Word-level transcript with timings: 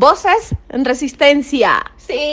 Voces 0.00 0.54
en 0.68 0.84
resistencia. 0.84 1.84
Sí. 1.96 2.32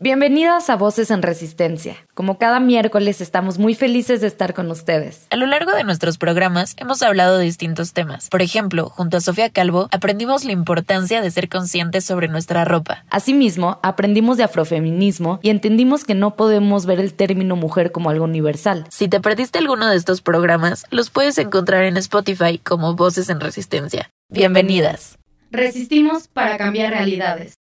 Bienvenidas 0.00 0.68
a 0.70 0.74
Voces 0.74 1.12
en 1.12 1.22
Resistencia. 1.22 1.94
Como 2.14 2.36
cada 2.36 2.58
miércoles 2.58 3.20
estamos 3.20 3.58
muy 3.58 3.76
felices 3.76 4.20
de 4.20 4.26
estar 4.26 4.54
con 4.54 4.68
ustedes. 4.72 5.28
A 5.30 5.36
lo 5.36 5.46
largo 5.46 5.70
de 5.70 5.84
nuestros 5.84 6.18
programas 6.18 6.74
hemos 6.78 7.00
hablado 7.02 7.38
de 7.38 7.44
distintos 7.44 7.92
temas. 7.92 8.28
Por 8.28 8.42
ejemplo, 8.42 8.88
junto 8.88 9.18
a 9.18 9.20
Sofía 9.20 9.50
Calvo 9.50 9.86
aprendimos 9.92 10.44
la 10.44 10.50
importancia 10.50 11.22
de 11.22 11.30
ser 11.30 11.48
conscientes 11.48 12.04
sobre 12.04 12.26
nuestra 12.26 12.64
ropa. 12.64 13.04
Asimismo, 13.08 13.78
aprendimos 13.84 14.36
de 14.36 14.42
afrofeminismo 14.42 15.38
y 15.42 15.50
entendimos 15.50 16.02
que 16.02 16.16
no 16.16 16.34
podemos 16.34 16.86
ver 16.86 16.98
el 16.98 17.14
término 17.14 17.54
mujer 17.54 17.92
como 17.92 18.10
algo 18.10 18.24
universal. 18.24 18.84
Si 18.90 19.06
te 19.06 19.20
perdiste 19.20 19.60
alguno 19.60 19.88
de 19.88 19.96
estos 19.96 20.22
programas, 20.22 20.86
los 20.90 21.10
puedes 21.10 21.38
encontrar 21.38 21.84
en 21.84 21.96
Spotify 21.98 22.58
como 22.58 22.96
Voces 22.96 23.28
en 23.28 23.38
Resistencia. 23.38 24.10
Bienvenidas. 24.28 25.18
Resistimos 25.52 26.26
para 26.26 26.58
cambiar 26.58 26.90
realidades. 26.90 27.54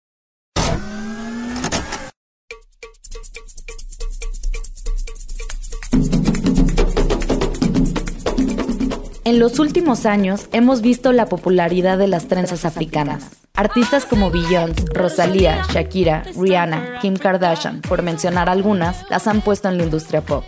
En 9.26 9.40
los 9.40 9.60
últimos 9.60 10.06
años 10.06 10.48
hemos 10.54 10.82
visto 10.82 11.12
la 11.12 11.26
popularidad 11.26 11.98
de 11.98 12.08
las 12.08 12.30
trenzas 12.30 12.64
africanas. 12.64 13.30
Artistas 13.56 14.06
como 14.06 14.32
Beyoncé, 14.32 14.86
Rosalía, 14.94 15.64
Shakira, 15.70 16.24
Rihanna, 16.38 17.00
Kim 17.02 17.18
Kardashian, 17.18 17.82
por 17.82 18.04
mencionar 18.04 18.50
algunas, 18.50 19.04
las 19.10 19.28
han 19.28 19.42
puesto 19.42 19.68
en 19.68 19.78
la 19.78 19.84
industria 19.84 20.22
pop. 20.22 20.46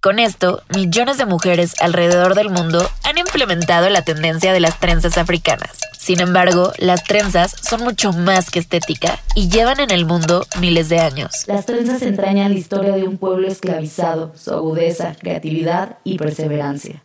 Con 0.00 0.20
esto, 0.20 0.62
millones 0.76 1.18
de 1.18 1.26
mujeres 1.26 1.74
alrededor 1.80 2.36
del 2.36 2.50
mundo 2.50 2.88
han 3.02 3.18
implementado 3.18 3.90
la 3.90 4.02
tendencia 4.02 4.52
de 4.52 4.60
las 4.60 4.78
trenzas 4.78 5.18
africanas. 5.18 5.70
Sin 5.98 6.20
embargo, 6.20 6.72
las 6.78 7.02
trenzas 7.02 7.56
son 7.68 7.82
mucho 7.82 8.12
más 8.12 8.48
que 8.48 8.60
estética 8.60 9.18
y 9.34 9.48
llevan 9.48 9.80
en 9.80 9.90
el 9.90 10.06
mundo 10.06 10.46
miles 10.60 10.88
de 10.88 11.00
años. 11.00 11.32
Las 11.48 11.66
trenzas 11.66 12.02
entrañan 12.02 12.52
la 12.52 12.58
historia 12.58 12.92
de 12.92 13.08
un 13.08 13.18
pueblo 13.18 13.48
esclavizado, 13.48 14.32
su 14.36 14.52
agudeza, 14.52 15.16
creatividad 15.18 15.98
y 16.04 16.16
perseverancia. 16.16 17.02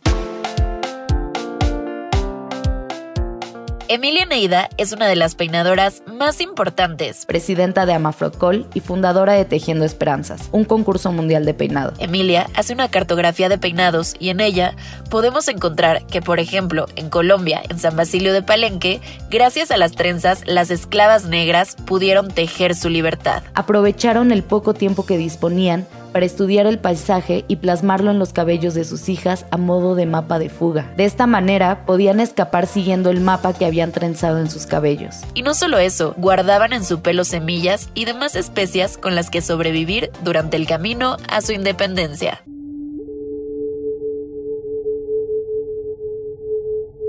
Emilia 3.86 4.24
Neida 4.24 4.70
es 4.78 4.92
una 4.92 5.06
de 5.06 5.14
las 5.14 5.34
peinadoras 5.34 6.02
más 6.06 6.40
importantes. 6.40 7.26
Presidenta 7.26 7.84
de 7.84 7.92
Amafrocol 7.92 8.66
y 8.72 8.80
fundadora 8.80 9.34
de 9.34 9.44
Tejiendo 9.44 9.84
Esperanzas, 9.84 10.48
un 10.52 10.64
concurso 10.64 11.12
mundial 11.12 11.44
de 11.44 11.52
peinado. 11.52 11.92
Emilia 11.98 12.48
hace 12.54 12.72
una 12.72 12.88
cartografía 12.88 13.50
de 13.50 13.58
peinados 13.58 14.14
y 14.18 14.30
en 14.30 14.40
ella 14.40 14.74
podemos 15.10 15.48
encontrar 15.48 16.06
que, 16.06 16.22
por 16.22 16.40
ejemplo, 16.40 16.86
en 16.96 17.10
Colombia, 17.10 17.62
en 17.68 17.78
San 17.78 17.94
Basilio 17.94 18.32
de 18.32 18.42
Palenque, 18.42 19.02
gracias 19.28 19.70
a 19.70 19.76
las 19.76 19.92
trenzas, 19.92 20.44
las 20.46 20.70
esclavas 20.70 21.26
negras 21.26 21.76
pudieron 21.84 22.28
tejer 22.28 22.74
su 22.74 22.88
libertad. 22.88 23.42
Aprovecharon 23.52 24.32
el 24.32 24.44
poco 24.44 24.72
tiempo 24.72 25.04
que 25.04 25.18
disponían 25.18 25.86
para 26.14 26.26
estudiar 26.26 26.68
el 26.68 26.78
paisaje 26.78 27.44
y 27.48 27.56
plasmarlo 27.56 28.12
en 28.12 28.20
los 28.20 28.32
cabellos 28.32 28.74
de 28.74 28.84
sus 28.84 29.08
hijas 29.08 29.46
a 29.50 29.56
modo 29.56 29.96
de 29.96 30.06
mapa 30.06 30.38
de 30.38 30.48
fuga. 30.48 30.94
De 30.96 31.06
esta 31.06 31.26
manera 31.26 31.84
podían 31.86 32.20
escapar 32.20 32.68
siguiendo 32.68 33.10
el 33.10 33.20
mapa 33.20 33.52
que 33.52 33.66
habían 33.66 33.90
trenzado 33.90 34.38
en 34.38 34.48
sus 34.48 34.66
cabellos. 34.66 35.16
Y 35.34 35.42
no 35.42 35.54
solo 35.54 35.78
eso, 35.78 36.14
guardaban 36.16 36.72
en 36.72 36.84
su 36.84 37.02
pelo 37.02 37.24
semillas 37.24 37.90
y 37.94 38.04
demás 38.04 38.36
especias 38.36 38.96
con 38.96 39.16
las 39.16 39.28
que 39.28 39.42
sobrevivir 39.42 40.12
durante 40.22 40.56
el 40.56 40.68
camino 40.68 41.16
a 41.26 41.40
su 41.40 41.50
independencia. 41.50 42.44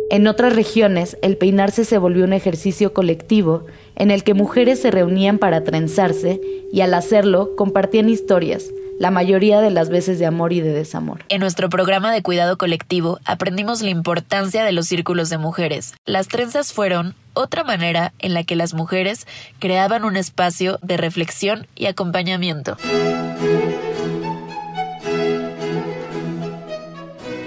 En 0.09 0.25
otras 0.25 0.55
regiones, 0.55 1.17
el 1.21 1.37
peinarse 1.37 1.85
se 1.85 1.99
volvió 1.99 2.23
un 2.23 2.33
ejercicio 2.33 2.91
colectivo 2.91 3.65
en 3.95 4.09
el 4.09 4.23
que 4.23 4.33
mujeres 4.33 4.81
se 4.81 4.89
reunían 4.89 5.37
para 5.37 5.63
trenzarse 5.63 6.41
y 6.71 6.81
al 6.81 6.95
hacerlo 6.95 7.55
compartían 7.55 8.09
historias, 8.09 8.71
la 8.99 9.11
mayoría 9.11 9.61
de 9.61 9.71
las 9.71 9.89
veces 9.89 10.19
de 10.19 10.25
amor 10.25 10.53
y 10.53 10.61
de 10.61 10.71
desamor. 10.71 11.23
En 11.29 11.41
nuestro 11.41 11.69
programa 11.69 12.13
de 12.13 12.21
cuidado 12.21 12.57
colectivo 12.57 13.19
aprendimos 13.25 13.81
la 13.81 13.89
importancia 13.89 14.63
de 14.63 14.71
los 14.71 14.87
círculos 14.87 15.29
de 15.29 15.37
mujeres. 15.37 15.93
Las 16.05 16.27
trenzas 16.27 16.73
fueron 16.73 17.15
otra 17.33 17.63
manera 17.63 18.13
en 18.19 18.33
la 18.33 18.43
que 18.43 18.55
las 18.55 18.73
mujeres 18.73 19.27
creaban 19.59 20.05
un 20.05 20.15
espacio 20.15 20.79
de 20.81 20.97
reflexión 20.97 21.67
y 21.75 21.87
acompañamiento. 21.87 22.77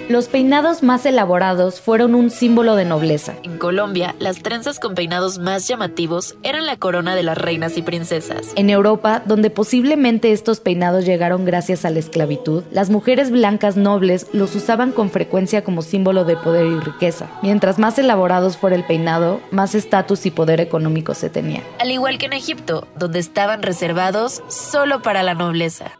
Los 0.09 0.27
peinados 0.27 0.81
más 0.81 1.05
elaborados 1.05 1.81
fueron 1.81 2.15
un 2.15 2.31
símbolo 2.31 2.75
de 2.75 2.83
nobleza. 2.83 3.35
En 3.43 3.59
Colombia, 3.59 4.15
las 4.17 4.41
trenzas 4.41 4.79
con 4.79 4.95
peinados 4.95 5.37
más 5.37 5.67
llamativos 5.67 6.35
eran 6.41 6.65
la 6.65 6.77
corona 6.77 7.13
de 7.13 7.21
las 7.21 7.37
reinas 7.37 7.77
y 7.77 7.83
princesas. 7.83 8.47
En 8.55 8.71
Europa, 8.71 9.21
donde 9.27 9.51
posiblemente 9.51 10.31
estos 10.31 10.61
peinados 10.61 11.05
llegaron 11.05 11.45
gracias 11.45 11.85
a 11.85 11.91
la 11.91 11.99
esclavitud, 11.99 12.63
las 12.71 12.89
mujeres 12.89 13.29
blancas 13.29 13.77
nobles 13.77 14.25
los 14.33 14.55
usaban 14.55 14.93
con 14.93 15.11
frecuencia 15.11 15.63
como 15.63 15.83
símbolo 15.83 16.25
de 16.25 16.37
poder 16.37 16.65
y 16.65 16.79
riqueza. 16.79 17.27
Mientras 17.43 17.77
más 17.77 17.99
elaborados 17.99 18.57
fuera 18.57 18.75
el 18.75 18.85
peinado, 18.85 19.39
más 19.51 19.75
estatus 19.75 20.25
y 20.25 20.31
poder 20.31 20.59
económico 20.59 21.13
se 21.13 21.29
tenía. 21.29 21.61
Al 21.77 21.91
igual 21.91 22.17
que 22.17 22.25
en 22.25 22.33
Egipto, 22.33 22.87
donde 22.97 23.19
estaban 23.19 23.61
reservados 23.61 24.41
solo 24.47 25.03
para 25.03 25.21
la 25.21 25.35
nobleza. 25.35 25.99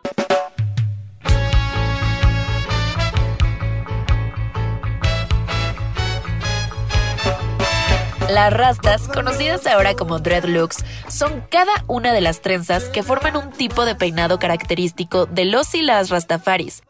Las 8.29 8.53
rastas, 8.53 9.07
conocidas 9.07 9.65
ahora 9.65 9.95
como 9.95 10.19
dreadlocks, 10.19 10.85
son 11.07 11.43
cada 11.49 11.71
una 11.87 12.13
de 12.13 12.21
las 12.21 12.41
trenzas 12.41 12.83
que 12.85 13.01
forman 13.01 13.35
un 13.35 13.49
tipo 13.49 13.85
de 13.85 13.95
peinado 13.95 14.37
característico 14.37 15.25
de 15.25 15.45
los 15.45 15.73
y 15.73 15.81
las 15.81 16.11
rastafaris. 16.11 16.83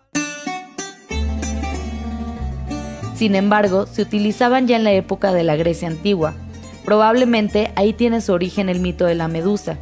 Sin 3.15 3.35
embargo, 3.35 3.85
se 3.85 4.01
utilizaban 4.01 4.67
ya 4.67 4.75
en 4.75 4.83
la 4.83 4.91
época 4.91 5.31
de 5.31 5.43
la 5.43 5.55
Grecia 5.55 5.87
antigua. 5.87 6.33
Probablemente 6.83 7.71
ahí 7.77 7.93
tiene 7.93 8.19
su 8.19 8.33
origen 8.33 8.67
el 8.67 8.81
mito 8.81 9.05
de 9.05 9.15
la 9.15 9.29
medusa, 9.29 9.77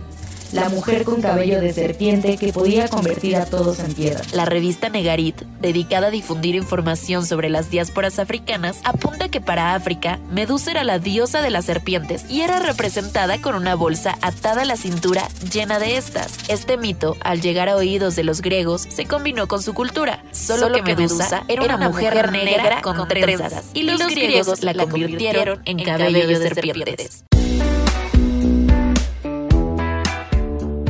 la 0.52 0.70
mujer 0.70 1.04
con 1.04 1.22
cabello 1.22 1.60
de 1.62 1.74
serpiente 1.74 2.38
que 2.38 2.54
podía 2.54 2.88
convertir 2.88 3.36
a 3.36 3.46
todos 3.46 3.80
en 3.80 3.94
piedra. 3.94 4.22
La 4.34 4.46
revista 4.46 4.90
Negarit, 4.90 5.42
dedicada 5.60 6.08
a 6.08 6.12
difundir 6.12 6.56
información 6.56 7.26
sobre 7.26 7.50
las 7.50 7.70
diásporas 7.70 8.20
africanas, 8.20 8.80
apunta 8.84 9.30
que 9.30 9.42
para 9.42 9.76
África, 9.76 10.20
Medusa 10.32 10.72
era 10.72 10.84
la 10.84 11.00
diosa 11.00 11.42
de 11.42 11.50
las 11.50 11.66
serpientes 11.66 12.26
y 12.30 12.42
era 12.42 12.60
representada 12.60 13.42
con 13.42 13.56
una 13.56 13.76
bolsa 13.76 14.18
atada 14.22 14.62
a 14.62 14.66
la 14.66 14.78
cintura 14.78 15.28
llena 15.52 15.80
de 15.80 15.98
estas. 15.98 16.38
Este 16.48 16.78
mito, 16.78 17.16
al 17.22 17.42
llegar 17.42 17.70
a 17.70 17.76
oídos 17.76 18.16
de 18.16 18.24
los 18.24 18.42
griegos, 18.42 18.84
se 18.90 19.06
combinó 19.06 19.48
con 19.48 19.62
su 19.62 19.74
cultura, 19.74 20.24
solo, 20.32 20.72
que 20.72 20.82
Medusa 20.82 21.44
era 21.48 21.64
una, 21.64 21.90
mujer, 21.90 22.32
negra, 22.32 22.82
con 22.82 23.08
trenzas, 23.08 23.66
y 23.74 23.84
los, 23.84 24.00
griegos 24.08 24.64
la 24.64 24.74
convirtieron 24.74 25.62
en 25.66 25.84
cabello 25.84 26.28
de 26.28 26.38
serpientes. 26.38 27.24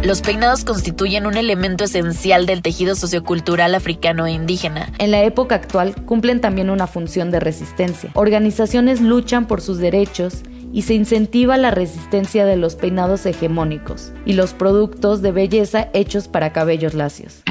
Los 0.03 0.21
peinados 0.21 0.63
constituyen 0.63 1.25
un 1.25 1.37
elemento 1.37 1.83
esencial 1.83 2.45
del 2.45 2.61
tejido 2.61 2.95
sociocultural 2.95 3.75
africano 3.75 4.25
e 4.25 4.31
indígena. 4.31 4.91
En 4.99 5.11
la 5.11 5.23
época 5.23 5.55
actual 5.55 5.95
cumplen 6.05 6.39
también 6.39 6.69
una 6.69 6.87
función 6.87 7.31
de 7.31 7.39
resistencia. 7.39 8.11
Organizaciones 8.13 9.01
luchan 9.01 9.47
por 9.47 9.61
sus 9.61 9.79
derechos 9.79 10.43
y 10.71 10.83
se 10.83 10.93
incentiva 10.93 11.57
la 11.57 11.71
resistencia 11.71 12.45
de 12.45 12.57
los 12.57 12.75
peinados 12.75 13.25
hegemónicos 13.25 14.11
y 14.25 14.33
los 14.33 14.53
productos 14.53 15.21
de 15.21 15.31
belleza 15.31 15.89
hechos 15.93 16.27
para 16.27 16.53
cabellos 16.53 16.93
lacios. 16.93 17.43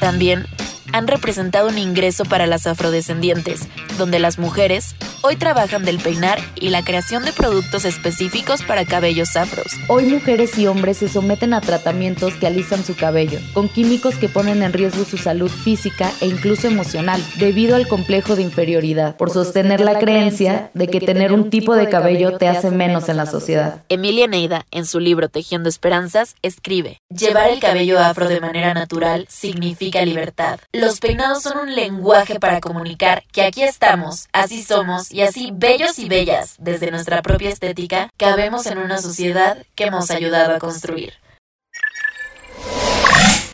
También 0.00 0.46
han 0.92 1.06
representado 1.06 1.68
un 1.68 1.78
ingreso 1.78 2.24
para 2.24 2.46
las 2.46 2.66
afrodescendientes, 2.66 3.68
donde 3.98 4.18
las 4.18 4.38
mujeres 4.38 4.96
hoy 5.22 5.36
trabajan 5.36 5.84
del 5.84 5.98
peinar 5.98 6.38
y 6.54 6.70
la 6.70 6.84
creación 6.84 7.24
de 7.24 7.32
productos 7.32 7.84
específicos 7.84 8.62
para 8.62 8.84
cabellos 8.84 9.36
afros. 9.36 9.72
Hoy 9.88 10.04
mujeres 10.06 10.58
y 10.58 10.66
hombres 10.66 10.98
se 10.98 11.08
someten 11.08 11.54
a 11.54 11.60
tratamientos 11.60 12.34
que 12.34 12.46
alisan 12.46 12.84
su 12.84 12.94
cabello, 12.94 13.38
con 13.54 13.68
químicos 13.68 14.16
que 14.16 14.28
ponen 14.28 14.62
en 14.62 14.72
riesgo 14.72 15.04
su 15.04 15.18
salud 15.18 15.50
física 15.50 16.12
e 16.20 16.26
incluso 16.26 16.66
emocional, 16.66 17.22
debido 17.36 17.76
al 17.76 17.88
complejo 17.88 18.36
de 18.36 18.42
inferioridad, 18.42 19.16
por 19.16 19.30
sostener 19.30 19.80
la 19.80 19.98
creencia 19.98 20.70
de 20.74 20.88
que 20.88 21.00
tener 21.00 21.32
un 21.32 21.50
tipo 21.50 21.74
de 21.74 21.88
cabello 21.88 22.38
te 22.38 22.48
hace 22.48 22.70
menos 22.70 23.08
en 23.08 23.16
la 23.16 23.26
sociedad. 23.26 23.82
Emilia 23.88 24.26
Neida, 24.26 24.66
en 24.70 24.86
su 24.86 25.00
libro 25.00 25.28
Tejiendo 25.28 25.68
Esperanzas, 25.68 26.36
escribe, 26.42 27.00
Llevar 27.08 27.50
el 27.50 27.60
cabello 27.60 27.98
afro 27.98 28.28
de 28.28 28.40
manera 28.40 28.74
natural 28.74 29.26
significa 29.28 30.04
libertad. 30.04 30.60
Los 30.72 31.00
peinados 31.00 31.42
son 31.42 31.58
un 31.58 31.74
lenguaje 31.74 32.38
para 32.38 32.60
comunicar 32.60 33.24
que 33.32 33.42
aquí 33.42 33.62
estamos, 33.62 34.28
así 34.32 34.62
somos 34.62 35.08
y 35.12 35.17
así 35.22 35.50
bellos 35.52 35.98
y 35.98 36.08
bellas, 36.08 36.56
desde 36.58 36.90
nuestra 36.90 37.22
propia 37.22 37.50
estética, 37.50 38.10
cabemos 38.16 38.66
en 38.66 38.78
una 38.78 38.98
sociedad 38.98 39.64
que 39.74 39.84
hemos 39.84 40.10
ayudado 40.10 40.54
a 40.54 40.58
construir. 40.58 41.14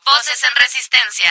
Voces 0.05 0.43
en 0.45 0.55
Resistencia. 0.61 1.31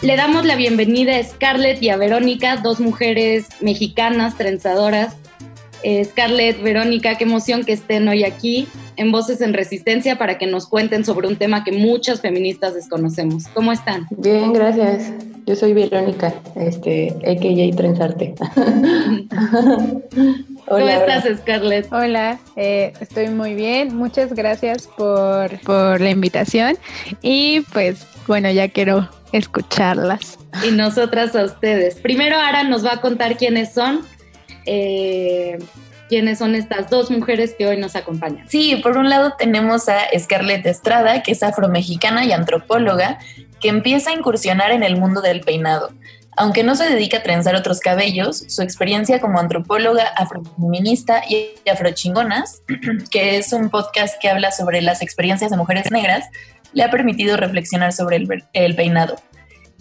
Le 0.00 0.16
damos 0.16 0.44
la 0.44 0.54
bienvenida 0.56 1.16
a 1.16 1.24
Scarlett 1.24 1.82
y 1.82 1.90
a 1.90 1.96
Verónica, 1.96 2.56
dos 2.56 2.78
mujeres 2.78 3.48
mexicanas 3.60 4.38
trenzadoras. 4.38 5.16
Eh, 5.82 6.04
Scarlett, 6.04 6.62
Verónica, 6.62 7.16
qué 7.16 7.24
emoción 7.24 7.64
que 7.64 7.72
estén 7.72 8.08
hoy 8.08 8.24
aquí 8.24 8.66
en 8.96 9.12
Voces 9.12 9.40
en 9.40 9.54
Resistencia 9.54 10.18
para 10.18 10.38
que 10.38 10.46
nos 10.46 10.66
cuenten 10.66 11.04
sobre 11.04 11.28
un 11.28 11.36
tema 11.36 11.62
que 11.64 11.72
muchas 11.72 12.20
feministas 12.20 12.74
desconocemos. 12.74 13.46
¿Cómo 13.54 13.72
están? 13.72 14.06
Bien, 14.10 14.52
gracias. 14.52 15.12
Yo 15.46 15.56
soy 15.56 15.72
Verónica, 15.72 16.34
este, 16.56 17.14
AKJ 17.26 17.76
Trenzarte. 17.76 18.34
¿Cómo 20.68 20.88
estás, 20.88 21.24
Scarlett? 21.38 21.90
Hola, 21.92 22.38
eh, 22.56 22.92
estoy 23.00 23.28
muy 23.28 23.54
bien. 23.54 23.96
Muchas 23.96 24.34
gracias 24.34 24.86
por, 24.88 25.58
por 25.60 26.00
la 26.00 26.10
invitación. 26.10 26.76
Y 27.22 27.60
pues, 27.72 28.06
bueno, 28.26 28.50
ya 28.50 28.68
quiero 28.68 29.08
escucharlas. 29.32 30.38
Y 30.66 30.72
nosotras 30.72 31.34
a 31.36 31.44
ustedes. 31.44 31.94
Primero, 31.94 32.36
Ara 32.36 32.64
nos 32.64 32.84
va 32.84 32.94
a 32.94 33.00
contar 33.00 33.36
quiénes 33.36 33.72
son. 33.72 34.00
Eh, 34.70 35.58
quiénes 36.10 36.38
son 36.38 36.54
estas 36.54 36.90
dos 36.90 37.10
mujeres 37.10 37.54
que 37.56 37.66
hoy 37.66 37.78
nos 37.78 37.96
acompañan. 37.96 38.48
Sí, 38.48 38.76
por 38.82 38.98
un 38.98 39.08
lado 39.08 39.32
tenemos 39.38 39.88
a 39.88 40.00
Scarlett 40.18 40.66
Estrada, 40.66 41.22
que 41.22 41.32
es 41.32 41.42
afromexicana 41.42 42.24
y 42.26 42.32
antropóloga, 42.32 43.18
que 43.60 43.68
empieza 43.68 44.10
a 44.10 44.14
incursionar 44.14 44.70
en 44.72 44.82
el 44.82 44.96
mundo 44.96 45.22
del 45.22 45.40
peinado. 45.40 45.90
Aunque 46.36 46.62
no 46.62 46.76
se 46.76 46.88
dedica 46.88 47.18
a 47.18 47.22
trenzar 47.22 47.56
otros 47.56 47.80
cabellos, 47.80 48.44
su 48.48 48.62
experiencia 48.62 49.20
como 49.20 49.40
antropóloga 49.40 50.06
afrofeminista 50.06 51.22
y 51.28 51.54
afrochingonas, 51.68 52.62
que 53.10 53.38
es 53.38 53.52
un 53.52 53.70
podcast 53.70 54.20
que 54.20 54.28
habla 54.28 54.52
sobre 54.52 54.82
las 54.82 55.00
experiencias 55.02 55.50
de 55.50 55.56
mujeres 55.56 55.90
negras, 55.90 56.26
le 56.74 56.84
ha 56.84 56.90
permitido 56.90 57.38
reflexionar 57.38 57.92
sobre 57.92 58.16
el, 58.16 58.44
el 58.52 58.76
peinado. 58.76 59.16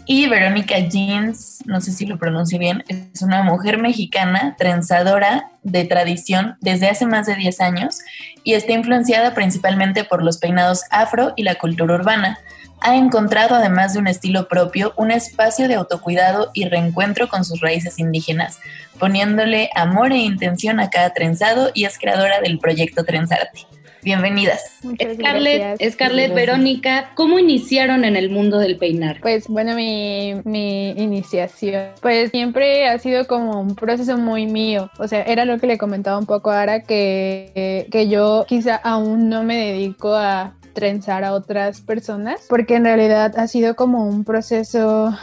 Y 0.09 0.29
Verónica 0.29 0.79
Jeans, 0.79 1.59
no 1.65 1.81
sé 1.81 1.91
si 1.91 2.05
lo 2.05 2.17
pronuncio 2.17 2.57
bien, 2.57 2.81
es 2.87 3.21
una 3.21 3.43
mujer 3.43 3.77
mexicana 3.77 4.55
trenzadora 4.57 5.51
de 5.63 5.83
tradición 5.83 6.55
desde 6.61 6.87
hace 6.87 7.05
más 7.05 7.25
de 7.27 7.35
10 7.35 7.59
años 7.59 7.99
y 8.41 8.53
está 8.53 8.71
influenciada 8.71 9.33
principalmente 9.33 10.05
por 10.05 10.23
los 10.23 10.37
peinados 10.37 10.83
afro 10.91 11.33
y 11.35 11.43
la 11.43 11.55
cultura 11.55 11.95
urbana. 11.95 12.39
Ha 12.79 12.95
encontrado, 12.95 13.55
además 13.55 13.91
de 13.91 13.99
un 13.99 14.07
estilo 14.07 14.47
propio, 14.47 14.93
un 14.95 15.11
espacio 15.11 15.67
de 15.67 15.75
autocuidado 15.75 16.51
y 16.53 16.69
reencuentro 16.69 17.27
con 17.27 17.43
sus 17.43 17.59
raíces 17.59 17.99
indígenas, 17.99 18.59
poniéndole 18.99 19.69
amor 19.75 20.13
e 20.13 20.19
intención 20.19 20.79
a 20.79 20.89
cada 20.89 21.13
trenzado 21.13 21.71
y 21.73 21.83
es 21.83 21.99
creadora 21.99 22.39
del 22.39 22.59
proyecto 22.59 23.03
Trenzarte. 23.03 23.67
Bienvenidas. 24.07 24.79
Scarlett, 25.15 25.81
Scarlett 25.91 26.33
Verónica, 26.33 27.11
¿cómo 27.13 27.39
iniciaron 27.39 28.05
en 28.05 28.15
el 28.15 28.29
mundo 28.29 28.57
del 28.57 28.77
peinar? 28.77 29.19
Pues 29.21 29.49
bueno, 29.49 29.75
mi, 29.75 30.33
mi 30.45 30.91
iniciación, 30.91 31.87
pues 32.01 32.31
siempre 32.31 32.87
ha 32.87 32.97
sido 32.99 33.27
como 33.27 33.59
un 33.59 33.75
proceso 33.75 34.17
muy 34.17 34.45
mío. 34.45 34.89
O 34.97 35.09
sea, 35.09 35.23
era 35.23 35.43
lo 35.43 35.59
que 35.59 35.67
le 35.67 35.77
comentaba 35.77 36.17
un 36.17 36.25
poco 36.25 36.51
ahora, 36.51 36.83
que, 36.83 37.85
que 37.91 38.07
yo 38.07 38.45
quizá 38.47 38.77
aún 38.77 39.27
no 39.27 39.43
me 39.43 39.57
dedico 39.57 40.15
a 40.15 40.55
trenzar 40.71 41.25
a 41.25 41.33
otras 41.33 41.81
personas, 41.81 42.45
porque 42.47 42.75
en 42.75 42.85
realidad 42.85 43.37
ha 43.37 43.47
sido 43.49 43.75
como 43.75 44.05
un 44.05 44.23
proceso 44.23 45.13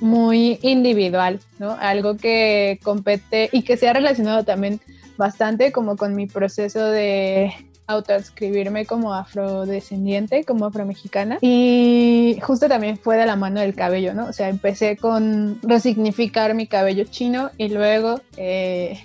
muy 0.00 0.58
individual, 0.60 1.40
¿no? 1.58 1.74
Algo 1.80 2.18
que 2.18 2.80
compete 2.82 3.48
y 3.50 3.62
que 3.62 3.78
se 3.78 3.88
ha 3.88 3.94
relacionado 3.94 4.44
también 4.44 4.78
bastante 5.16 5.72
como 5.72 5.96
con 5.96 6.14
mi 6.14 6.26
proceso 6.26 6.84
de 6.90 7.50
autoescribirme 7.86 8.86
como 8.86 9.14
afrodescendiente, 9.14 10.44
como 10.44 10.66
afromexicana. 10.66 11.38
Y 11.40 12.38
justo 12.42 12.68
también 12.68 12.98
fue 12.98 13.16
de 13.16 13.26
la 13.26 13.36
mano 13.36 13.60
del 13.60 13.74
cabello, 13.74 14.14
¿no? 14.14 14.26
O 14.26 14.32
sea, 14.32 14.48
empecé 14.48 14.96
con 14.96 15.58
resignificar 15.62 16.54
mi 16.54 16.66
cabello 16.66 17.04
chino 17.04 17.50
y 17.56 17.68
luego 17.68 18.20
eh, 18.36 19.04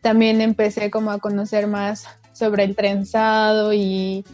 también 0.00 0.40
empecé 0.40 0.90
como 0.90 1.10
a 1.10 1.18
conocer 1.18 1.66
más 1.66 2.06
sobre 2.32 2.64
el 2.64 2.76
trenzado 2.76 3.72
y, 3.72 4.24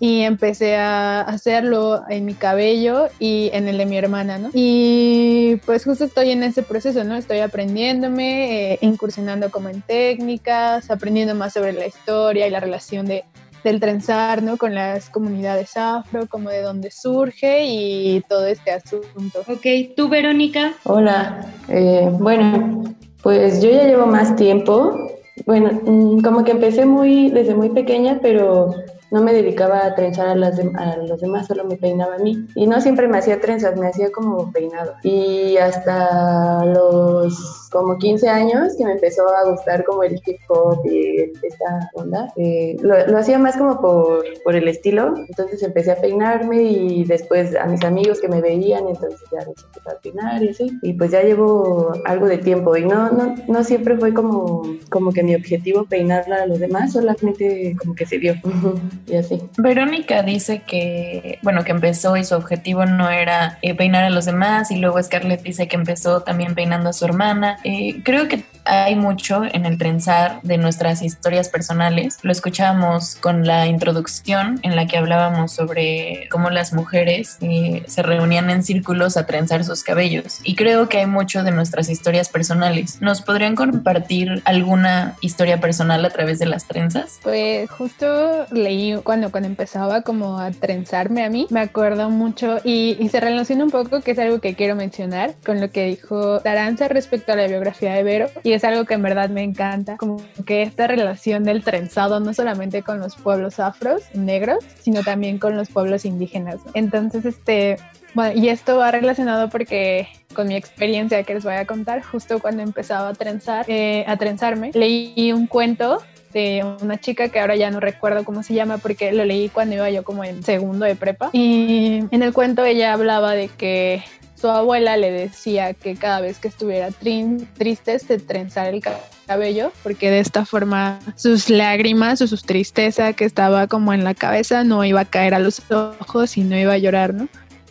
y 0.00 0.22
empecé 0.22 0.76
a 0.76 1.20
hacerlo 1.20 2.02
en 2.08 2.24
mi 2.24 2.34
cabello 2.34 3.08
y 3.18 3.50
en 3.52 3.68
el 3.68 3.78
de 3.78 3.86
mi 3.86 3.96
hermana, 3.96 4.38
¿no? 4.38 4.50
Y 4.52 5.56
pues 5.64 5.84
justo 5.84 6.04
estoy 6.04 6.30
en 6.30 6.42
ese 6.42 6.62
proceso, 6.62 7.04
¿no? 7.04 7.16
Estoy 7.16 7.40
aprendiéndome, 7.40 8.72
eh, 8.72 8.78
incursionando 8.82 9.50
como 9.50 9.68
en 9.68 9.82
técnicas, 9.82 10.90
aprendiendo 10.90 11.34
más 11.34 11.52
sobre 11.54 11.72
la 11.72 11.86
historia 11.86 12.46
y 12.46 12.50
la 12.50 12.60
relación 12.60 13.06
de, 13.06 13.24
del 13.62 13.80
trenzar, 13.80 14.42
¿no? 14.42 14.56
Con 14.56 14.74
las 14.74 15.08
comunidades 15.10 15.76
afro, 15.76 16.26
como 16.28 16.50
de 16.50 16.60
dónde 16.60 16.90
surge 16.90 17.64
y 17.64 18.20
todo 18.28 18.46
este 18.46 18.72
asunto. 18.72 19.40
Ok, 19.46 19.94
¿tú, 19.96 20.08
Verónica? 20.08 20.74
Hola, 20.84 21.46
eh, 21.68 22.08
bueno, 22.10 22.84
pues 23.22 23.62
yo 23.62 23.70
ya 23.70 23.84
llevo 23.84 24.06
más 24.06 24.36
tiempo. 24.36 25.08
Bueno, 25.46 25.70
mm, 25.84 26.20
como 26.20 26.44
que 26.44 26.52
empecé 26.52 26.84
muy 26.84 27.30
desde 27.30 27.54
muy 27.54 27.70
pequeña, 27.70 28.18
pero 28.20 28.74
no 29.14 29.22
me 29.22 29.32
dedicaba 29.32 29.86
a 29.86 29.94
trenzar 29.94 30.26
a, 30.26 30.34
las 30.34 30.58
a 30.58 30.96
los 30.96 31.20
demás, 31.20 31.46
solo 31.46 31.62
me 31.62 31.76
peinaba 31.76 32.16
a 32.16 32.18
mí. 32.18 32.48
Y 32.56 32.66
no 32.66 32.80
siempre 32.80 33.06
me 33.06 33.18
hacía 33.18 33.40
trenzas, 33.40 33.78
me 33.78 33.86
hacía 33.86 34.10
como 34.10 34.50
peinado. 34.50 34.94
Y 35.04 35.56
hasta 35.56 36.64
los 36.64 37.63
como 37.74 37.98
15 37.98 38.28
años 38.28 38.76
que 38.78 38.84
me 38.84 38.92
empezó 38.92 39.22
a 39.28 39.50
gustar 39.50 39.84
como 39.84 40.04
el 40.04 40.14
hip 40.24 40.38
hop 40.48 40.80
y 40.86 41.32
esta 41.42 41.90
onda, 41.94 42.32
eh, 42.36 42.76
lo, 42.80 43.04
lo, 43.08 43.18
hacía 43.18 43.36
más 43.36 43.56
como 43.56 43.80
por, 43.80 44.24
por, 44.44 44.54
el 44.54 44.68
estilo. 44.68 45.12
Entonces 45.28 45.60
empecé 45.64 45.90
a 45.90 45.96
peinarme 45.96 46.62
y 46.62 47.04
después 47.04 47.56
a 47.56 47.66
mis 47.66 47.82
amigos 47.82 48.20
que 48.20 48.28
me 48.28 48.40
veían, 48.40 48.86
entonces 48.86 49.20
ya 49.32 49.40
les 49.40 49.64
empecé 49.64 49.90
a 49.90 49.98
peinar 50.00 50.42
y 50.44 50.50
así. 50.50 50.70
Y 50.82 50.92
pues 50.92 51.10
ya 51.10 51.22
llevo 51.22 51.92
algo 52.04 52.28
de 52.28 52.38
tiempo 52.38 52.76
y 52.76 52.84
no, 52.84 53.10
no, 53.10 53.34
no 53.48 53.64
siempre 53.64 53.96
fue 53.96 54.14
como, 54.14 54.62
como 54.88 55.10
que 55.10 55.24
mi 55.24 55.34
objetivo 55.34 55.84
peinarla 55.84 56.42
a 56.42 56.46
los 56.46 56.60
demás, 56.60 56.92
solamente 56.92 57.74
como 57.76 57.96
que 57.96 58.06
se 58.06 58.18
dio. 58.20 58.34
y 59.08 59.16
así. 59.16 59.42
Verónica 59.58 60.22
dice 60.22 60.62
que, 60.64 61.40
bueno, 61.42 61.64
que 61.64 61.72
empezó 61.72 62.16
y 62.16 62.22
su 62.22 62.36
objetivo 62.36 62.86
no 62.86 63.10
era 63.10 63.58
eh, 63.62 63.74
peinar 63.74 64.04
a 64.04 64.10
los 64.10 64.26
demás 64.26 64.70
y 64.70 64.76
luego 64.76 65.02
Scarlett 65.02 65.42
dice 65.42 65.66
que 65.66 65.74
empezó 65.74 66.22
también 66.22 66.54
peinando 66.54 66.90
a 66.90 66.92
su 66.92 67.04
hermana. 67.04 67.58
Eh, 67.64 68.00
creo 68.02 68.28
que 68.28 68.42
hay 68.64 68.96
mucho 68.96 69.42
en 69.44 69.66
el 69.66 69.78
trenzar 69.78 70.40
de 70.42 70.58
nuestras 70.58 71.02
historias 71.02 71.48
personales. 71.48 72.18
Lo 72.22 72.32
escuchábamos 72.32 73.16
con 73.16 73.46
la 73.46 73.66
introducción 73.66 74.58
en 74.62 74.76
la 74.76 74.86
que 74.86 74.96
hablábamos 74.96 75.52
sobre 75.52 76.28
cómo 76.30 76.50
las 76.50 76.72
mujeres 76.72 77.36
eh, 77.40 77.82
se 77.86 78.02
reunían 78.02 78.50
en 78.50 78.62
círculos 78.62 79.16
a 79.16 79.26
trenzar 79.26 79.64
sus 79.64 79.82
cabellos. 79.82 80.40
Y 80.44 80.54
creo 80.54 80.88
que 80.88 80.98
hay 80.98 81.06
mucho 81.06 81.42
de 81.42 81.50
nuestras 81.50 81.88
historias 81.88 82.28
personales. 82.28 83.00
¿Nos 83.00 83.22
podrían 83.22 83.54
compartir 83.54 84.42
alguna 84.44 85.16
historia 85.20 85.60
personal 85.60 86.04
a 86.04 86.10
través 86.10 86.38
de 86.38 86.46
las 86.46 86.66
trenzas? 86.66 87.20
Pues 87.22 87.70
justo 87.70 88.46
leí 88.50 88.96
cuando, 89.04 89.30
cuando 89.30 89.48
empezaba 89.48 90.02
como 90.02 90.38
a 90.38 90.50
trenzarme 90.50 91.24
a 91.24 91.30
mí, 91.30 91.46
me 91.50 91.60
acuerdo 91.60 92.08
mucho 92.10 92.58
y, 92.64 92.96
y 92.98 93.08
se 93.10 93.20
relaciona 93.20 93.64
un 93.64 93.70
poco, 93.70 94.00
que 94.00 94.12
es 94.12 94.18
algo 94.18 94.40
que 94.40 94.54
quiero 94.54 94.74
mencionar, 94.74 95.34
con 95.44 95.60
lo 95.60 95.70
que 95.70 95.84
dijo 95.84 96.40
Taranza 96.40 96.88
respecto 96.88 97.32
a 97.32 97.36
la 97.36 97.46
biografía 97.46 97.92
de 97.92 98.02
Vero. 98.02 98.30
Y 98.42 98.53
es 98.54 98.64
algo 98.64 98.84
que 98.84 98.94
en 98.94 99.02
verdad 99.02 99.30
me 99.30 99.42
encanta, 99.42 99.96
como 99.96 100.16
que 100.46 100.62
esta 100.62 100.86
relación 100.86 101.44
del 101.44 101.62
trenzado 101.62 102.20
no 102.20 102.32
solamente 102.34 102.82
con 102.82 102.98
los 102.98 103.16
pueblos 103.16 103.60
afros, 103.60 104.02
negros, 104.14 104.64
sino 104.80 105.02
también 105.02 105.38
con 105.38 105.56
los 105.56 105.68
pueblos 105.68 106.04
indígenas. 106.04 106.56
Entonces, 106.74 107.24
este, 107.24 107.76
bueno, 108.14 108.40
y 108.40 108.48
esto 108.48 108.76
va 108.78 108.90
relacionado 108.90 109.48
porque 109.48 110.08
con 110.34 110.48
mi 110.48 110.56
experiencia 110.56 111.22
que 111.22 111.34
les 111.34 111.44
voy 111.44 111.54
a 111.54 111.66
contar, 111.66 112.02
justo 112.02 112.38
cuando 112.40 112.62
empezaba 112.62 113.08
a 113.08 113.14
trenzar, 113.14 113.64
eh, 113.68 114.04
a 114.06 114.16
trenzarme, 114.16 114.70
leí 114.74 115.32
un 115.32 115.46
cuento 115.46 116.00
de 116.32 116.64
una 116.82 116.98
chica 116.98 117.28
que 117.28 117.38
ahora 117.38 117.54
ya 117.56 117.70
no 117.70 117.80
recuerdo 117.80 118.24
cómo 118.24 118.42
se 118.42 118.54
llama 118.54 118.78
porque 118.78 119.12
lo 119.12 119.24
leí 119.24 119.48
cuando 119.48 119.76
iba 119.76 119.88
yo 119.90 120.02
como 120.02 120.24
en 120.24 120.42
segundo 120.42 120.84
de 120.84 120.96
prepa. 120.96 121.30
Y 121.32 122.04
en 122.10 122.22
el 122.22 122.32
cuento 122.32 122.64
ella 122.64 122.92
hablaba 122.92 123.34
de 123.34 123.48
que 123.48 124.02
su 124.44 124.50
abuela 124.50 124.98
le 124.98 125.10
decía 125.10 125.72
que 125.72 125.96
cada 125.96 126.20
vez 126.20 126.38
que 126.38 126.48
estuviera 126.48 126.90
triste 126.90 127.98
se 127.98 128.18
trenzara 128.18 128.68
el 128.68 128.82
cabello 129.26 129.72
porque 129.82 130.10
de 130.10 130.18
esta 130.18 130.44
forma 130.44 130.98
sus 131.16 131.48
lágrimas 131.48 132.20
o 132.20 132.26
su 132.26 132.36
tristeza 132.36 133.14
que 133.14 133.24
estaba 133.24 133.68
como 133.68 133.94
en 133.94 134.04
la 134.04 134.12
cabeza 134.12 134.62
no 134.62 134.84
iba 134.84 135.00
a 135.00 135.04
caer 135.06 135.32
a 135.32 135.38
los 135.38 135.62
ojos 135.70 136.36
y 136.36 136.42
no 136.42 136.58
iba 136.58 136.74
a 136.74 136.76
llorar, 136.76 137.14
¿no? 137.14 137.26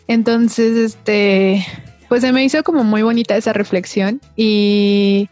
Entonces, 0.08 0.76
este, 0.76 1.64
pues 2.08 2.22
se 2.22 2.32
me 2.32 2.42
hizo 2.42 2.64
como 2.64 2.82
muy 2.82 3.02
bonita 3.02 3.36
esa 3.36 3.52
reflexión 3.52 4.20
y, 4.34 5.28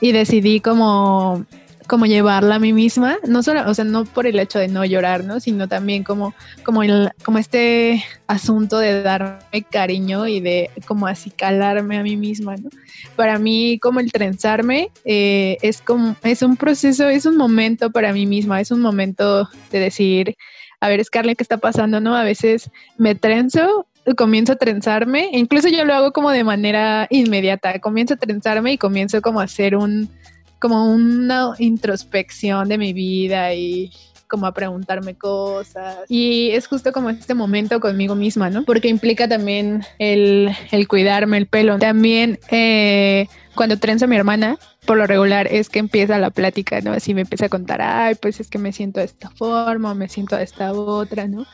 y 0.00 0.12
decidí 0.12 0.60
como 0.60 1.44
como 1.86 2.06
llevarla 2.06 2.56
a 2.56 2.58
mí 2.58 2.72
misma, 2.72 3.18
no 3.26 3.42
solo, 3.42 3.68
o 3.68 3.74
sea, 3.74 3.84
no 3.84 4.04
por 4.04 4.26
el 4.26 4.38
hecho 4.38 4.58
de 4.58 4.68
no 4.68 4.84
llorar, 4.84 5.24
¿no? 5.24 5.40
Sino 5.40 5.68
también 5.68 6.04
como, 6.04 6.34
como, 6.64 6.82
el, 6.82 7.10
como 7.24 7.38
este 7.38 8.04
asunto 8.26 8.78
de 8.78 9.02
darme 9.02 9.62
cariño 9.70 10.26
y 10.26 10.40
de 10.40 10.70
como 10.86 11.06
acicalarme 11.06 11.98
a 11.98 12.02
mí 12.02 12.16
misma, 12.16 12.56
¿no? 12.56 12.70
Para 13.14 13.38
mí, 13.38 13.78
como 13.78 14.00
el 14.00 14.10
trenzarme, 14.10 14.90
eh, 15.04 15.58
es 15.62 15.80
como, 15.80 16.16
es 16.22 16.42
un 16.42 16.56
proceso, 16.56 17.08
es 17.08 17.26
un 17.26 17.36
momento 17.36 17.90
para 17.90 18.12
mí 18.12 18.26
misma, 18.26 18.60
es 18.60 18.70
un 18.70 18.80
momento 18.80 19.48
de 19.70 19.78
decir, 19.78 20.36
a 20.80 20.88
ver, 20.88 21.02
Scarlett, 21.04 21.38
¿qué 21.38 21.44
está 21.44 21.58
pasando, 21.58 22.00
no? 22.00 22.16
A 22.16 22.24
veces 22.24 22.70
me 22.98 23.14
trenzo 23.14 23.86
comienzo 24.14 24.52
a 24.52 24.56
trenzarme, 24.56 25.30
incluso 25.32 25.68
yo 25.68 25.84
lo 25.84 25.92
hago 25.92 26.12
como 26.12 26.30
de 26.30 26.44
manera 26.44 27.08
inmediata, 27.10 27.80
comienzo 27.80 28.14
a 28.14 28.18
trenzarme 28.18 28.72
y 28.72 28.78
comienzo 28.78 29.20
como 29.20 29.40
a 29.40 29.44
hacer 29.44 29.74
un, 29.74 30.08
como 30.58 30.90
una 30.90 31.52
introspección 31.58 32.68
de 32.68 32.78
mi 32.78 32.92
vida 32.92 33.54
y 33.54 33.90
como 34.28 34.46
a 34.46 34.52
preguntarme 34.52 35.14
cosas. 35.14 35.98
Y 36.08 36.50
es 36.50 36.66
justo 36.66 36.92
como 36.92 37.10
este 37.10 37.34
momento 37.34 37.80
conmigo 37.80 38.14
misma, 38.14 38.50
¿no? 38.50 38.64
Porque 38.64 38.88
implica 38.88 39.28
también 39.28 39.84
el, 39.98 40.50
el 40.70 40.88
cuidarme 40.88 41.38
el 41.38 41.46
pelo. 41.46 41.78
También 41.78 42.38
eh, 42.50 43.28
cuando 43.54 43.78
trenzo 43.78 44.04
a 44.04 44.08
mi 44.08 44.16
hermana, 44.16 44.58
por 44.84 44.98
lo 44.98 45.06
regular 45.06 45.48
es 45.50 45.68
que 45.68 45.78
empieza 45.78 46.18
la 46.18 46.30
plática, 46.30 46.80
¿no? 46.80 46.92
Así 46.92 47.14
me 47.14 47.22
empieza 47.22 47.46
a 47.46 47.48
contar, 47.48 47.80
ay, 47.82 48.14
pues 48.16 48.40
es 48.40 48.48
que 48.48 48.58
me 48.58 48.72
siento 48.72 49.00
de 49.00 49.06
esta 49.06 49.30
forma, 49.30 49.94
me 49.94 50.08
siento 50.08 50.36
de 50.36 50.44
esta 50.44 50.72
otra, 50.72 51.26
¿no? 51.26 51.46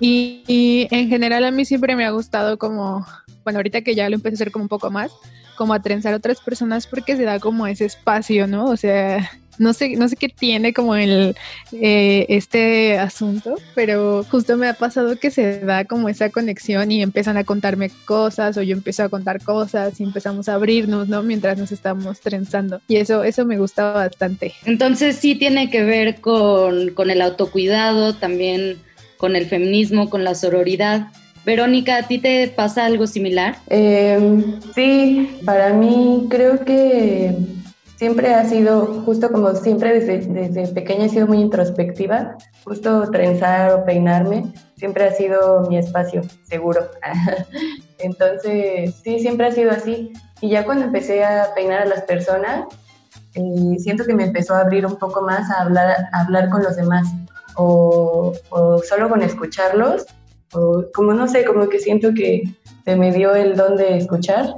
Y, 0.00 0.42
y 0.46 0.88
en 0.90 1.08
general 1.08 1.44
a 1.44 1.50
mí 1.50 1.64
siempre 1.64 1.96
me 1.96 2.04
ha 2.04 2.10
gustado 2.10 2.58
como, 2.58 3.06
bueno, 3.44 3.58
ahorita 3.58 3.82
que 3.82 3.94
ya 3.94 4.08
lo 4.08 4.16
empecé 4.16 4.34
a 4.34 4.36
hacer 4.36 4.50
como 4.50 4.64
un 4.64 4.68
poco 4.68 4.90
más, 4.90 5.12
como 5.54 5.74
a 5.74 5.82
trenzar 5.82 6.14
a 6.14 6.18
otras 6.18 6.40
personas 6.40 6.86
porque 6.86 7.16
se 7.16 7.24
da 7.24 7.38
como 7.38 7.66
ese 7.66 7.84
espacio, 7.84 8.46
¿no? 8.46 8.66
O 8.66 8.76
sea, 8.76 9.30
no 9.58 9.72
sé, 9.72 9.96
no 9.96 10.08
sé 10.08 10.16
qué 10.16 10.28
tiene 10.28 10.72
como 10.72 10.96
el 10.96 11.36
eh, 11.72 12.26
este 12.28 12.98
asunto, 12.98 13.56
pero 13.74 14.24
justo 14.30 14.56
me 14.56 14.68
ha 14.68 14.74
pasado 14.74 15.16
que 15.16 15.30
se 15.30 15.60
da 15.60 15.84
como 15.84 16.08
esa 16.08 16.30
conexión 16.30 16.90
y 16.90 17.02
empiezan 17.02 17.36
a 17.36 17.44
contarme 17.44 17.90
cosas 18.04 18.56
o 18.56 18.62
yo 18.62 18.74
empiezo 18.74 19.04
a 19.04 19.08
contar 19.08 19.42
cosas 19.42 20.00
y 20.00 20.04
empezamos 20.04 20.48
a 20.48 20.54
abrirnos, 20.54 21.08
¿no? 21.08 21.22
Mientras 21.22 21.58
nos 21.58 21.72
estamos 21.72 22.20
trenzando. 22.20 22.80
Y 22.88 22.96
eso, 22.96 23.24
eso 23.24 23.44
me 23.44 23.58
gusta 23.58 23.92
bastante. 23.92 24.54
Entonces 24.64 25.16
sí 25.16 25.34
tiene 25.34 25.70
que 25.70 25.84
ver 25.84 26.20
con, 26.20 26.90
con 26.90 27.10
el 27.10 27.22
autocuidado, 27.22 28.14
también 28.14 28.78
con 29.16 29.36
el 29.36 29.46
feminismo, 29.46 30.10
con 30.10 30.24
la 30.24 30.34
sororidad. 30.34 31.08
Verónica, 31.44 31.98
¿a 31.98 32.02
ti 32.04 32.18
te 32.18 32.48
pasa 32.48 32.86
algo 32.86 33.06
similar? 33.06 33.56
Eh, 33.68 34.42
sí, 34.74 35.40
para 35.44 35.74
mí 35.74 36.26
creo 36.30 36.64
que 36.64 37.36
siempre 37.96 38.34
ha 38.34 38.44
sido, 38.48 39.02
justo 39.04 39.30
como 39.30 39.54
siempre 39.54 40.00
desde, 40.00 40.26
desde 40.26 40.72
pequeña 40.72 41.04
he 41.04 41.08
sido 41.10 41.26
muy 41.26 41.40
introspectiva, 41.40 42.36
justo 42.64 43.10
trenzar 43.10 43.72
o 43.72 43.84
peinarme 43.84 44.44
siempre 44.76 45.04
ha 45.04 45.12
sido 45.12 45.66
mi 45.68 45.78
espacio 45.78 46.22
seguro. 46.44 46.88
Entonces, 47.98 48.94
sí, 49.02 49.20
siempre 49.20 49.46
ha 49.46 49.52
sido 49.52 49.70
así. 49.70 50.12
Y 50.40 50.50
ya 50.50 50.64
cuando 50.64 50.84
empecé 50.84 51.24
a 51.24 51.54
peinar 51.54 51.82
a 51.82 51.86
las 51.86 52.02
personas, 52.02 52.66
eh, 53.34 53.78
siento 53.78 54.04
que 54.04 54.14
me 54.14 54.24
empezó 54.24 54.54
a 54.54 54.60
abrir 54.60 54.86
un 54.86 54.96
poco 54.96 55.22
más 55.22 55.50
a 55.50 55.62
hablar, 55.62 56.08
hablar 56.12 56.48
con 56.50 56.62
los 56.62 56.76
demás 56.76 57.06
o 57.56 58.32
solo 58.82 59.08
con 59.08 59.22
escucharlos 59.22 60.06
como 60.50 61.14
no 61.14 61.26
sé, 61.28 61.44
como 61.44 61.68
que 61.68 61.78
siento 61.78 62.14
que 62.14 62.42
se 62.84 62.96
me 62.96 63.12
dio 63.12 63.34
el 63.34 63.56
don 63.56 63.76
de 63.76 63.96
escuchar 63.96 64.54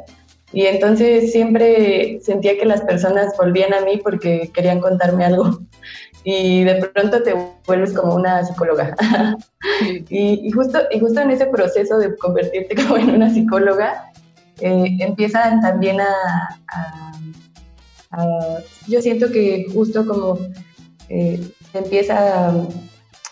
y 0.52 0.66
entonces 0.66 1.32
siempre 1.32 2.20
sentía 2.22 2.56
que 2.56 2.66
las 2.66 2.82
personas 2.82 3.34
volvían 3.36 3.74
a 3.74 3.80
mí 3.80 4.00
porque 4.02 4.50
querían 4.54 4.80
contarme 4.80 5.24
algo 5.24 5.60
y 6.24 6.64
de 6.64 6.76
pronto 6.76 7.22
te 7.22 7.34
vuelves 7.66 7.92
como 7.92 8.14
una 8.14 8.44
psicóloga. 8.44 8.96
y, 10.08 10.50
justo, 10.50 10.80
y 10.90 10.98
justo 10.98 11.20
en 11.20 11.30
ese 11.30 11.46
proceso 11.46 11.98
de 11.98 12.16
convertirte 12.16 12.74
como 12.82 12.96
en 12.96 13.10
una 13.10 13.32
psicóloga, 13.32 14.12
eh, 14.60 14.96
empiezan 15.00 15.60
también 15.60 16.00
a, 16.00 17.12
Yo 18.88 19.02
siento 19.02 19.30
que 19.30 19.66
justo 19.74 20.06
como 20.06 20.38
eh, 21.08 21.40
empieza 21.74 22.48
a 22.48 22.54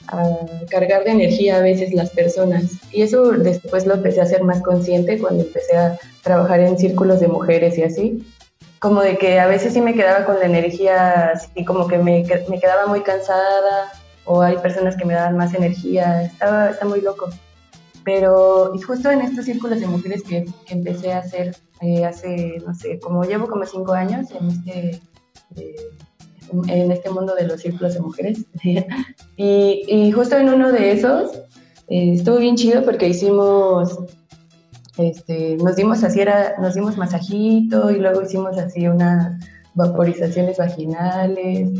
a 0.09 0.37
cargar 0.71 1.05
de 1.05 1.11
energía 1.11 1.57
a 1.57 1.61
veces 1.61 1.93
las 1.93 2.11
personas. 2.11 2.65
Y 2.93 3.03
eso 3.03 3.33
después 3.33 3.87
lo 3.87 3.95
empecé 3.95 4.21
a 4.21 4.25
hacer 4.25 4.43
más 4.43 4.63
consciente 4.63 5.19
cuando 5.19 5.45
empecé 5.45 5.77
a 5.77 5.99
trabajar 6.23 6.61
en 6.61 6.79
círculos 6.79 7.21
de 7.21 7.29
mujeres 7.29 7.79
y 7.79 7.83
así. 7.83 8.27
Como 8.79 9.01
de 9.01 9.17
que 9.17 9.41
a 9.41 9.47
veces 9.47 9.73
sí 9.73 9.81
me 9.81 9.95
quedaba 9.95 10.25
con 10.27 10.39
la 10.39 10.47
energía 10.47 11.31
así, 11.31 11.65
como 11.65 11.89
que 11.89 11.99
me, 11.99 12.25
me 12.49 12.61
quedaba 12.61 12.87
muy 12.87 13.01
cansada 13.01 13.93
o 14.27 14.43
hay 14.43 14.57
personas 14.59 14.97
que 14.97 15.05
me 15.05 15.15
daban 15.15 15.37
más 15.37 15.55
energía. 15.55 16.23
Estaba, 16.23 16.71
está 16.71 16.85
muy 16.85 17.01
loco. 17.01 17.29
Pero 18.05 18.73
justo 18.87 19.11
en 19.11 19.23
estos 19.23 19.47
círculos 19.47 19.81
de 19.81 19.87
mujeres 19.87 20.23
que, 20.23 20.45
que 20.67 20.75
empecé 20.75 21.13
a 21.13 21.19
hacer 21.19 21.57
eh, 21.81 22.05
hace, 22.05 22.63
no 22.67 22.75
sé, 22.75 22.99
como 23.01 23.25
llevo 23.25 23.47
como 23.49 23.65
cinco 23.65 23.93
años 23.93 24.29
en 24.31 24.49
este... 24.49 25.01
Eh, 25.57 25.77
en 26.69 26.91
este 26.93 27.11
mundo 27.11 27.35
de 27.35 27.47
los 27.47 27.61
círculos 27.61 27.95
de 27.95 28.01
mujeres. 28.01 28.45
y, 29.37 29.83
y, 29.89 30.13
justo 30.13 30.37
en 30.37 30.49
uno 30.49 30.73
de 30.73 30.93
esos 30.93 31.33
eh, 31.89 32.15
estuvo 32.15 32.39
bien 32.39 32.57
chido 32.57 32.83
porque 32.85 33.09
hicimos, 33.09 33.99
este, 34.97 35.57
nos 35.57 35.77
dimos 35.77 36.03
así, 36.03 36.21
era, 36.21 36.55
nos 36.61 36.75
dimos 36.75 36.97
masajito 36.97 37.91
y 37.91 37.99
luego 37.99 38.23
hicimos 38.23 38.57
así 38.59 38.87
unas 38.89 39.45
vaporizaciones 39.75 40.59
vaginales 40.59 41.71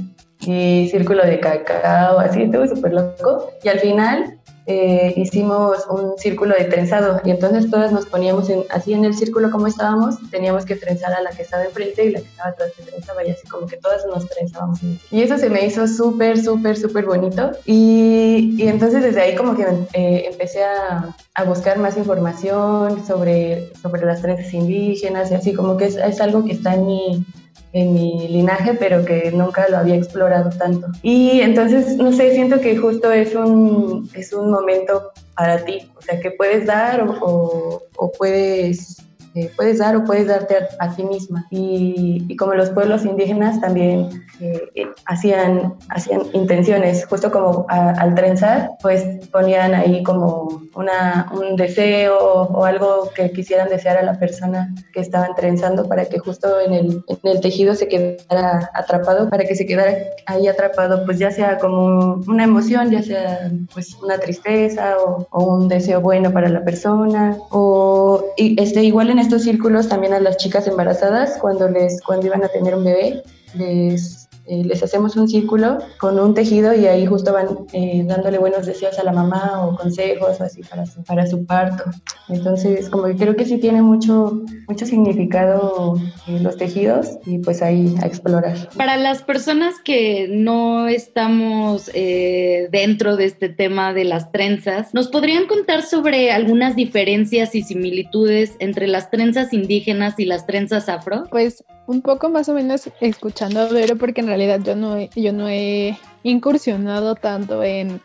y 0.41 0.89
círculo 0.91 1.25
de 1.25 1.41
cacao, 1.41 2.19
así, 2.19 2.43
estuvo 2.43 2.67
súper 2.67 2.93
loco. 2.93 3.51
Y 3.63 3.69
al 3.69 3.81
final 3.81 4.39
eh, 4.67 5.13
hicimos 5.17 5.87
un 5.91 6.17
círculo 6.17 6.55
de 6.55 6.65
trenzado 6.65 7.21
y 7.25 7.31
entonces 7.31 7.71
todas 7.71 7.93
nos 7.93 8.07
poníamos 8.07 8.49
así 8.71 8.95
en 8.95 9.05
el 9.05 9.15
círculo 9.15 9.51
como 9.51 9.67
estábamos, 9.67 10.17
teníamos 10.31 10.65
que 10.65 10.77
trenzar 10.77 11.13
a 11.13 11.21
la 11.21 11.31
que 11.31 11.43
estaba 11.43 11.65
enfrente 11.65 12.05
y 12.05 12.11
la 12.11 12.21
que 12.21 12.29
estaba 12.29 12.51
atrás 12.51 12.73
se 12.77 12.83
trenzaba 12.83 13.25
y 13.25 13.31
así 13.31 13.47
como 13.47 13.67
que 13.67 13.77
todas 13.77 14.07
nos 14.07 14.27
trenzábamos. 14.29 14.81
Y 15.11 15.23
eso 15.23 15.37
se 15.37 15.51
me 15.51 15.67
hizo 15.67 15.87
súper, 15.87 16.43
súper, 16.43 16.77
súper 16.77 17.05
bonito 17.05 17.51
y, 17.67 18.55
y, 18.59 18.69
entonces 18.69 19.03
desde 19.03 19.21
ahí 19.21 19.35
como 19.35 19.55
que 19.57 19.67
eh, 19.93 20.29
empecé 20.31 20.65
a, 20.65 21.15
a, 21.35 21.45
buscar 21.45 21.79
más 21.79 21.97
información 21.97 23.05
sobre, 23.07 23.73
sobre 23.81 24.05
las 24.05 24.23
trenzas 24.23 24.53
indígenas 24.55 25.31
y 25.31 25.35
así 25.35 25.53
como 25.53 25.77
que 25.77 25.87
es, 25.87 25.97
es 25.97 26.21
algo 26.21 26.45
que 26.45 26.53
está 26.53 26.75
en 26.75 26.87
mi 26.87 27.27
en 27.75 27.93
mi 27.93 28.29
linaje, 28.29 28.75
pero 28.75 29.05
que 29.05 29.33
nunca 29.33 29.69
lo 29.69 29.79
había 29.79 29.97
explorado 29.97 30.49
tanto. 30.51 30.87
Y 31.03 31.41
entonces, 31.41 31.97
no 31.97 32.13
sé, 32.13 32.33
siento 32.33 32.61
que 32.61 32.77
justo 32.77 33.11
es 33.11 33.35
un, 33.35 34.09
es 34.15 34.33
un 34.33 34.49
momento 34.49 35.11
para 35.37 35.65
ti, 35.65 35.91
o 35.97 36.01
sea, 36.01 36.21
que 36.21 36.31
puedes 36.31 36.67
dar 36.67 37.03
o, 37.03 37.83
o 37.97 38.13
puedes 38.13 39.03
eh, 39.35 39.51
puedes 39.57 39.79
dar 39.79 39.97
o 39.97 40.05
puedes 40.05 40.29
darte 40.29 40.57
a, 40.79 40.95
ti 40.95 41.03
misma. 41.03 41.47
Y, 41.51 42.25
y, 42.29 42.37
como 42.37 42.55
los 42.55 42.71
pueblos 42.71 43.05
indígenas 43.05 43.61
también 43.61 44.25
eh, 44.41 44.63
eh, 44.77 44.87
hacían, 45.07 45.75
hacían 45.89 46.23
intenciones, 46.33 47.05
justo 47.07 47.33
como 47.33 47.67
al 47.69 48.15
trenzar, 48.15 48.71
pues 48.81 49.05
ponían 49.33 49.75
ahí 49.75 50.05
como 50.05 50.63
una, 50.77 51.31
un 51.33 51.57
deseo 51.57 52.17
o 52.17 52.65
algo 52.65 53.11
que 53.15 53.33
quisieran 53.33 53.69
desear 53.69 53.97
a 53.97 54.03
la 54.03 54.19
persona 54.21 54.73
que 54.93 55.01
estaban 55.01 55.35
trenzando 55.35 55.89
para 55.89 56.05
que 56.05 56.21
justo 56.21 56.61
en 56.61 56.73
el, 56.73 57.05
en 57.09 57.19
el 57.31 57.41
tejido 57.41 57.75
se 57.75 57.89
quedara 57.89 58.71
atrapado, 58.73 59.29
para 59.31 59.45
que 59.45 59.57
se 59.57 59.67
quedara 59.67 59.95
ahí 60.27 60.47
atrapado, 60.47 61.05
pues 61.05 61.19
ya 61.19 61.33
sea 61.33 61.59
como 61.59 62.23
una 62.29 62.45
emoción, 62.45 62.91
ya 62.91 63.03
sea 63.03 63.51
pues 63.73 63.95
una 63.95 64.19
tristeza 64.19 64.97
o, 64.99 65.27
o 65.31 65.57
un 65.57 65.69
deseo 65.69 66.01
bueno 66.01 66.33
para 66.33 66.49
la 66.49 66.65
persona, 66.65 67.37
o 67.51 68.25
y 68.37 68.61
este, 68.61 68.83
igual 68.85 69.11
en 69.11 69.24
estos 69.25 69.43
círculos 69.43 69.89
también 69.89 70.13
a 70.13 70.21
las 70.21 70.37
chicas 70.37 70.67
embarazadas 70.67 71.39
cuando 71.41 71.69
les 71.69 72.01
cuando 72.03 72.27
iban 72.27 72.45
a 72.45 72.49
tener 72.49 72.75
un 72.75 72.85
bebé 72.85 73.23
les 73.55 74.24
eh, 74.47 74.63
les 74.65 74.83
hacemos 74.83 75.17
un 75.17 75.27
círculo 75.27 75.79
con 75.99 76.19
un 76.19 76.35
tejido 76.35 76.75
y 76.75 76.87
ahí 76.87 77.07
justo 77.07 77.33
van 77.33 77.49
eh, 77.73 78.05
dándole 78.07 78.37
buenos 78.37 78.67
deseos 78.67 78.99
a 78.99 79.05
la 79.05 79.13
mamá 79.13 79.65
o 79.65 79.75
consejos 79.75 80.39
o 80.39 80.45
así 80.45 80.63
para 80.63 80.85
su, 80.85 81.03
para 81.03 81.27
su 81.27 81.47
parto. 81.47 81.85
Entonces, 82.29 82.91
como 82.91 83.05
que 83.05 83.17
creo 83.17 83.37
que 83.37 83.47
sí 83.47 83.57
tiene 83.57 83.81
mucho, 83.81 84.43
mucho 84.69 84.85
significado 84.85 85.97
eh, 86.29 86.41
los 86.41 86.59
tejidos 86.59 87.19
y 87.25 87.39
pues 87.39 87.63
ahí 87.63 87.95
a 88.03 88.07
explorar. 88.07 88.69
Para 88.77 88.97
las 88.99 89.23
personas 89.23 89.77
que 89.83 90.29
no 90.31 90.89
estamos 90.89 91.91
dentro 91.95 93.17
de 93.17 93.25
este 93.25 93.49
tema 93.49 93.95
de 93.95 94.05
las 94.05 94.31
trenzas, 94.31 94.93
¿nos 94.93 95.09
podrían 95.09 95.47
contar 95.47 95.83
sobre 95.83 96.33
algunas 96.33 96.77
diferencias 96.77 97.55
y 97.55 97.63
similitudes 97.63 98.57
entre 98.59 98.87
las 98.89 99.11
trenzas 99.11 99.53
indígenas 99.53 100.19
y 100.19 100.27
las 100.27 100.47
trenzas 100.47 100.89
afro? 100.89 101.25
Pues 101.31 101.65
un 101.87 102.03
poco 102.03 102.31
más 102.31 102.49
o 102.49 102.55
menos 102.55 102.91
escuchando 103.01 103.61
a 103.61 103.67
Vero 103.67 103.97
porque 103.97 104.21
en 104.21 104.29
realidad 104.37 104.61
yo 104.65 104.77
no, 104.77 104.99
yo 105.15 105.33
no 105.33 105.49
he 105.49 105.97
incursionado 106.23 107.15
tanto 107.15 107.63
en, 107.63 108.01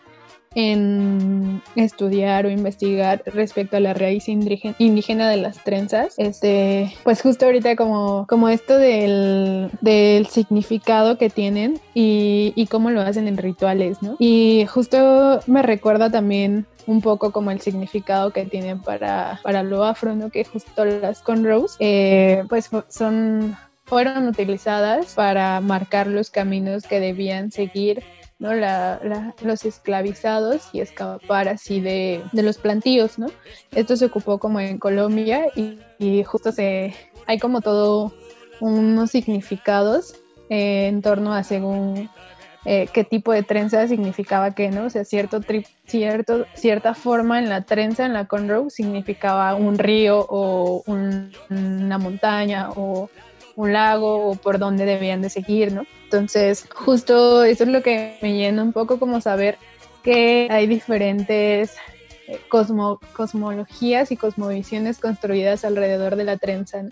en 0.55 1.61
estudiar 1.75 2.45
o 2.45 2.49
investigar 2.49 3.23
respecto 3.25 3.77
a 3.77 3.79
la 3.79 3.93
raíz 3.93 4.27
indígena 4.27 5.29
de 5.29 5.37
las 5.37 5.63
trenzas. 5.63 6.15
Este, 6.17 6.93
pues 7.03 7.21
justo 7.21 7.45
ahorita 7.45 7.75
como, 7.75 8.25
como 8.27 8.49
esto 8.49 8.77
del, 8.77 9.71
del 9.81 10.27
significado 10.27 11.17
que 11.17 11.29
tienen 11.29 11.79
y, 11.93 12.53
y, 12.55 12.67
cómo 12.67 12.89
lo 12.91 13.01
hacen 13.01 13.27
en 13.27 13.37
rituales, 13.37 14.01
¿no? 14.01 14.15
Y 14.19 14.65
justo 14.69 15.39
me 15.47 15.61
recuerda 15.61 16.11
también 16.11 16.65
un 16.87 17.01
poco 17.01 17.31
como 17.31 17.51
el 17.51 17.61
significado 17.61 18.31
que 18.31 18.45
tienen 18.45 18.81
para, 18.81 19.39
para 19.43 19.63
lo 19.63 19.83
afro, 19.83 20.15
¿no? 20.15 20.29
Que 20.29 20.43
justo 20.43 20.85
las 20.85 21.21
cornrows, 21.21 21.75
eh, 21.79 22.43
pues 22.49 22.69
son 22.89 23.55
fueron 23.89 24.27
utilizadas 24.27 25.15
para 25.15 25.59
marcar 25.61 26.05
los 26.05 26.29
caminos 26.29 26.83
que 26.83 26.99
debían 26.99 27.51
seguir 27.51 28.03
¿no? 28.37 28.51
los 29.41 29.65
esclavizados 29.65 30.69
y 30.71 30.79
escapar 30.79 31.49
así 31.49 31.81
de, 31.81 32.23
los 32.31 32.57
plantíos, 32.57 33.19
¿no? 33.19 33.27
Esto 33.71 33.97
se 33.97 34.05
ocupó 34.05 34.37
como 34.37 34.59
en 34.59 34.77
Colombia 34.77 35.47
y, 35.55 36.23
justo 36.23 36.51
se, 36.51 36.93
hay 37.25 37.39
como 37.39 37.61
todo 37.61 38.13
unos 38.61 39.11
significados 39.11 40.15
eh, 40.49 40.87
en 40.87 41.01
torno 41.01 41.33
a 41.33 41.43
según 41.43 42.09
eh, 42.65 42.87
qué 42.93 43.03
tipo 43.03 43.33
de 43.33 43.43
trenza 43.43 43.87
significaba 43.87 44.51
qué, 44.51 44.69
¿no? 44.69 44.85
O 44.85 44.89
sea, 44.89 45.03
cierto, 45.03 45.41
cierto, 45.85 46.45
cierta 46.53 46.93
forma 46.93 47.39
en 47.39 47.49
la 47.49 47.63
trenza, 47.63 48.05
en 48.05 48.13
la 48.13 48.25
cornrow, 48.25 48.69
significaba 48.69 49.55
un 49.55 49.77
río 49.77 50.25
o 50.29 50.83
una 50.85 51.97
montaña 51.97 52.69
o 52.75 53.09
un 53.59 53.73
lago 53.73 54.29
o 54.29 54.35
por 54.35 54.57
dónde 54.57 54.85
debían 54.85 55.21
de 55.21 55.29
seguir, 55.29 55.73
¿no? 55.73 55.85
Entonces, 56.05 56.65
justo 56.73 57.43
eso 57.43 57.63
es 57.63 57.69
lo 57.69 57.83
que 57.83 58.17
me 58.21 58.33
llena 58.33 58.63
un 58.63 58.71
poco 58.71 58.99
como 58.99 59.19
saber 59.19 59.57
que 60.01 60.47
hay 60.49 60.65
diferentes 60.65 61.75
eh, 62.27 62.39
cosmologías 62.47 64.13
y 64.13 64.15
cosmovisiones 64.15 64.97
construidas 64.99 65.65
alrededor 65.65 66.15
de 66.15 66.23
la 66.23 66.37
trenza 66.37 66.83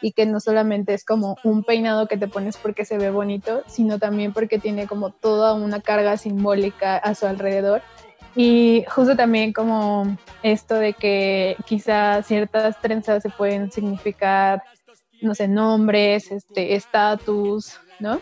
y 0.00 0.12
que 0.12 0.24
no 0.24 0.38
solamente 0.38 0.94
es 0.94 1.04
como 1.04 1.38
un 1.42 1.64
peinado 1.64 2.06
que 2.06 2.16
te 2.16 2.28
pones 2.28 2.56
porque 2.56 2.84
se 2.84 2.98
ve 2.98 3.10
bonito, 3.10 3.64
sino 3.66 3.98
también 3.98 4.32
porque 4.32 4.60
tiene 4.60 4.86
como 4.86 5.10
toda 5.10 5.54
una 5.54 5.80
carga 5.80 6.16
simbólica 6.16 6.98
a 6.98 7.16
su 7.16 7.26
alrededor. 7.26 7.82
Y 8.36 8.84
justo 8.88 9.16
también 9.16 9.52
como 9.52 10.16
esto 10.44 10.76
de 10.76 10.92
que 10.92 11.56
quizá 11.66 12.22
ciertas 12.22 12.80
trenzas 12.80 13.24
se 13.24 13.28
pueden 13.28 13.72
significar 13.72 14.62
no 15.22 15.34
sé, 15.34 15.48
nombres, 15.48 16.30
este, 16.30 16.74
estatus, 16.74 17.78
¿no? 18.00 18.20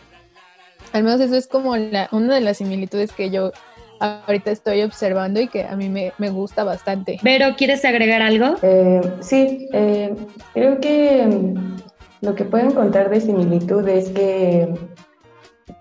Al 0.92 1.02
menos 1.02 1.20
eso 1.20 1.36
es 1.36 1.46
como 1.46 1.76
la, 1.76 2.08
una 2.12 2.34
de 2.34 2.40
las 2.40 2.58
similitudes 2.58 3.12
que 3.12 3.30
yo 3.30 3.52
ahorita 4.00 4.50
estoy 4.50 4.82
observando 4.82 5.40
y 5.40 5.48
que 5.48 5.64
a 5.64 5.76
mí 5.76 5.88
me, 5.88 6.30
gusta 6.30 6.64
bastante. 6.64 7.18
Pero, 7.22 7.54
¿quieres 7.56 7.84
agregar 7.84 8.22
algo? 8.22 8.56
Eh, 8.62 9.00
sí, 9.20 9.68
eh, 9.72 10.14
creo 10.54 10.80
que 10.80 11.26
mm, 11.26 11.76
lo 12.22 12.34
que 12.34 12.44
puedo 12.44 12.64
encontrar 12.64 13.10
de 13.10 13.20
similitud 13.20 13.86
es 13.88 14.08
que, 14.10 14.72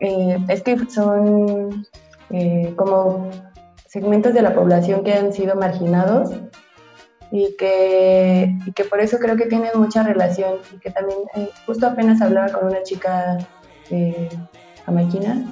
eh, 0.02 0.38
es 0.50 0.62
que 0.62 0.78
son 0.90 1.86
como 2.76 3.32
segmentos 3.88 4.36
de 4.36 4.44
la 4.44 4.54
población 4.54 5.04
que 5.04 5.14
han 5.14 5.34
sido 5.34 5.56
marginados 5.56 6.30
y 7.32 7.56
que, 7.58 8.56
y 8.66 8.72
que 8.72 8.84
por 8.86 9.00
eso 9.00 9.18
creo 9.20 9.36
que 9.36 9.46
tienen 9.46 9.72
mucha 9.76 10.04
relación 10.04 10.56
y 10.74 10.80
que 10.80 10.90
también 10.90 11.20
eh, 11.36 11.50
justo 11.66 11.88
apenas 11.88 12.22
hablaba 12.22 12.50
con 12.50 12.68
una 12.68 12.82
chica 12.84 13.38
eh, 13.92 14.30
jamaiquina 14.86 15.46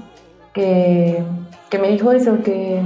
que, 0.53 1.23
que, 1.69 1.77
me 1.77 1.89
dijo 1.89 2.11
eso, 2.11 2.41
que, 2.41 2.81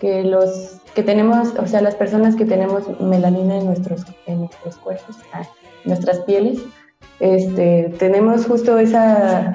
que 0.00 0.22
los 0.22 0.80
que 0.94 1.02
tenemos, 1.02 1.54
o 1.58 1.66
sea, 1.66 1.82
las 1.82 1.94
personas 1.94 2.36
que 2.36 2.44
tenemos 2.44 3.00
melanina 3.00 3.58
en 3.58 3.66
nuestros, 3.66 4.04
en 4.26 4.40
nuestros 4.40 4.76
cuerpos, 4.76 5.16
ah, 5.32 5.42
nuestras 5.84 6.20
pieles, 6.20 6.60
este, 7.18 7.92
tenemos 7.98 8.46
justo 8.46 8.78
esa, 8.78 9.52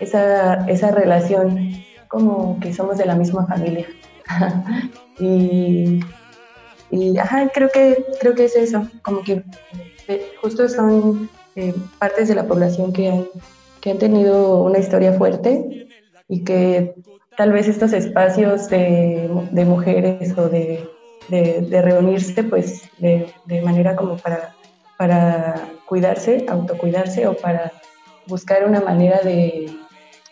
esa, 0.00 0.66
esa 0.68 0.90
relación 0.90 1.82
como 2.08 2.58
que 2.60 2.72
somos 2.72 2.98
de 2.98 3.06
la 3.06 3.14
misma 3.14 3.46
familia. 3.46 3.86
y, 5.20 6.00
y 6.90 7.18
ajá, 7.18 7.48
creo 7.52 7.70
que, 7.70 8.04
creo 8.20 8.34
que 8.34 8.44
es 8.44 8.56
eso, 8.56 8.88
como 9.02 9.22
que 9.22 9.42
eh, 10.08 10.32
justo 10.42 10.68
son 10.68 11.30
eh, 11.56 11.74
partes 11.98 12.28
de 12.28 12.34
la 12.34 12.46
población 12.46 12.92
que 12.92 13.08
han, 13.08 13.26
que 13.80 13.90
han 13.90 13.98
tenido 13.98 14.62
una 14.62 14.78
historia 14.78 15.12
fuerte 15.12 15.88
y 16.28 16.44
que 16.44 16.94
tal 17.36 17.52
vez 17.52 17.68
estos 17.68 17.92
espacios 17.92 18.68
de, 18.68 19.30
de 19.50 19.64
mujeres 19.64 20.36
o 20.36 20.48
de, 20.48 20.88
de, 21.28 21.82
reunirse 21.82 22.42
pues 22.44 22.82
de, 22.98 23.32
manera 23.62 23.96
como 23.96 24.16
para, 24.16 24.54
para 24.96 25.68
cuidarse, 25.86 26.44
autocuidarse 26.48 27.26
o 27.26 27.34
para 27.34 27.72
buscar 28.26 28.64
una 28.66 28.80
manera 28.80 29.20
de, 29.22 29.70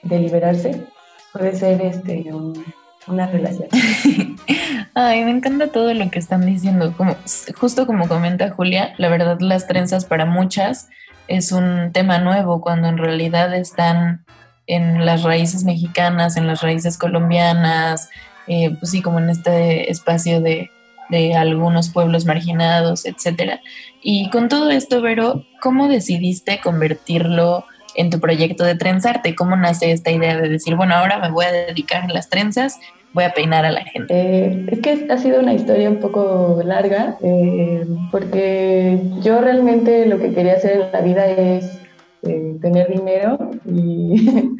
liberarse, 0.02 0.86
puede 1.32 1.54
ser 1.54 1.80
este, 1.82 2.32
un, 2.32 2.64
una 3.06 3.26
relación. 3.26 3.68
Ay, 5.00 5.24
me 5.24 5.30
encanta 5.30 5.68
todo 5.68 5.94
lo 5.94 6.10
que 6.10 6.18
están 6.18 6.44
diciendo. 6.44 6.92
Como, 6.96 7.16
justo 7.56 7.86
como 7.86 8.08
comenta 8.08 8.50
Julia, 8.50 8.94
la 8.98 9.08
verdad 9.08 9.38
las 9.38 9.68
trenzas 9.68 10.04
para 10.04 10.26
muchas 10.26 10.88
es 11.28 11.52
un 11.52 11.92
tema 11.92 12.18
nuevo 12.18 12.60
cuando 12.60 12.88
en 12.88 12.98
realidad 12.98 13.54
están 13.54 14.24
en 14.66 15.06
las 15.06 15.22
raíces 15.22 15.62
mexicanas, 15.62 16.36
en 16.36 16.48
las 16.48 16.62
raíces 16.62 16.98
colombianas, 16.98 18.10
eh, 18.48 18.74
pues 18.76 18.90
sí, 18.90 19.00
como 19.00 19.20
en 19.20 19.30
este 19.30 19.88
espacio 19.88 20.40
de, 20.40 20.72
de 21.10 21.36
algunos 21.36 21.90
pueblos 21.90 22.24
marginados, 22.24 23.06
etcétera. 23.06 23.60
Y 24.02 24.30
con 24.30 24.48
todo 24.48 24.68
esto, 24.72 25.00
Vero, 25.00 25.44
¿cómo 25.62 25.86
decidiste 25.86 26.58
convertirlo 26.60 27.66
en 27.94 28.10
tu 28.10 28.18
proyecto 28.18 28.64
de 28.64 28.74
trenzarte? 28.74 29.36
¿Cómo 29.36 29.54
nace 29.54 29.92
esta 29.92 30.10
idea 30.10 30.36
de 30.36 30.48
decir, 30.48 30.74
bueno, 30.74 30.96
ahora 30.96 31.20
me 31.20 31.30
voy 31.30 31.44
a 31.44 31.52
dedicar 31.52 32.02
a 32.02 32.08
las 32.08 32.28
trenzas 32.28 32.80
voy 33.12 33.24
a 33.24 33.32
peinar 33.32 33.64
a 33.64 33.70
la 33.70 33.84
gente? 33.84 34.14
Eh, 34.14 34.66
es 34.68 34.80
que 34.80 35.06
ha 35.10 35.18
sido 35.18 35.40
una 35.40 35.54
historia 35.54 35.90
un 35.90 36.00
poco 36.00 36.60
larga, 36.64 37.16
eh, 37.22 37.86
porque 38.10 39.00
yo 39.22 39.40
realmente 39.40 40.06
lo 40.06 40.18
que 40.18 40.32
quería 40.32 40.54
hacer 40.54 40.80
en 40.80 40.92
la 40.92 41.00
vida 41.00 41.26
es 41.26 41.80
eh, 42.22 42.56
tener 42.60 42.88
dinero 42.88 43.38
y, 43.64 44.50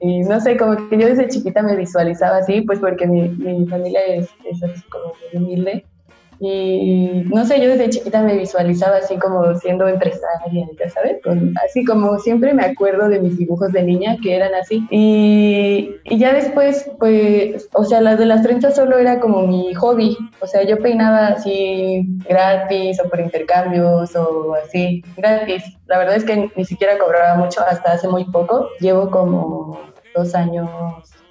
no 0.28 0.40
sé, 0.40 0.56
como 0.56 0.88
que 0.88 0.98
yo 0.98 1.08
desde 1.08 1.28
chiquita 1.28 1.62
me 1.62 1.76
visualizaba 1.76 2.38
así, 2.38 2.60
pues 2.62 2.78
porque 2.78 3.06
mi, 3.06 3.28
mi 3.28 3.66
familia 3.66 4.00
es, 4.06 4.28
es 4.44 4.62
así 4.62 4.82
como 4.88 5.12
humilde 5.32 5.84
y 6.40 7.24
no 7.32 7.44
sé, 7.44 7.60
yo 7.60 7.68
desde 7.68 7.90
chiquita 7.90 8.22
me 8.22 8.36
visualizaba 8.36 8.98
así 8.98 9.16
como 9.16 9.54
siendo 9.56 9.88
empresaria, 9.88 10.68
ya 10.78 10.90
sabes, 10.90 11.18
así 11.64 11.84
como 11.84 12.18
siempre 12.20 12.54
me 12.54 12.64
acuerdo 12.64 13.08
de 13.08 13.20
mis 13.20 13.36
dibujos 13.36 13.72
de 13.72 13.82
niña 13.82 14.16
que 14.22 14.36
eran 14.36 14.54
así. 14.54 14.86
Y, 14.90 15.96
y, 16.04 16.18
ya 16.18 16.32
después, 16.32 16.90
pues, 16.98 17.68
o 17.72 17.84
sea, 17.84 18.00
las 18.00 18.18
de 18.18 18.26
las 18.26 18.42
trenzas 18.42 18.76
solo 18.76 18.98
era 18.98 19.18
como 19.18 19.46
mi 19.46 19.74
hobby. 19.74 20.16
O 20.40 20.46
sea, 20.46 20.62
yo 20.62 20.78
peinaba 20.78 21.28
así 21.28 22.06
gratis 22.28 23.00
o 23.04 23.08
por 23.08 23.20
intercambios 23.20 24.14
o 24.14 24.54
así, 24.54 25.02
gratis. 25.16 25.64
La 25.86 25.98
verdad 25.98 26.16
es 26.16 26.24
que 26.24 26.50
ni 26.54 26.64
siquiera 26.64 26.98
cobraba 26.98 27.36
mucho 27.36 27.62
hasta 27.66 27.92
hace 27.92 28.06
muy 28.06 28.24
poco. 28.26 28.68
Llevo 28.80 29.10
como 29.10 29.80
dos 30.14 30.34
años 30.34 30.68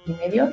y 0.06 0.12
medio, 0.12 0.52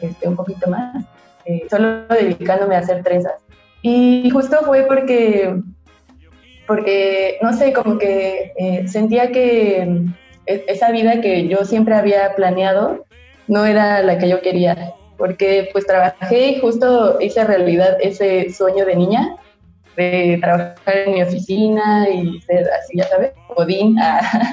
este, 0.00 0.28
un 0.28 0.36
poquito 0.36 0.68
más, 0.68 1.04
eh, 1.44 1.66
solo 1.70 2.06
dedicándome 2.08 2.76
a 2.76 2.80
hacer 2.80 3.02
trenzas. 3.02 3.45
Y 3.88 4.30
justo 4.30 4.56
fue 4.64 4.82
porque, 4.82 5.60
porque 6.66 7.38
no 7.40 7.52
sé, 7.52 7.72
como 7.72 7.98
que 7.98 8.52
eh, 8.58 8.88
sentía 8.88 9.30
que 9.30 10.02
e, 10.46 10.64
esa 10.66 10.90
vida 10.90 11.20
que 11.20 11.46
yo 11.46 11.64
siempre 11.64 11.94
había 11.94 12.34
planeado 12.34 13.06
no 13.46 13.64
era 13.64 14.02
la 14.02 14.18
que 14.18 14.28
yo 14.28 14.42
quería, 14.42 14.92
porque 15.16 15.68
pues 15.72 15.86
trabajé 15.86 16.48
y 16.48 16.60
justo 16.60 17.20
hice 17.20 17.44
realidad 17.44 17.96
ese 18.00 18.50
sueño 18.50 18.84
de 18.84 18.96
niña 18.96 19.36
de 19.96 20.38
trabajar 20.40 20.98
en 21.06 21.14
mi 21.14 21.22
oficina 21.22 22.08
y 22.08 22.40
ser 22.42 22.68
así, 22.78 22.98
ya 22.98 23.08
sabes, 23.08 23.32
godín. 23.56 23.96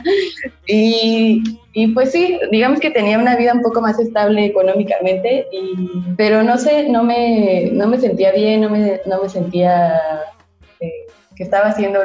y, 0.67 1.60
y, 1.73 1.88
pues 1.89 2.12
sí, 2.12 2.39
digamos 2.51 2.79
que 2.79 2.91
tenía 2.91 3.19
una 3.19 3.36
vida 3.36 3.53
un 3.53 3.62
poco 3.62 3.82
más 3.82 3.99
estable 3.99 4.45
económicamente, 4.45 5.47
y, 5.51 6.01
pero 6.17 6.43
no 6.43 6.58
sé, 6.58 6.89
no 6.89 7.03
me, 7.03 7.69
no 7.73 7.88
me 7.88 7.97
sentía 7.97 8.32
bien, 8.32 8.62
no 8.62 8.69
me, 8.69 9.01
no 9.06 9.21
me 9.21 9.29
sentía 9.29 9.99
eh, 10.79 10.91
que 11.36 11.43
estaba 11.43 11.67
haciendo 11.67 11.99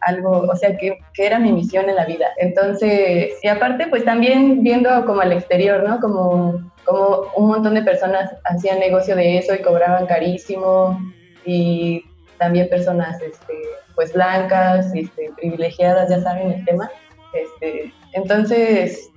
algo, 0.00 0.46
o 0.50 0.56
sea, 0.56 0.76
que, 0.76 0.98
que, 1.14 1.26
era 1.26 1.38
mi 1.38 1.52
misión 1.52 1.88
en 1.88 1.94
la 1.94 2.04
vida. 2.04 2.26
Entonces, 2.38 3.34
y 3.40 3.48
aparte, 3.48 3.86
pues 3.86 4.04
también 4.04 4.64
viendo 4.64 5.04
como 5.06 5.20
al 5.20 5.32
exterior, 5.32 5.88
¿no? 5.88 6.00
Como, 6.00 6.72
como 6.84 7.26
un 7.36 7.48
montón 7.48 7.74
de 7.74 7.82
personas 7.82 8.32
hacían 8.44 8.80
negocio 8.80 9.14
de 9.14 9.38
eso 9.38 9.54
y 9.54 9.62
cobraban 9.62 10.06
carísimo 10.06 10.98
y 11.46 12.04
también 12.42 12.68
personas 12.68 13.22
este, 13.22 13.54
pues 13.94 14.12
blancas, 14.12 14.92
este, 14.94 15.30
privilegiadas, 15.36 16.10
ya 16.10 16.20
saben 16.20 16.50
el 16.50 16.64
tema. 16.64 16.90
Este, 17.32 17.92
entonces, 18.14 19.10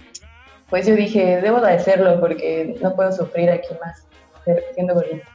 pues 0.69 0.85
yo 0.85 0.95
dije, 0.95 1.41
debo 1.41 1.59
de 1.59 1.73
hacerlo 1.73 2.19
porque 2.19 2.75
no 2.81 2.95
puedo 2.95 3.11
sufrir 3.11 3.49
aquí 3.49 3.73
más 3.83 4.07
siendo 4.75 4.93
gordita. 4.93 5.27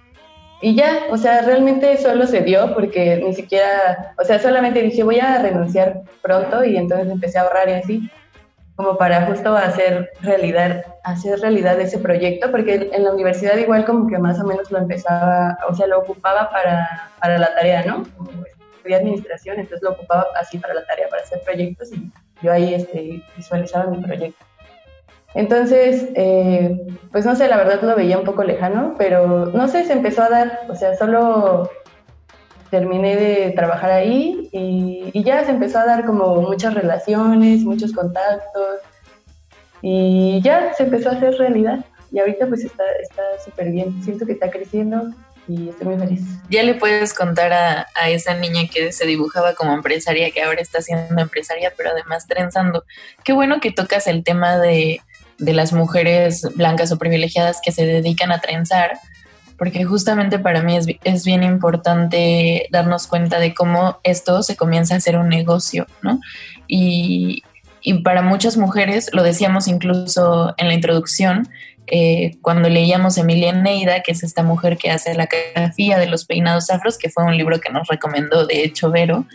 Y 0.62 0.76
ya, 0.76 1.07
o 1.11 1.16
sea, 1.16 1.42
realmente 1.42 1.96
solo 1.96 2.26
se 2.29 2.42
dio 2.42 2.72
porque 2.74 3.16
ni 3.16 3.35
siquiera, 3.35 4.14
o 4.18 4.24
sea, 4.24 4.38
solamente 4.38 4.83
dije, 4.83 5.03
voy 5.03 5.18
a 5.18 5.42
renunciar 5.42 6.03
pronto 6.22 6.64
y 6.64 6.76
entonces 6.76 7.11
empecé 7.11 7.38
a 7.38 7.42
ahorrar 7.42 7.70
y 7.70 7.72
así 7.72 8.11
como 8.81 8.97
para 8.97 9.27
justo 9.27 9.55
hacer 9.55 10.11
realidad, 10.23 10.87
hacer 11.05 11.38
realidad 11.38 11.79
ese 11.79 11.99
proyecto, 11.99 12.51
porque 12.51 12.88
en 12.90 13.05
la 13.05 13.12
universidad 13.12 13.59
igual 13.59 13.85
como 13.85 14.07
que 14.07 14.16
más 14.16 14.40
o 14.40 14.47
menos 14.47 14.71
lo 14.71 14.79
empezaba, 14.79 15.59
o 15.69 15.75
sea, 15.75 15.87
lo 15.87 15.99
ocupaba 15.99 16.49
para, 16.49 17.11
para 17.21 17.37
la 17.37 17.55
tarea, 17.55 17.85
¿no? 17.85 18.05
Como 18.16 18.31
estudié 18.77 18.97
administración, 18.97 19.59
entonces 19.59 19.83
lo 19.83 19.90
ocupaba 19.90 20.29
así 20.40 20.57
para 20.57 20.73
la 20.73 20.85
tarea, 20.87 21.09
para 21.11 21.23
hacer 21.23 21.43
proyectos 21.43 21.93
y 21.93 22.11
yo 22.40 22.53
ahí 22.53 22.73
este, 22.73 23.23
visualizaba 23.37 23.90
mi 23.90 23.99
proyecto. 23.99 24.43
Entonces, 25.35 26.09
eh, 26.14 26.81
pues 27.12 27.27
no 27.27 27.37
sé, 27.37 27.49
la 27.49 27.59
verdad 27.59 27.83
lo 27.83 27.95
veía 27.95 28.16
un 28.16 28.25
poco 28.25 28.45
lejano, 28.45 28.95
pero 28.97 29.45
no 29.45 29.69
sé, 29.69 29.85
se 29.85 29.93
empezó 29.93 30.23
a 30.23 30.31
dar, 30.31 30.61
o 30.71 30.75
sea, 30.75 30.97
solo 30.97 31.71
terminé 32.70 33.16
de 33.16 33.50
trabajar 33.50 33.90
ahí 33.90 34.48
y, 34.52 35.22
ya 35.22 35.44
se 35.44 35.50
empezó 35.50 35.78
a 35.78 35.87
dar 35.87 36.04
como 36.04 36.40
muchas 36.40 36.74
relaciones, 36.74 37.61
muchos 37.61 37.92
contactos 37.92 38.78
y 39.83 40.40
ya 40.42 40.72
se 40.74 40.85
empezó 40.85 41.11
a 41.11 41.12
hacer 41.12 41.35
realidad. 41.35 41.85
Y 42.12 42.18
ahorita 42.18 42.46
pues 42.46 42.64
está 42.64 42.83
súper 43.44 43.70
bien, 43.70 44.02
siento 44.02 44.26
que 44.26 44.33
está 44.33 44.50
creciendo 44.50 45.11
y 45.46 45.68
estoy 45.68 45.88
muy 45.88 45.98
feliz. 45.98 46.22
Ya 46.48 46.62
le 46.62 46.74
puedes 46.74 47.14
contar 47.14 47.52
a, 47.52 47.87
a, 47.94 48.11
esa 48.11 48.35
niña 48.35 48.62
que 48.72 48.92
se 48.92 49.06
dibujaba 49.06 49.54
como 49.54 49.72
empresaria, 49.72 50.30
que 50.30 50.42
ahora 50.42 50.61
está 50.61 50.80
siendo 50.80 51.20
empresaria, 51.20 51.72
pero 51.76 51.90
además 51.90 52.26
trenzando. 52.26 52.85
Qué 53.24 53.33
bueno 53.33 53.61
que 53.61 53.72
tocas 53.72 54.06
el 54.06 54.24
tema 54.24 54.59
de, 54.59 55.00
de 55.38 55.54
las 55.54 55.72
mujeres 55.72 56.46
blancas 56.54 56.92
o 56.92 56.98
privilegiadas 56.98 57.61
que 57.62 57.72
se 57.72 57.85
dedican 57.85 58.30
a 58.30 58.40
trenzar, 58.40 58.98
porque 59.61 59.85
justamente 59.85 60.38
para 60.38 60.62
mí 60.62 60.79
es, 61.05 61.25
bien 61.27 61.42
importante 61.42 62.66
darnos 62.70 63.07
cuenta 63.07 63.38
de 63.38 63.53
cómo 63.53 63.99
esto 64.05 64.42
se 64.42 64.57
comienza 64.57 64.94
a 64.94 64.96
hacer 64.96 65.18
un 65.18 65.29
negocio, 65.29 65.87
¿no? 66.01 66.18
Y, 66.66 67.42
para 68.03 68.23
muchas 68.23 68.57
mujeres, 68.57 69.11
lo 69.12 69.23
decíamos 69.23 69.68
incluso 69.68 70.55
en 70.57 70.68
la 70.68 70.73
introducción, 70.73 71.46
eh, 71.88 72.38
cuando 72.40 72.70
leíamos 72.70 73.18
Emilia 73.18 73.53
Neida, 73.53 74.01
que 74.01 74.12
es 74.12 74.23
esta 74.23 74.42
mujer 74.42 74.79
que 74.79 74.90
hace 74.90 75.12
la 75.12 75.27
caligrafía 75.27 75.99
de 75.99 76.07
los 76.07 76.25
peinados 76.25 76.70
afros, 76.70 76.96
que 76.96 77.11
fue 77.11 77.25
un 77.25 77.37
libro 77.37 77.61
que 77.61 77.70
nos 77.70 77.87
recomendó 77.87 78.46
de 78.46 78.64
hecho 78.64 78.90
Vero, 78.90 79.27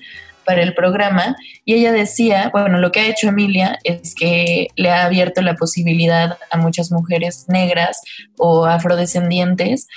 para 0.45 0.61
el 0.61 0.73
programa 0.73 1.35
y 1.65 1.73
ella 1.73 1.91
decía, 1.91 2.49
bueno, 2.53 2.77
lo 2.79 2.91
que 2.91 3.01
ha 3.01 3.07
hecho 3.07 3.27
Emilia 3.27 3.79
es 3.83 4.15
que 4.15 4.67
le 4.75 4.91
ha 4.91 5.05
abierto 5.05 5.41
la 5.41 5.55
posibilidad 5.55 6.37
a 6.49 6.57
muchas 6.57 6.91
mujeres 6.91 7.45
negras 7.47 8.01
o 8.37 8.65
afrodescendientes 8.65 9.87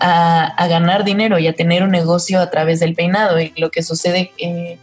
a, 0.00 0.66
ganar 0.68 1.04
dinero 1.04 1.38
y 1.38 1.46
a 1.46 1.54
tener 1.54 1.82
un 1.82 1.90
negocio 1.90 2.40
a 2.40 2.50
través 2.50 2.80
del 2.80 2.94
peinado 2.94 3.40
y 3.40 3.52
lo 3.56 3.70
que 3.70 3.82
sucede... 3.82 4.32
Eh, 4.38 4.78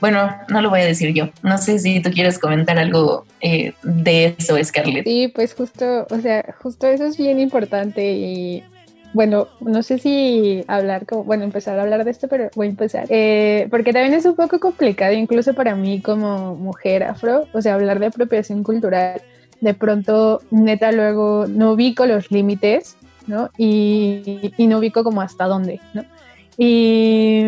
bueno, 0.00 0.36
no 0.48 0.60
lo 0.62 0.68
voy 0.68 0.80
a 0.80 0.84
decir 0.84 1.14
yo. 1.14 1.28
No 1.44 1.58
sé 1.58 1.78
si 1.78 2.00
tú 2.00 2.10
quieres 2.10 2.40
comentar 2.40 2.76
algo 2.76 3.24
eh, 3.40 3.72
de 3.84 4.34
eso, 4.36 4.56
Scarlett. 4.60 5.04
Sí, 5.04 5.30
pues 5.32 5.54
justo, 5.54 6.08
o 6.10 6.18
sea, 6.18 6.44
justo 6.60 6.88
eso 6.88 7.04
es 7.04 7.16
bien 7.16 7.38
importante 7.38 8.10
y 8.10 8.64
bueno, 9.12 9.48
no 9.60 9.82
sé 9.82 9.98
si 9.98 10.64
hablar, 10.68 11.06
como, 11.06 11.24
bueno, 11.24 11.44
empezar 11.44 11.78
a 11.78 11.82
hablar 11.82 12.04
de 12.04 12.10
esto, 12.10 12.28
pero 12.28 12.50
voy 12.54 12.66
a 12.66 12.70
empezar. 12.70 13.06
Eh, 13.08 13.68
porque 13.70 13.92
también 13.92 14.14
es 14.14 14.24
un 14.24 14.34
poco 14.34 14.58
complicado, 14.58 15.12
incluso 15.12 15.54
para 15.54 15.74
mí 15.74 16.00
como 16.00 16.54
mujer 16.54 17.02
afro, 17.02 17.46
o 17.52 17.60
sea, 17.60 17.74
hablar 17.74 17.98
de 17.98 18.06
apropiación 18.06 18.62
cultural. 18.62 19.20
De 19.60 19.74
pronto, 19.74 20.40
neta, 20.50 20.90
luego 20.90 21.46
no 21.48 21.72
ubico 21.72 22.04
los 22.06 22.30
límites, 22.30 22.96
¿no? 23.26 23.50
Y, 23.56 24.52
y 24.56 24.66
no 24.66 24.78
ubico 24.78 25.04
como 25.04 25.20
hasta 25.20 25.46
dónde, 25.46 25.80
¿no? 25.94 26.04
Y, 26.58 27.46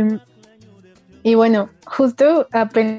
y 1.22 1.35
bueno, 1.35 1.70
justo 1.87 2.46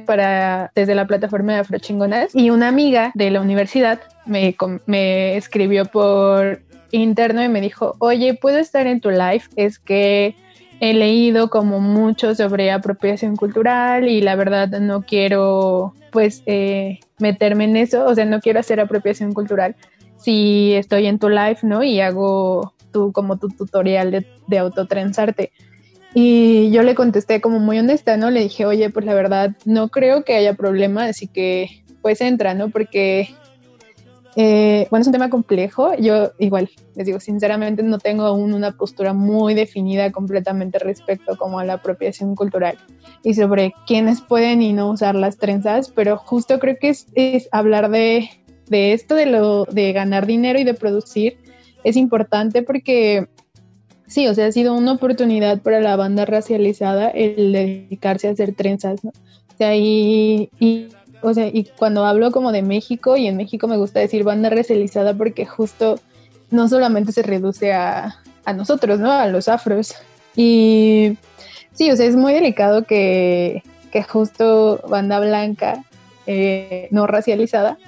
para 0.05 0.71
desde 0.75 0.95
la 0.95 1.05
plataforma 1.05 1.53
de 1.53 1.59
Afrochingonas 1.59 2.35
y 2.35 2.49
una 2.49 2.67
amiga 2.67 3.11
de 3.13 3.31
la 3.31 3.39
universidad 3.39 3.99
me, 4.25 4.55
me 4.87 5.37
escribió 5.37 5.85
por 5.85 6.61
interno 7.01 7.43
y 7.43 7.49
me 7.49 7.61
dijo, 7.61 7.95
oye, 7.99 8.33
¿puedo 8.33 8.57
estar 8.57 8.87
en 8.87 9.01
tu 9.01 9.09
live? 9.09 9.43
Es 9.55 9.79
que 9.79 10.35
he 10.79 10.93
leído 10.93 11.49
como 11.49 11.79
mucho 11.79 12.35
sobre 12.35 12.71
apropiación 12.71 13.35
cultural 13.35 14.07
y 14.09 14.21
la 14.21 14.35
verdad 14.35 14.67
no 14.79 15.03
quiero 15.03 15.93
pues 16.11 16.43
eh, 16.45 16.99
meterme 17.19 17.65
en 17.65 17.77
eso, 17.77 18.05
o 18.05 18.15
sea, 18.15 18.25
no 18.25 18.39
quiero 18.39 18.59
hacer 18.59 18.79
apropiación 18.79 19.33
cultural 19.33 19.75
si 20.17 20.73
estoy 20.73 21.07
en 21.07 21.19
tu 21.19 21.29
live, 21.29 21.57
¿no? 21.61 21.83
Y 21.83 21.99
hago 21.99 22.73
tu, 22.91 23.11
como 23.11 23.37
tu 23.37 23.49
tutorial 23.49 24.11
de, 24.11 24.25
de 24.47 24.57
autotrenzarte. 24.57 25.51
Y 26.13 26.71
yo 26.71 26.81
le 26.81 26.95
contesté 26.95 27.41
como 27.41 27.59
muy 27.59 27.77
honesta, 27.77 28.15
¿no? 28.15 28.31
Le 28.31 28.39
dije, 28.39 28.65
oye, 28.65 28.89
pues 28.89 29.05
la 29.05 29.13
verdad 29.13 29.51
no 29.65 29.89
creo 29.89 30.23
que 30.23 30.35
haya 30.35 30.53
problema, 30.53 31.05
así 31.05 31.27
que 31.27 31.83
pues 32.01 32.21
entra, 32.21 32.53
¿no? 32.53 32.69
Porque 32.69 33.29
eh, 34.35 34.87
bueno, 34.89 35.01
es 35.01 35.07
un 35.07 35.13
tema 35.13 35.29
complejo. 35.29 35.95
Yo 35.95 36.31
igual, 36.39 36.69
les 36.95 37.05
digo, 37.05 37.19
sinceramente 37.19 37.83
no 37.83 37.99
tengo 37.99 38.23
aún 38.23 38.53
una 38.53 38.73
postura 38.73 39.13
muy 39.13 39.53
definida 39.53 40.11
completamente 40.11 40.77
respecto 40.79 41.37
como 41.37 41.59
a 41.59 41.65
la 41.65 41.73
apropiación 41.73 42.35
cultural 42.35 42.77
y 43.23 43.33
sobre 43.33 43.73
quiénes 43.87 44.21
pueden 44.21 44.61
y 44.61 44.73
no 44.73 44.89
usar 44.89 45.15
las 45.15 45.37
trenzas, 45.37 45.89
pero 45.89 46.17
justo 46.17 46.59
creo 46.59 46.77
que 46.79 46.89
es, 46.89 47.07
es 47.15 47.47
hablar 47.51 47.89
de, 47.89 48.29
de, 48.67 48.93
esto, 48.93 49.15
de, 49.15 49.25
lo, 49.25 49.65
de 49.65 49.93
ganar 49.93 50.25
dinero 50.25 50.59
y 50.59 50.63
de 50.65 50.73
producir, 50.73 51.37
es 51.83 51.95
importante 51.95 52.61
porque 52.61 53.27
sí, 54.07 54.27
o 54.27 54.33
sea, 54.33 54.47
ha 54.47 54.51
sido 54.51 54.75
una 54.75 54.93
oportunidad 54.93 55.61
para 55.61 55.79
la 55.79 55.95
banda 55.95 56.25
racializada 56.25 57.09
el 57.09 57.53
dedicarse 57.53 58.27
a 58.27 58.31
hacer 58.31 58.53
trenzas, 58.53 59.03
¿no? 59.03 59.11
O 59.11 59.57
sea, 59.57 59.75
y, 59.77 60.49
y 60.59 60.89
o 61.25 61.33
sea, 61.33 61.47
y 61.47 61.67
cuando 61.75 62.05
hablo 62.05 62.31
como 62.31 62.51
de 62.51 62.61
México, 62.61 63.17
y 63.17 63.25
en 63.25 63.35
México 63.35 63.67
me 63.67 63.77
gusta 63.77 63.99
decir 63.99 64.23
banda 64.23 64.51
racializada 64.51 65.15
porque 65.15 65.45
justo 65.45 65.99
no 66.51 66.69
solamente 66.69 67.11
se 67.11 67.23
reduce 67.23 67.73
a, 67.73 68.15
nosotros, 68.55 68.99
¿no? 68.99 69.11
A 69.11 69.25
los 69.25 69.47
afros. 69.47 69.95
Y 70.35 71.17
sí, 71.73 71.89
o 71.89 71.95
sea, 71.95 72.05
es 72.05 72.15
muy 72.15 72.33
delicado 72.33 72.83
que, 72.83 73.63
justo 74.07 74.83
banda 74.87 75.19
blanca, 75.19 75.83
eh, 76.27 76.89
no 76.91 77.07
racializada, 77.07 77.79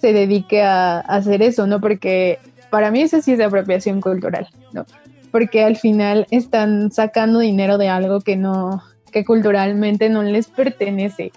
se 0.00 0.12
dedique 0.12 0.62
a, 0.62 1.00
hacer 1.00 1.42
eso, 1.42 1.66
¿no? 1.66 1.80
Porque 1.80 2.38
para 2.70 2.92
mí 2.92 3.02
eso 3.02 3.20
sí 3.20 3.32
es 3.32 3.38
de 3.38 3.44
apropiación 3.44 4.00
cultural, 4.00 4.46
¿no? 4.72 4.86
Porque 5.32 5.64
al 5.64 5.76
final 5.76 6.28
están 6.30 6.92
sacando 6.92 7.40
dinero 7.40 7.78
de 7.78 7.88
algo 7.88 8.20
que 8.20 8.36
no, 8.36 8.80
que 9.10 9.24
culturalmente 9.24 10.08
no 10.08 10.22
les 10.22 10.46
pertenece 10.46 11.32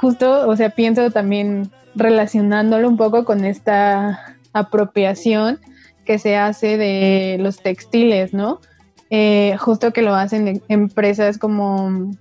justo, 0.00 0.48
o 0.48 0.56
sea, 0.56 0.70
pienso 0.70 1.10
también 1.10 1.70
relacionándolo 1.94 2.88
un 2.88 2.96
poco 2.96 3.24
con 3.24 3.44
esta 3.44 4.36
apropiación 4.52 5.60
que 6.06 6.18
se 6.18 6.36
hace 6.36 6.78
de 6.78 7.36
los 7.38 7.60
textiles, 7.60 8.32
¿no? 8.32 8.60
Eh, 9.10 9.56
justo 9.58 9.92
que 9.92 10.02
lo 10.02 10.14
hacen 10.14 10.62
empresas 10.68 11.36
como 11.36 12.12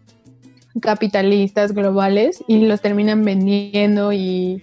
capitalistas 0.81 1.71
globales 1.71 2.43
y 2.47 2.65
los 2.65 2.81
terminan 2.81 3.23
vendiendo 3.23 4.11
y 4.11 4.61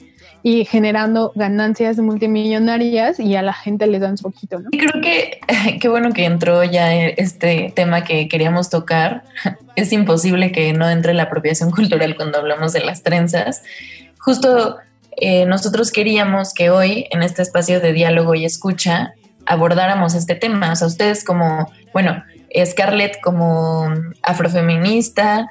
y 0.49 0.65
generando 0.65 1.33
ganancias 1.35 1.99
multimillonarias 1.99 3.19
y 3.19 3.35
a 3.35 3.43
la 3.43 3.53
gente 3.53 3.89
les 3.89 4.01
dan 4.01 4.13
un 4.13 4.19
poquito. 4.19 4.63
Y 4.71 4.79
creo 4.79 5.03
que 5.03 5.41
qué 5.81 5.89
bueno 5.89 6.13
que 6.13 6.25
entró 6.25 6.63
ya 6.63 6.95
este 6.95 7.73
tema 7.75 8.05
que 8.05 8.29
queríamos 8.29 8.71
tocar. 8.71 9.25
Es 9.75 9.93
imposible 9.93 10.53
que 10.53 10.73
no 10.73 10.89
entre 10.89 11.15
la 11.15 11.25
apropiación 11.25 11.71
cultural 11.73 12.15
cuando 12.15 12.39
hablamos 12.39 12.73
de 12.73 12.79
las 12.79 13.03
trenzas. 13.03 13.65
Justo 14.21 14.77
eh, 15.17 15.47
nosotros 15.47 15.91
queríamos 15.91 16.55
que 16.55 16.71
hoy, 16.71 17.09
en 17.11 17.25
este 17.25 17.43
espacio 17.43 17.81
de 17.81 17.93
diálogo 17.93 18.37
y 18.37 18.45
escucha, 18.45 19.15
abordáramos 19.47 20.15
este 20.15 20.37
tema. 20.37 20.71
O 20.71 20.77
sea, 20.77 20.87
ustedes 20.87 21.25
como, 21.25 21.73
bueno, 21.93 22.23
Scarlett 22.65 23.21
como 23.21 23.93
afrofeminista 24.23 25.51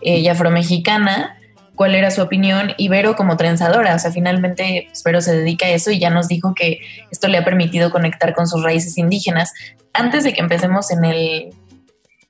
y 0.00 0.26
afromexicana, 0.28 1.36
cuál 1.80 1.94
era 1.94 2.10
su 2.10 2.20
opinión 2.20 2.74
y 2.76 2.88
Vero 2.88 3.16
como 3.16 3.38
trenzadora. 3.38 3.94
O 3.94 3.98
sea, 3.98 4.12
finalmente 4.12 4.84
pues, 4.88 5.02
Vero 5.02 5.22
se 5.22 5.34
dedica 5.34 5.64
a 5.64 5.70
eso 5.70 5.90
y 5.90 5.98
ya 5.98 6.10
nos 6.10 6.28
dijo 6.28 6.52
que 6.54 6.80
esto 7.10 7.26
le 7.26 7.38
ha 7.38 7.44
permitido 7.46 7.90
conectar 7.90 8.34
con 8.34 8.46
sus 8.46 8.62
raíces 8.62 8.98
indígenas. 8.98 9.54
Antes 9.94 10.22
de 10.24 10.34
que 10.34 10.42
empecemos 10.42 10.90
en 10.90 11.06
el, 11.06 11.54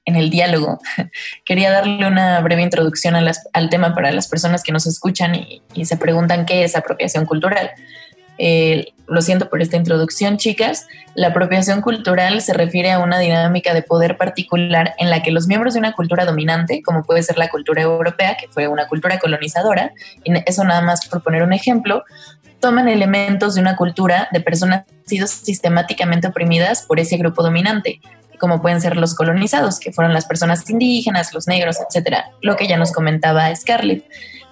en 0.04 0.14
el 0.14 0.30
diálogo, 0.30 0.78
quería 1.44 1.72
darle 1.72 2.06
una 2.06 2.40
breve 2.42 2.62
introducción 2.62 3.16
al 3.16 3.70
tema 3.70 3.92
para 3.92 4.12
las 4.12 4.28
personas 4.28 4.62
que 4.62 4.70
nos 4.70 4.86
escuchan 4.86 5.34
y, 5.34 5.62
y 5.74 5.84
se 5.84 5.96
preguntan 5.96 6.46
qué 6.46 6.62
es 6.62 6.76
apropiación 6.76 7.26
cultural. 7.26 7.72
Eh, 8.42 8.94
lo 9.06 9.20
siento 9.20 9.50
por 9.50 9.60
esta 9.60 9.76
introducción, 9.76 10.38
chicas. 10.38 10.86
La 11.14 11.28
apropiación 11.28 11.82
cultural 11.82 12.40
se 12.40 12.54
refiere 12.54 12.90
a 12.90 12.98
una 12.98 13.18
dinámica 13.18 13.74
de 13.74 13.82
poder 13.82 14.16
particular 14.16 14.94
en 14.98 15.10
la 15.10 15.22
que 15.22 15.30
los 15.30 15.46
miembros 15.46 15.74
de 15.74 15.80
una 15.80 15.92
cultura 15.92 16.24
dominante, 16.24 16.80
como 16.82 17.02
puede 17.02 17.22
ser 17.22 17.36
la 17.36 17.50
cultura 17.50 17.82
europea, 17.82 18.38
que 18.40 18.48
fue 18.48 18.66
una 18.66 18.86
cultura 18.86 19.18
colonizadora, 19.18 19.92
y 20.24 20.32
eso 20.46 20.64
nada 20.64 20.80
más 20.80 21.06
por 21.06 21.22
poner 21.22 21.42
un 21.42 21.52
ejemplo, 21.52 22.04
toman 22.60 22.88
elementos 22.88 23.56
de 23.56 23.60
una 23.60 23.76
cultura 23.76 24.28
de 24.32 24.40
personas 24.40 24.86
que 24.86 24.94
han 24.94 25.06
sido 25.06 25.26
sistemáticamente 25.26 26.28
oprimidas 26.28 26.82
por 26.82 26.98
ese 26.98 27.18
grupo 27.18 27.42
dominante, 27.42 28.00
como 28.38 28.62
pueden 28.62 28.80
ser 28.80 28.96
los 28.96 29.14
colonizados, 29.14 29.78
que 29.78 29.92
fueron 29.92 30.14
las 30.14 30.24
personas 30.24 30.68
indígenas, 30.70 31.34
los 31.34 31.46
negros, 31.46 31.76
etcétera, 31.86 32.30
lo 32.40 32.56
que 32.56 32.66
ya 32.66 32.78
nos 32.78 32.92
comentaba 32.92 33.54
Scarlett. 33.54 34.04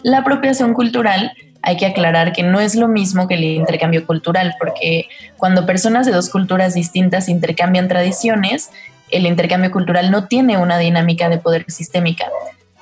La 0.02 0.18
apropiación 0.18 0.74
cultural 0.74 1.32
hay 1.62 1.76
que 1.76 1.86
aclarar 1.86 2.32
que 2.32 2.42
no 2.42 2.60
es 2.60 2.74
lo 2.74 2.88
mismo 2.88 3.28
que 3.28 3.34
el 3.34 3.44
intercambio 3.44 4.06
cultural, 4.06 4.54
porque 4.58 5.08
cuando 5.36 5.66
personas 5.66 6.06
de 6.06 6.12
dos 6.12 6.30
culturas 6.30 6.74
distintas 6.74 7.28
intercambian 7.28 7.88
tradiciones, 7.88 8.70
el 9.10 9.26
intercambio 9.26 9.70
cultural 9.70 10.10
no 10.10 10.26
tiene 10.26 10.56
una 10.56 10.78
dinámica 10.78 11.28
de 11.28 11.38
poder 11.38 11.64
sistémica. 11.68 12.26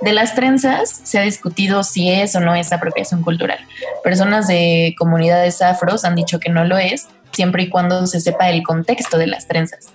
De 0.01 0.13
las 0.13 0.35
trenzas 0.35 0.91
se 1.05 1.19
ha 1.19 1.23
discutido 1.23 1.83
si 1.83 2.11
es 2.11 2.37
o 2.37 2.41
no 2.41 2.55
es 2.55 2.73
apropiación 2.73 3.23
cultural. 3.23 3.59
Personas 4.05 4.47
de 4.47 4.95
comunidades 4.99 5.63
afros 5.63 6.05
han 6.05 6.15
dicho 6.15 6.39
que 6.39 6.51
no 6.51 6.65
lo 6.65 6.77
es, 6.77 7.09
siempre 7.33 7.65
y 7.65 7.69
cuando 7.69 8.07
se 8.07 8.21
sepa 8.21 8.49
el 8.51 8.63
contexto 8.63 9.17
de 9.19 9.27
las 9.27 9.47
trenzas. 9.47 9.93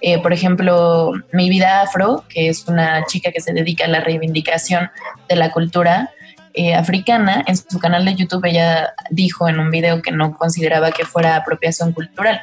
Eh, 0.00 0.20
por 0.20 0.32
ejemplo, 0.32 1.12
Mi 1.32 1.48
Vida 1.48 1.82
Afro, 1.82 2.24
que 2.28 2.48
es 2.48 2.66
una 2.66 3.04
chica 3.06 3.30
que 3.32 3.40
se 3.40 3.52
dedica 3.52 3.84
a 3.84 3.88
la 3.88 4.00
reivindicación 4.00 4.90
de 5.28 5.36
la 5.36 5.52
cultura, 5.52 6.10
eh, 6.58 6.74
africana, 6.74 7.44
en 7.46 7.54
su 7.54 7.78
canal 7.78 8.06
de 8.06 8.14
YouTube 8.14 8.46
ella 8.46 8.94
dijo 9.10 9.46
en 9.46 9.60
un 9.60 9.70
video 9.70 10.00
que 10.00 10.10
no 10.10 10.34
consideraba 10.38 10.90
que 10.90 11.04
fuera 11.04 11.36
apropiación 11.36 11.92
cultural, 11.92 12.40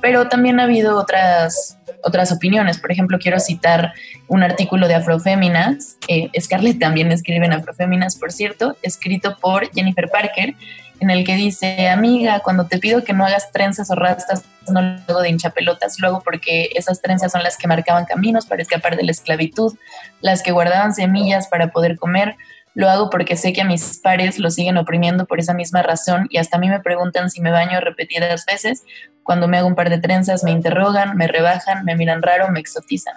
pero 0.00 0.28
también 0.28 0.60
ha 0.60 0.64
habido 0.64 0.96
otras, 0.96 1.76
otras 2.04 2.30
opiniones. 2.30 2.78
Por 2.78 2.92
ejemplo, 2.92 3.18
quiero 3.18 3.40
citar 3.40 3.92
un 4.28 4.44
artículo 4.44 4.86
de 4.86 4.94
Afroféminas, 4.94 5.96
eh, 6.06 6.30
Scarlett 6.40 6.78
también 6.78 7.10
escribe 7.10 7.44
en 7.44 7.54
Afroféminas, 7.54 8.14
por 8.14 8.30
cierto, 8.30 8.76
escrito 8.82 9.36
por 9.40 9.68
Jennifer 9.72 10.08
Parker, 10.08 10.54
en 11.00 11.10
el 11.10 11.24
que 11.24 11.34
dice, 11.34 11.88
amiga, 11.88 12.40
cuando 12.40 12.66
te 12.66 12.78
pido 12.78 13.02
que 13.02 13.12
no 13.12 13.26
hagas 13.26 13.50
trenzas 13.50 13.90
o 13.90 13.96
rastas, 13.96 14.44
no 14.68 14.80
lo 14.80 14.98
hago 15.08 15.22
de 15.22 15.30
hinchapelotas, 15.30 15.98
luego 15.98 16.22
porque 16.22 16.70
esas 16.74 17.02
trenzas 17.02 17.32
son 17.32 17.42
las 17.42 17.56
que 17.56 17.66
marcaban 17.66 18.04
caminos 18.04 18.46
para 18.46 18.62
escapar 18.62 18.96
de 18.96 19.02
la 19.02 19.10
esclavitud, 19.10 19.76
las 20.20 20.42
que 20.42 20.52
guardaban 20.52 20.94
semillas 20.94 21.48
para 21.48 21.72
poder 21.72 21.96
comer, 21.96 22.36
lo 22.76 22.90
hago 22.90 23.08
porque 23.08 23.36
sé 23.36 23.54
que 23.54 23.62
a 23.62 23.64
mis 23.64 23.98
pares 24.00 24.38
lo 24.38 24.50
siguen 24.50 24.76
oprimiendo 24.76 25.24
por 25.24 25.40
esa 25.40 25.54
misma 25.54 25.82
razón 25.82 26.26
y 26.28 26.36
hasta 26.36 26.58
a 26.58 26.60
mí 26.60 26.68
me 26.68 26.78
preguntan 26.78 27.30
si 27.30 27.40
me 27.40 27.50
baño 27.50 27.80
repetidas 27.80 28.44
veces. 28.44 28.84
Cuando 29.22 29.48
me 29.48 29.56
hago 29.56 29.66
un 29.66 29.74
par 29.74 29.88
de 29.88 29.98
trenzas 29.98 30.44
me 30.44 30.50
interrogan, 30.50 31.16
me 31.16 31.26
rebajan, 31.26 31.86
me 31.86 31.96
miran 31.96 32.20
raro, 32.20 32.50
me 32.50 32.60
exotizan. 32.60 33.14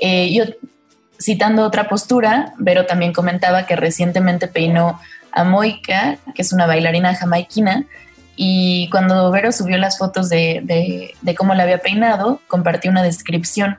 Eh, 0.00 0.32
yo, 0.34 0.46
citando 1.20 1.64
otra 1.64 1.88
postura, 1.88 2.52
Vero 2.58 2.86
también 2.86 3.12
comentaba 3.12 3.66
que 3.66 3.76
recientemente 3.76 4.48
peinó 4.48 5.00
a 5.30 5.44
Moika, 5.44 6.18
que 6.34 6.42
es 6.42 6.52
una 6.52 6.66
bailarina 6.66 7.14
jamaiquina, 7.14 7.84
y 8.34 8.88
cuando 8.90 9.30
Vero 9.30 9.52
subió 9.52 9.78
las 9.78 9.96
fotos 9.96 10.28
de, 10.28 11.14
de 11.20 11.34
cómo 11.36 11.54
la 11.54 11.62
había 11.62 11.78
peinado, 11.78 12.40
compartió 12.48 12.90
una 12.90 13.04
descripción 13.04 13.78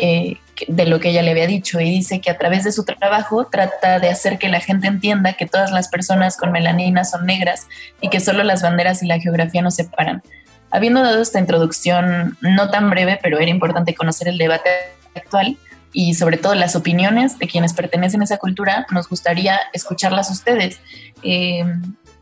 eh, 0.00 0.36
de 0.68 0.86
lo 0.86 1.00
que 1.00 1.10
ella 1.10 1.22
le 1.22 1.32
había 1.32 1.48
dicho 1.48 1.80
y 1.80 1.90
dice 1.90 2.20
que 2.20 2.30
a 2.30 2.38
través 2.38 2.62
de 2.62 2.70
su 2.70 2.84
trabajo 2.84 3.46
trata 3.46 3.98
de 3.98 4.08
hacer 4.08 4.38
que 4.38 4.48
la 4.48 4.60
gente 4.60 4.86
entienda 4.86 5.32
que 5.32 5.46
todas 5.46 5.72
las 5.72 5.88
personas 5.88 6.36
con 6.36 6.52
melanina 6.52 7.04
son 7.04 7.26
negras 7.26 7.66
y 8.00 8.08
que 8.08 8.20
solo 8.20 8.44
las 8.44 8.62
banderas 8.62 9.02
y 9.02 9.06
la 9.06 9.18
geografía 9.18 9.60
nos 9.60 9.74
separan. 9.74 10.22
Habiendo 10.70 11.02
dado 11.02 11.20
esta 11.20 11.40
introducción 11.40 12.36
no 12.40 12.70
tan 12.70 12.90
breve, 12.90 13.18
pero 13.20 13.40
era 13.40 13.50
importante 13.50 13.94
conocer 13.94 14.28
el 14.28 14.38
debate 14.38 14.70
actual 15.16 15.58
y 15.92 16.14
sobre 16.14 16.36
todo 16.36 16.54
las 16.54 16.76
opiniones 16.76 17.36
de 17.40 17.48
quienes 17.48 17.72
pertenecen 17.72 18.20
a 18.20 18.24
esa 18.24 18.36
cultura, 18.36 18.86
nos 18.92 19.08
gustaría 19.08 19.58
escucharlas 19.72 20.30
ustedes. 20.30 20.80
Eh, 21.24 21.64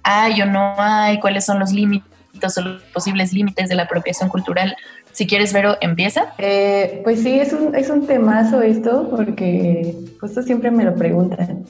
¿Hay 0.03 0.41
o 0.41 0.47
no 0.47 0.77
hay? 0.79 1.21
¿Cuáles 1.21 1.45
son 1.45 1.59
los 1.59 1.73
límites 1.73 2.57
o 2.57 2.61
los 2.63 2.83
posibles 2.85 3.35
límites 3.35 3.69
de 3.69 3.75
la 3.75 3.83
apropiación 3.83 4.31
cultural 4.31 4.77
si 5.17 5.27
quieres, 5.27 5.55
Vero, 5.55 5.79
empieza. 5.81 6.35
Eh, 6.37 7.01
pues 7.03 7.23
sí, 7.23 7.41
es 7.41 7.55
un, 7.55 7.75
es 7.75 7.89
un 7.89 8.07
temazo 8.07 8.61
esto, 8.61 9.09
porque 9.09 9.95
justo 10.21 10.43
siempre 10.43 10.71
me 10.71 10.85
lo 10.85 10.95
preguntan. 10.95 11.65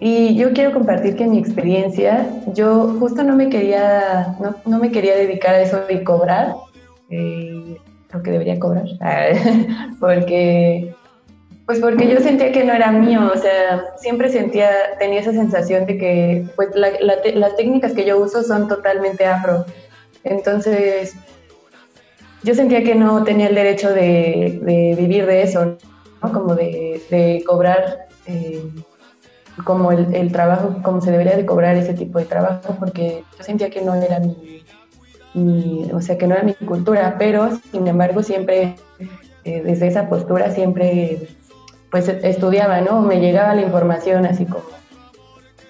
Y 0.00 0.34
yo 0.34 0.54
quiero 0.54 0.72
compartir 0.72 1.14
que 1.14 1.26
mi 1.26 1.38
experiencia, 1.38 2.26
yo 2.54 2.96
justo 2.98 3.22
no 3.22 3.36
me 3.36 3.50
quería, 3.50 4.34
no, 4.40 4.56
no 4.64 4.78
me 4.78 4.90
quería 4.90 5.14
dedicar 5.14 5.56
a 5.56 5.60
eso 5.60 5.82
de 5.86 6.02
cobrar, 6.04 6.54
eh, 7.10 7.76
lo 8.14 8.22
que 8.22 8.30
debería 8.30 8.58
cobrar, 8.58 8.86
porque, 10.00 10.94
pues 11.66 11.80
porque 11.80 12.08
yo 12.08 12.18
sentía 12.20 12.50
que 12.50 12.64
no 12.64 12.72
era 12.72 12.92
mío, 12.92 13.30
o 13.30 13.36
sea, 13.36 13.84
siempre 13.98 14.30
sentía, 14.30 14.70
tenía 14.98 15.20
esa 15.20 15.32
sensación 15.32 15.84
de 15.84 15.98
que, 15.98 16.46
pues 16.56 16.70
las 16.74 17.56
técnicas 17.56 17.92
que 17.92 18.06
yo 18.06 18.18
uso 18.18 18.42
son 18.42 18.68
totalmente 18.68 19.26
afro. 19.26 19.66
Entonces, 20.24 21.14
yo 22.46 22.54
sentía 22.54 22.84
que 22.84 22.94
no 22.94 23.24
tenía 23.24 23.48
el 23.48 23.56
derecho 23.56 23.92
de, 23.92 24.94
vivir 24.96 25.26
de 25.26 25.42
eso, 25.42 25.76
¿no? 26.22 26.32
como 26.32 26.54
de, 26.54 27.42
cobrar 27.44 28.06
eh, 28.26 28.62
como 29.64 29.90
el, 29.90 30.30
trabajo, 30.30 30.76
como 30.80 31.00
se 31.00 31.10
debería 31.10 31.36
de 31.36 31.44
cobrar 31.44 31.74
ese 31.74 31.92
tipo 31.92 32.20
de 32.20 32.24
trabajo, 32.24 32.76
porque 32.78 33.24
yo 33.36 33.44
sentía 33.44 33.68
que 33.68 33.82
no 33.82 33.96
era 33.96 34.20
mi, 34.20 35.90
o 35.92 36.00
sea, 36.00 36.16
que 36.16 36.28
no 36.28 36.36
era 36.36 36.44
mi 36.44 36.54
cultura, 36.54 37.16
pero 37.18 37.50
sin 37.72 37.88
embargo 37.88 38.22
siempre, 38.22 38.76
eh, 39.42 39.62
desde 39.64 39.88
esa 39.88 40.08
postura, 40.08 40.52
siempre 40.52 41.26
pues 41.90 42.08
estudiaba, 42.08 42.80
¿no? 42.80 43.02
Me 43.02 43.18
llegaba 43.18 43.56
la 43.56 43.62
información 43.62 44.24
así 44.24 44.46
como, 44.46 44.66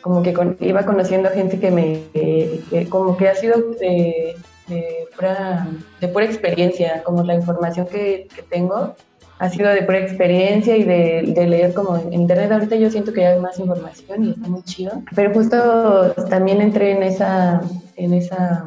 como 0.02 0.22
que 0.22 0.34
iba 0.60 0.84
conociendo 0.84 1.30
gente 1.30 1.58
que 1.58 1.70
me, 1.70 2.84
como 2.90 3.16
que 3.16 3.30
ha 3.30 3.34
sido... 3.34 3.56
Eh, 3.80 4.36
de 4.68 5.08
pura, 5.14 5.66
de 6.00 6.08
pura 6.08 6.24
experiencia, 6.24 7.02
como 7.04 7.22
la 7.22 7.34
información 7.34 7.86
que, 7.86 8.28
tengo 8.50 8.94
ha 9.38 9.50
sido 9.50 9.68
de 9.68 9.82
pura 9.82 9.98
experiencia 9.98 10.76
y 10.76 10.84
de, 10.84 11.46
leer 11.46 11.74
como 11.74 11.96
en 11.96 12.12
internet. 12.12 12.50
Ahorita 12.50 12.76
yo 12.76 12.90
siento 12.90 13.12
que 13.12 13.26
hay 13.26 13.38
más 13.38 13.58
información 13.58 14.24
y 14.24 14.30
está 14.30 14.48
muy 14.48 14.62
chido. 14.62 15.02
Pero 15.14 15.34
justo 15.34 16.14
también 16.30 16.62
entré 16.62 16.92
en 16.92 17.02
esa, 17.02 17.60
en 17.96 18.14
esa, 18.14 18.66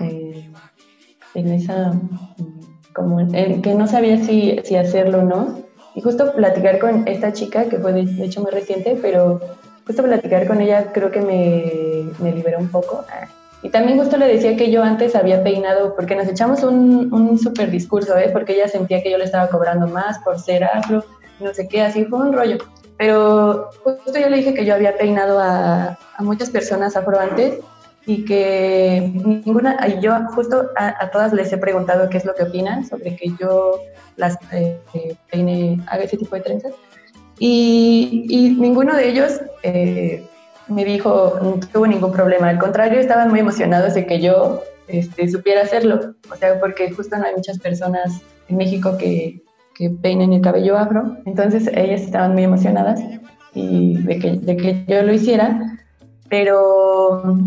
eh, 0.00 0.50
en 1.34 1.52
esa, 1.52 1.92
como 2.94 3.20
en, 3.20 3.62
que 3.62 3.74
no 3.74 3.86
sabía 3.86 4.18
si, 4.18 4.58
si 4.64 4.76
hacerlo 4.76 5.20
o 5.20 5.24
no. 5.24 5.62
Y 5.94 6.00
justo 6.00 6.32
platicar 6.32 6.78
con 6.78 7.06
esta 7.06 7.32
chica, 7.32 7.66
que 7.66 7.78
fue 7.78 7.92
de, 7.92 8.06
de 8.06 8.24
hecho 8.24 8.40
muy 8.40 8.50
reciente, 8.50 8.98
pero 9.00 9.40
justo 9.86 10.02
platicar 10.02 10.46
con 10.46 10.60
ella 10.60 10.92
creo 10.92 11.10
que 11.10 11.20
me, 11.20 12.10
me 12.18 12.32
liberó 12.32 12.58
un 12.58 12.68
poco. 12.68 13.04
Y 13.62 13.70
también 13.70 13.98
justo 13.98 14.16
le 14.16 14.26
decía 14.26 14.56
que 14.56 14.70
yo 14.70 14.82
antes 14.82 15.14
había 15.14 15.42
peinado, 15.42 15.94
porque 15.94 16.16
nos 16.16 16.26
echamos 16.26 16.64
un, 16.64 17.12
un 17.12 17.38
súper 17.38 17.70
discurso, 17.70 18.16
¿eh? 18.16 18.30
porque 18.32 18.54
ella 18.54 18.66
sentía 18.68 19.02
que 19.02 19.10
yo 19.10 19.18
le 19.18 19.24
estaba 19.24 19.48
cobrando 19.48 19.86
más 19.86 20.18
por 20.18 20.40
ser 20.40 20.64
afro, 20.64 21.04
no 21.38 21.54
sé 21.54 21.68
qué, 21.68 21.82
así 21.82 22.04
fue 22.04 22.18
un 22.18 22.32
rollo. 22.32 22.58
Pero 22.98 23.70
justo 23.84 24.18
yo 24.18 24.28
le 24.28 24.38
dije 24.38 24.54
que 24.54 24.64
yo 24.64 24.74
había 24.74 24.96
peinado 24.96 25.38
a, 25.38 25.98
a 26.16 26.22
muchas 26.22 26.50
personas 26.50 26.96
afro 26.96 27.18
antes 27.18 27.60
y 28.06 28.24
que 28.24 29.12
ninguna, 29.14 29.78
y 29.86 30.00
yo 30.00 30.12
justo 30.34 30.70
a, 30.76 31.10
todas 31.10 31.32
les 31.32 31.52
he 31.52 31.58
preguntado 31.58 32.08
qué 32.10 32.18
es 32.18 32.24
lo 32.24 32.34
que 32.34 32.44
opinan 32.44 32.84
sobre 32.84 33.16
que 33.16 33.32
yo 33.40 33.80
las 34.16 34.36
eh, 34.52 34.78
peine, 35.30 35.80
haga 35.86 36.04
ese 36.04 36.16
tipo 36.16 36.34
de 36.34 36.42
trenzas. 36.42 36.72
Y, 37.38 38.26
y 38.28 38.50
ninguno 38.50 38.94
de 38.96 39.08
ellos 39.08 39.40
eh, 39.62 40.24
me 40.68 40.84
dijo, 40.84 41.38
no 41.42 41.60
tuvo 41.72 41.86
ningún 41.86 42.12
problema, 42.12 42.48
al 42.48 42.58
contrario, 42.58 43.00
estaban 43.00 43.30
muy 43.30 43.40
emocionados 43.40 43.94
de 43.94 44.06
que 44.06 44.20
yo 44.20 44.62
este, 44.88 45.28
supiera 45.28 45.62
hacerlo, 45.62 46.14
o 46.30 46.36
sea, 46.36 46.58
porque 46.60 46.90
justo 46.90 47.16
no 47.16 47.24
hay 47.24 47.34
muchas 47.34 47.58
personas 47.58 48.20
en 48.48 48.56
México 48.56 48.96
que, 48.98 49.42
que 49.74 49.90
peinen 49.90 50.32
el 50.32 50.42
cabello 50.42 50.76
afro, 50.76 51.16
entonces 51.26 51.68
ellas 51.74 52.02
estaban 52.02 52.32
muy 52.32 52.44
emocionadas 52.44 53.00
y 53.54 54.02
de 54.02 54.18
que, 54.18 54.32
de 54.32 54.56
que 54.56 54.84
yo 54.86 55.02
lo 55.02 55.12
hiciera, 55.12 55.78
pero 56.28 57.38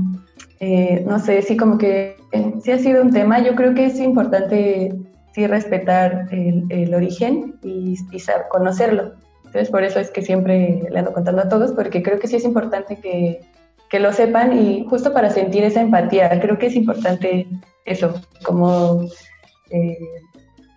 eh, 0.60 1.04
no 1.08 1.19
sé, 1.19 1.41
sí 1.41 1.58
como 1.58 1.78
que 1.78 2.17
sí 2.63 2.71
ha 2.71 2.78
sido 2.78 3.01
un 3.01 3.12
tema, 3.12 3.39
yo 3.39 3.56
creo 3.56 3.73
que 3.73 3.86
es 3.86 3.99
importante 3.99 4.93
sí 5.36 5.47
respetar 5.47 6.28
el, 6.32 6.93
origen 6.95 7.56
y, 7.62 7.97
conocerlo. 8.49 9.13
Entonces, 9.56 9.72
por 9.72 9.86
eso 9.86 10.02
es 10.02 10.12
que 10.12 10.22
siempre 10.22 10.84
le 10.91 11.00
ando 11.00 11.13
contando 11.13 11.41
a 11.41 11.48
todos, 11.48 11.72
porque 11.72 12.04
creo 12.04 12.20
que 12.20 12.28
sí 12.28 12.36
es 12.36 12.44
importante 12.44 12.98
que, 12.98 13.39
que 13.89 14.02
lo 14.02 14.12
sepan 14.12 14.52
y 14.52 14.86
justo 14.89 15.13
para 15.13 15.30
sentir 15.30 15.63
esa 15.63 15.80
empatía, 15.80 16.41
creo 16.41 16.58
que 16.58 16.65
es 16.65 16.76
importante 16.76 17.48
eso, 17.86 18.15
como, 18.44 19.06
eh, 19.70 19.98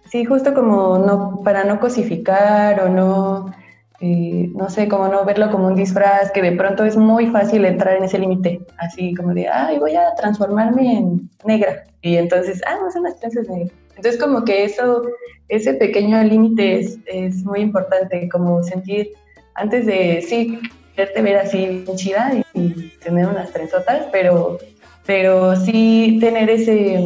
sí, 0.08 0.24
justo 0.24 0.54
como 0.54 0.96
no, 0.96 1.40
para 1.42 1.64
no 1.64 1.80
cosificar 1.80 2.80
o 2.80 2.88
no 2.88 3.52
no 4.00 4.70
sé, 4.70 4.86
como 4.86 5.08
no 5.08 5.24
verlo 5.24 5.50
como 5.50 5.66
un 5.66 5.74
disfraz, 5.74 6.30
que 6.30 6.40
de 6.40 6.52
pronto 6.52 6.84
es 6.84 6.96
muy 6.96 7.26
fácil 7.26 7.64
entrar 7.64 7.96
en 7.96 8.04
ese 8.04 8.20
límite, 8.20 8.60
así 8.76 9.12
como 9.12 9.34
de, 9.34 9.48
ay, 9.48 9.80
voy 9.80 9.96
a 9.96 10.14
transformarme 10.14 10.98
en 10.98 11.28
negra, 11.44 11.82
y 12.00 12.16
entonces, 12.16 12.62
ah, 12.64 12.78
no 12.80 12.92
son 12.92 13.02
las 13.02 13.18
trenzas 13.18 13.48
negras. 13.48 13.72
Entonces 13.98 14.20
como 14.20 14.44
que 14.44 14.64
eso, 14.64 15.02
ese 15.48 15.74
pequeño 15.74 16.22
límite 16.22 16.78
es, 16.78 16.98
es, 17.06 17.44
muy 17.44 17.60
importante, 17.60 18.28
como 18.28 18.62
sentir, 18.62 19.10
antes 19.54 19.86
de, 19.86 20.24
sí, 20.26 20.60
quererte 20.94 21.20
ver 21.20 21.36
así 21.38 21.84
chida 21.96 22.32
y, 22.54 22.92
tener 23.02 23.26
unas 23.26 23.52
trenzotas, 23.52 24.06
pero, 24.12 24.58
pero 25.04 25.56
sí 25.56 26.18
tener 26.20 26.48
ese, 26.48 27.04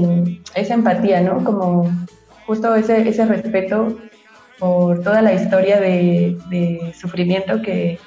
esa 0.55 0.74
empatía, 0.74 1.22
¿no? 1.22 1.42
Como 1.42 1.90
justo 2.46 2.74
ese, 2.74 3.09
ese 3.09 3.24
respeto 3.24 3.96
por 4.59 5.02
toda 5.02 5.22
la 5.22 5.33
historia 5.33 5.81
de, 5.81 6.92
sufrimiento 6.94 7.62
que, 7.62 7.98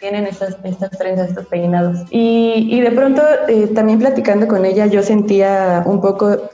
tienen 0.00 0.24
estas, 0.24 0.56
estas 0.64 0.90
trenzas, 0.92 1.28
estos 1.28 1.46
peinados. 1.48 2.06
Y, 2.08 2.80
de 2.80 2.90
pronto, 2.92 3.22
eh, 3.46 3.66
también 3.74 3.98
platicando 3.98 4.48
con 4.48 4.64
ella, 4.64 4.86
yo 4.86 5.02
sentía 5.02 5.82
un 5.84 6.00
poco 6.00 6.48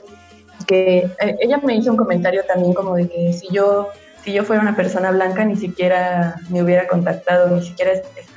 eh, 0.71 1.37
ella 1.39 1.59
me 1.63 1.75
hizo 1.75 1.91
un 1.91 1.97
comentario 1.97 2.43
también 2.45 2.73
como 2.73 2.95
de 2.95 3.07
que 3.07 3.33
si 3.33 3.47
yo, 3.51 3.89
si 4.23 4.33
yo 4.33 4.43
fuera 4.43 4.61
una 4.61 4.75
persona 4.75 5.11
blanca, 5.11 5.45
ni 5.45 5.55
siquiera 5.55 6.35
me 6.49 6.63
hubiera 6.63 6.87
contactado, 6.87 7.55
ni 7.55 7.65
siquiera 7.65 7.91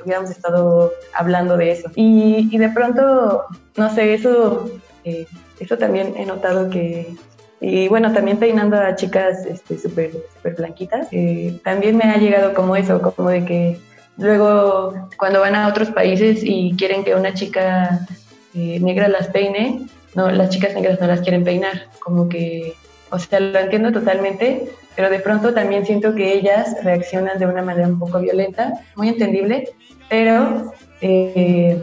hubiéramos 0.04 0.30
estado 0.30 0.92
hablando 1.14 1.56
de 1.56 1.72
eso. 1.72 1.90
Y, 1.94 2.56
de 2.56 2.68
pronto, 2.70 3.44
no 3.76 3.94
sé, 3.94 4.14
eso, 4.14 4.70
eh, 5.04 5.26
eso 5.60 5.78
también 5.78 6.14
he 6.16 6.26
notado 6.26 6.70
que 6.70 7.14
y 7.60 7.88
bueno, 7.88 8.12
también 8.12 8.38
peinando 8.38 8.76
a 8.76 8.94
chicas 8.94 9.46
este, 9.46 9.78
súper 9.78 10.12
blanquitas, 10.58 11.08
eh, 11.12 11.58
también 11.64 11.96
me 11.96 12.04
ha 12.04 12.18
llegado 12.18 12.52
como 12.52 12.76
eso, 12.76 13.00
como 13.00 13.30
de 13.30 13.46
que 13.46 13.80
luego 14.18 15.08
cuando 15.16 15.40
van 15.40 15.54
a 15.54 15.68
otros 15.68 15.90
países 15.90 16.40
y 16.42 16.74
quieren 16.76 17.04
que 17.04 17.14
una 17.14 17.32
chica 17.32 18.06
negra 18.52 19.08
las 19.08 19.28
peine, 19.28 19.86
no, 20.14 20.30
las 20.30 20.50
chicas 20.50 20.74
negras 20.74 21.00
no 21.00 21.06
las 21.06 21.20
quieren 21.20 21.44
peinar, 21.44 21.88
como 22.00 22.28
que, 22.28 22.74
o 23.10 23.18
sea, 23.18 23.40
lo 23.40 23.58
entiendo 23.58 23.92
totalmente, 23.92 24.68
pero 24.96 25.10
de 25.10 25.18
pronto 25.18 25.52
también 25.52 25.84
siento 25.84 26.14
que 26.14 26.34
ellas 26.34 26.76
reaccionan 26.82 27.38
de 27.38 27.46
una 27.46 27.62
manera 27.62 27.88
un 27.88 27.98
poco 27.98 28.20
violenta, 28.20 28.74
muy 28.96 29.08
entendible, 29.08 29.70
pero 30.08 30.72
eh, 31.00 31.82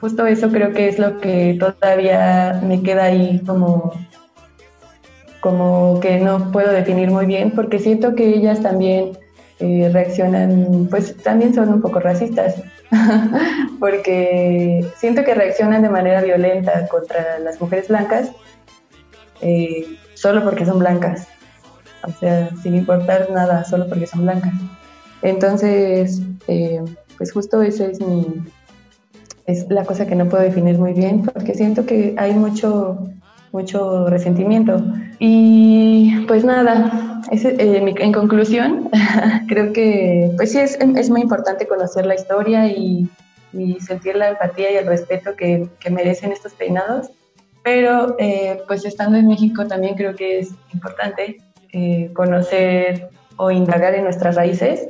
justo 0.00 0.26
eso 0.26 0.50
creo 0.50 0.72
que 0.72 0.88
es 0.88 0.98
lo 0.98 1.18
que 1.18 1.56
todavía 1.58 2.60
me 2.62 2.82
queda 2.82 3.04
ahí 3.04 3.40
como 3.46 3.92
como 5.40 6.00
que 6.00 6.20
no 6.20 6.50
puedo 6.52 6.72
definir 6.72 7.10
muy 7.10 7.26
bien, 7.26 7.50
porque 7.50 7.78
siento 7.78 8.14
que 8.14 8.26
ellas 8.28 8.62
también 8.62 9.18
eh, 9.60 9.90
reaccionan, 9.92 10.88
pues 10.90 11.16
también 11.18 11.54
son 11.54 11.68
un 11.68 11.80
poco 11.80 12.00
racistas, 12.00 12.56
porque 13.80 14.86
siento 14.96 15.24
que 15.24 15.34
reaccionan 15.34 15.82
de 15.82 15.90
manera 15.90 16.22
violenta 16.22 16.86
contra 16.88 17.38
las 17.38 17.60
mujeres 17.60 17.88
blancas 17.88 18.30
eh, 19.40 19.98
solo 20.14 20.42
porque 20.42 20.64
son 20.64 20.78
blancas, 20.78 21.28
o 22.02 22.10
sea, 22.18 22.50
sin 22.62 22.74
importar 22.74 23.30
nada, 23.30 23.64
solo 23.64 23.88
porque 23.88 24.06
son 24.06 24.22
blancas. 24.22 24.54
Entonces, 25.22 26.20
eh, 26.48 26.82
pues 27.18 27.32
justo 27.32 27.62
esa 27.62 27.86
es 27.86 28.00
mi, 28.00 28.26
es 29.46 29.66
la 29.68 29.84
cosa 29.84 30.06
que 30.06 30.14
no 30.14 30.28
puedo 30.28 30.42
definir 30.42 30.78
muy 30.78 30.92
bien, 30.92 31.22
porque 31.22 31.54
siento 31.54 31.84
que 31.84 32.14
hay 32.16 32.32
mucho 32.32 32.98
mucho 33.54 34.08
resentimiento. 34.08 34.82
Y 35.20 36.26
pues 36.26 36.44
nada, 36.44 37.22
eh, 37.30 37.94
en 37.98 38.12
conclusión, 38.12 38.90
creo 39.48 39.72
que 39.72 40.30
pues 40.36 40.52
sí 40.52 40.58
es, 40.58 40.76
es, 40.80 41.08
muy 41.08 41.22
importante 41.22 41.66
conocer 41.66 42.04
la 42.04 42.16
historia 42.16 42.66
y, 42.66 43.08
sentir 43.86 44.16
la 44.16 44.30
empatía 44.30 44.72
y 44.72 44.76
el 44.78 44.86
respeto 44.86 45.36
que, 45.36 45.68
que 45.78 45.88
merecen 45.88 46.32
estos 46.32 46.54
peinados, 46.54 47.10
pero 47.62 48.16
eh, 48.18 48.60
pues 48.66 48.84
estando 48.84 49.16
en 49.16 49.28
México 49.28 49.68
también 49.68 49.94
creo 49.94 50.16
que 50.16 50.40
es 50.40 50.50
importante 50.72 51.36
eh, 51.72 52.10
conocer 52.14 53.10
o 53.36 53.52
indagar 53.52 53.94
en 53.94 54.02
nuestras 54.02 54.34
raíces 54.34 54.88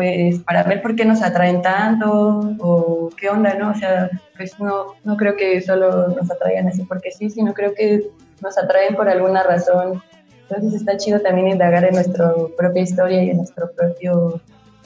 pues 0.00 0.38
para 0.38 0.62
ver 0.62 0.80
por 0.80 0.96
qué 0.96 1.04
nos 1.04 1.20
atraen 1.20 1.60
tanto 1.60 2.56
o 2.58 3.10
qué 3.18 3.28
onda, 3.28 3.52
¿no? 3.52 3.72
O 3.72 3.74
sea, 3.74 4.08
pues 4.34 4.58
no, 4.58 4.94
no 5.04 5.18
creo 5.18 5.36
que 5.36 5.60
solo 5.60 6.08
nos 6.08 6.30
atraigan 6.30 6.68
así 6.68 6.84
porque 6.84 7.10
sí, 7.12 7.28
sino 7.28 7.52
creo 7.52 7.74
que 7.74 8.08
nos 8.40 8.56
atraen 8.56 8.96
por 8.96 9.10
alguna 9.10 9.42
razón. 9.42 10.02
Entonces 10.48 10.80
está 10.80 10.96
chido 10.96 11.20
también 11.20 11.48
indagar 11.48 11.84
en 11.84 11.92
nuestra 11.92 12.32
propia 12.56 12.82
historia 12.82 13.22
y 13.22 13.28
en 13.28 13.36
nuestro 13.36 13.70
propio 13.72 14.40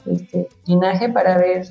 este, 0.05 0.49
linaje 0.65 1.07
para 1.07 1.37
ver, 1.37 1.65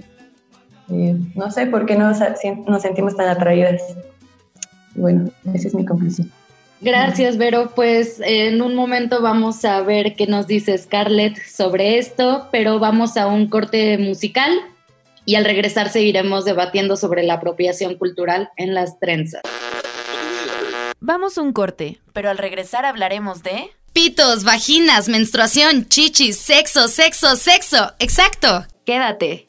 eh, 0.91 1.15
no 1.35 1.51
sé, 1.51 1.67
por 1.67 1.85
qué 1.85 1.97
nos, 1.97 2.21
nos 2.67 2.81
sentimos 2.81 3.15
tan 3.15 3.29
atraídas. 3.29 3.83
Bueno, 4.95 5.29
esa 5.53 5.69
es 5.69 5.75
mi 5.75 5.85
conclusión. 5.85 6.33
Gracias, 6.81 7.39
Vero. 7.39 7.73
Pues 7.75 8.21
en 8.21 8.61
un 8.61 8.75
momento 8.75 9.23
vamos 9.23 9.65
a 9.65 9.81
ver 9.81 10.17
qué 10.17 10.27
nos 10.27 10.47
dice 10.47 10.77
Scarlett 10.77 11.43
sobre 11.47 11.99
esto, 11.99 12.49
pero 12.53 12.79
vamos 12.79 13.17
a 13.17 13.27
un 13.27 13.49
corte 13.49 13.97
musical 13.99 14.53
y 15.25 15.37
al 15.37 15.45
regresar 15.45 15.89
seguiremos 15.91 16.45
debatiendo 16.45 16.97
sobre 16.97 17.23
la 17.23 17.35
apropiación 17.35 17.97
cultural 17.97 18.51
en 18.57 18.75
las 18.75 18.99
trenzas. 18.99 19.43
Vamos 21.01 21.39
a 21.39 21.43
un 21.43 21.53
corte, 21.53 22.01
pero 22.13 22.31
al 22.31 22.39
regresar 22.39 22.85
hablaremos 22.87 23.43
de... 23.43 23.71
Pitos, 23.93 24.43
vaginas, 24.45 25.09
menstruación, 25.09 25.87
chichis, 25.89 26.39
sexo, 26.39 26.89
sexo, 26.89 27.37
sexo. 27.37 27.93
Exacto. 27.99 28.67
Quédate. 28.85 29.45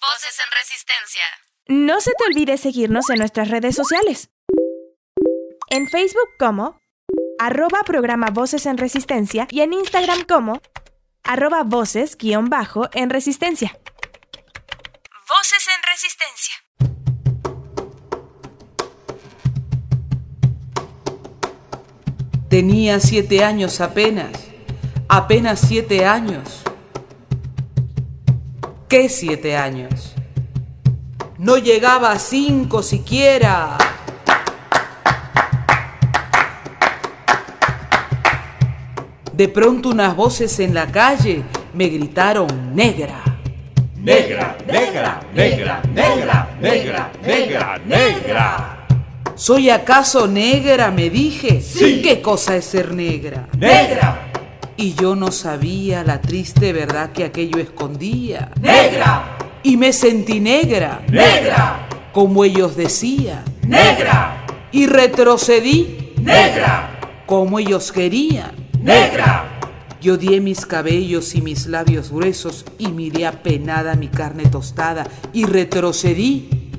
Voces 0.00 0.38
en 0.38 0.50
resistencia. 0.52 1.45
No 1.68 2.00
se 2.00 2.12
te 2.16 2.24
olvide 2.26 2.58
seguirnos 2.58 3.10
en 3.10 3.18
nuestras 3.18 3.50
redes 3.50 3.74
sociales. 3.74 4.30
En 5.68 5.88
Facebook 5.88 6.28
como 6.38 6.80
arroba 7.40 7.80
programa 7.84 8.28
Voces 8.30 8.66
en 8.66 8.78
Resistencia 8.78 9.48
y 9.50 9.62
en 9.62 9.72
Instagram 9.72 10.22
como 10.28 10.60
arroba 11.24 11.64
voces 11.64 12.16
guion 12.16 12.50
bajo 12.50 12.88
en 12.92 13.10
Resistencia. 13.10 13.76
Voces 15.28 15.66
en 15.66 15.82
Resistencia. 15.90 16.54
Tenía 22.48 23.00
siete 23.00 23.42
años 23.42 23.80
apenas, 23.80 24.30
apenas 25.08 25.58
siete 25.58 26.06
años. 26.06 26.62
¿Qué 28.88 29.08
siete 29.08 29.56
años? 29.56 30.15
No 31.46 31.58
llegaba 31.58 32.10
a 32.10 32.18
cinco 32.18 32.82
siquiera. 32.82 33.78
De 39.32 39.46
pronto 39.48 39.90
unas 39.90 40.16
voces 40.16 40.58
en 40.58 40.74
la 40.74 40.88
calle 40.88 41.44
me 41.72 41.86
gritaron 41.86 42.74
negra. 42.74 43.22
Negra, 43.94 44.56
negra, 44.66 45.20
negra, 45.32 45.82
negra, 45.94 46.48
negra, 46.60 47.12
negra, 47.22 47.78
negra. 47.86 48.86
¿Soy 49.36 49.70
acaso 49.70 50.26
negra? 50.26 50.90
me 50.90 51.10
dije. 51.10 51.60
Sí. 51.60 52.02
¿Qué 52.02 52.20
cosa 52.20 52.56
es 52.56 52.64
ser 52.64 52.92
negra? 52.92 53.46
Negra. 53.56 54.32
Y 54.76 54.94
yo 54.94 55.14
no 55.14 55.30
sabía 55.30 56.02
la 56.02 56.20
triste 56.20 56.72
verdad 56.72 57.12
que 57.12 57.22
aquello 57.22 57.58
escondía. 57.60 58.50
Negra 58.60 59.35
y 59.66 59.76
me 59.76 59.92
sentí 59.92 60.38
negra. 60.38 61.02
Negra. 61.10 61.88
Como 62.12 62.44
ellos 62.44 62.76
decían. 62.76 63.42
Negra. 63.66 64.46
Y 64.70 64.86
retrocedí. 64.86 66.12
Negra. 66.22 67.00
Como 67.26 67.58
ellos 67.58 67.90
querían. 67.90 68.52
Negra. 68.80 69.58
Yo 70.00 70.16
di 70.16 70.38
mis 70.38 70.64
cabellos 70.66 71.34
y 71.34 71.42
mis 71.42 71.66
labios 71.66 72.12
gruesos 72.12 72.64
y 72.78 72.86
miré 72.92 73.26
apenada 73.26 73.96
mi 73.96 74.06
carne 74.06 74.44
tostada 74.44 75.04
y 75.32 75.46
retrocedí. 75.46 76.70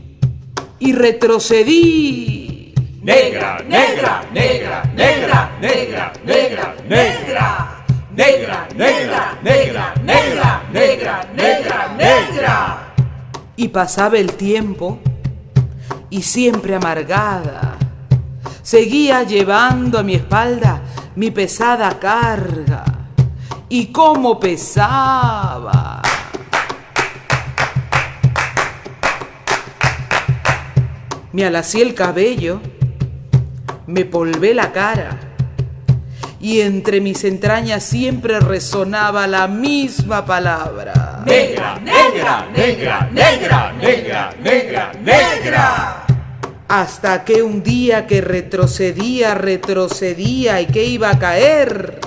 Y 0.79 0.93
retrocedí. 0.93 2.73
Negra, 3.01 3.61
negra, 3.67 4.23
negra, 4.31 4.83
negra, 4.95 5.51
negra, 5.59 6.13
negra, 6.23 6.75
negra 6.87 6.87
negra, 6.87 7.76
negra, 8.17 8.67
negra, 8.75 9.37
negra, 9.43 9.93
negra, 10.73 11.29
negra, 11.35 11.95
negra. 11.95 12.93
Y 13.55 13.67
pasaba 13.67 14.17
el 14.17 14.33
tiempo 14.33 14.99
y 16.09 16.23
siempre 16.23 16.75
amargada, 16.75 17.77
seguía 18.63 19.21
llevando 19.21 19.99
a 19.99 20.03
mi 20.03 20.15
espalda 20.15 20.81
mi 21.15 21.31
pesada 21.31 21.99
carga. 21.99 22.83
Y 23.69 23.87
cómo 23.87 24.39
pesaba. 24.39 26.01
Me 31.33 31.45
alací 31.45 31.81
el 31.81 31.93
cabello, 31.93 32.61
me 33.85 34.05
polvé 34.05 34.53
la 34.53 34.71
cara 34.71 35.26
y 36.39 36.61
entre 36.61 37.01
mis 37.01 37.23
entrañas 37.23 37.83
siempre 37.83 38.39
resonaba 38.39 39.27
la 39.27 39.47
misma 39.47 40.25
palabra. 40.25 41.23
Negra, 41.25 41.79
negra, 41.79 42.47
negra, 42.55 43.09
negra, 43.11 43.73
negra, 43.73 44.33
negra, 44.41 44.91
negra. 45.03 46.05
Hasta 46.67 47.23
que 47.23 47.41
un 47.41 47.63
día 47.63 48.05
que 48.05 48.21
retrocedía, 48.21 49.33
retrocedía 49.33 50.61
y 50.61 50.65
que 50.67 50.83
iba 50.83 51.09
a 51.09 51.19
caer. 51.19 51.99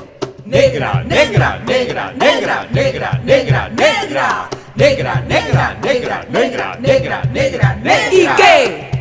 Negra, 0.44 1.02
negra, 1.06 1.60
negra, 1.66 2.12
negra, 2.12 2.66
negra, 2.70 3.20
negra, 3.24 3.68
negra. 3.70 4.48
Negra, 4.76 5.22
negra, 5.28 5.76
negra, 5.82 6.26
negra, 6.30 6.76
negra, 6.80 7.22
negra, 7.32 7.74
negra. 7.74 8.12
¿Y 8.12 8.26
qué? 8.36 8.99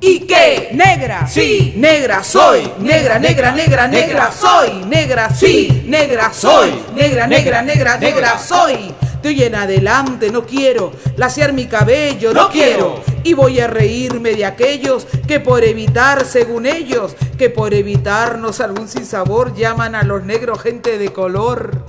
¿Y 0.00 0.20
qué? 0.20 0.70
Negra. 0.72 1.26
Sí, 1.26 1.74
negra 1.76 2.24
soy. 2.24 2.72
Negra, 2.78 3.18
negra, 3.18 3.52
negra, 3.52 3.86
negra 3.86 4.32
soy. 4.32 4.84
Negra, 4.86 5.28
sí, 5.34 5.84
negra 5.86 6.32
soy. 6.32 6.72
Negra, 6.94 7.26
negra, 7.26 7.62
negra, 7.62 7.98
negra 7.98 8.38
soy. 8.38 8.94
De 9.22 9.28
hoy 9.28 9.42
en 9.42 9.54
adelante 9.54 10.30
no 10.30 10.46
quiero 10.46 10.92
lasear 11.16 11.52
mi 11.52 11.66
cabello, 11.66 12.32
no, 12.32 12.48
quiero. 12.48 13.02
Y 13.22 13.34
voy 13.34 13.60
a 13.60 13.66
reírme 13.66 14.34
de 14.34 14.46
aquellos 14.46 15.06
que 15.28 15.40
por 15.40 15.62
evitar, 15.62 16.24
según 16.24 16.64
ellos, 16.64 17.14
que 17.36 17.50
por 17.50 17.74
evitarnos 17.74 18.60
algún 18.60 18.88
sinsabor 18.88 19.54
llaman 19.54 19.94
a 19.94 20.02
los 20.04 20.24
negros 20.24 20.62
gente 20.62 20.96
de 20.96 21.12
color. 21.12 21.84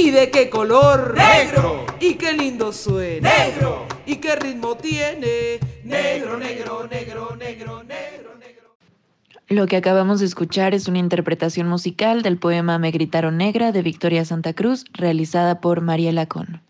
¿Y 0.00 0.12
de 0.12 0.30
qué 0.30 0.48
color? 0.48 1.16
Negro. 1.16 1.84
¿Y 1.98 2.14
qué 2.14 2.32
lindo 2.32 2.72
suena? 2.72 3.28
Negro. 3.36 3.84
¿Y 4.06 4.16
qué 4.16 4.36
ritmo 4.36 4.76
tiene? 4.76 5.58
Negro, 5.82 6.38
negro, 6.38 6.86
negro, 6.88 7.34
negro, 7.34 7.82
negro, 7.82 8.34
negro. 8.38 8.76
Lo 9.48 9.66
que 9.66 9.76
acabamos 9.76 10.20
de 10.20 10.26
escuchar 10.26 10.72
es 10.72 10.86
una 10.86 11.00
interpretación 11.00 11.66
musical 11.66 12.22
del 12.22 12.38
poema 12.38 12.78
Me 12.78 12.92
gritaron 12.92 13.38
negra 13.38 13.72
de 13.72 13.82
Victoria 13.82 14.24
Santa 14.24 14.52
Cruz, 14.52 14.84
realizada 14.92 15.60
por 15.60 15.80
María 15.80 16.12
Lacón. 16.12 16.62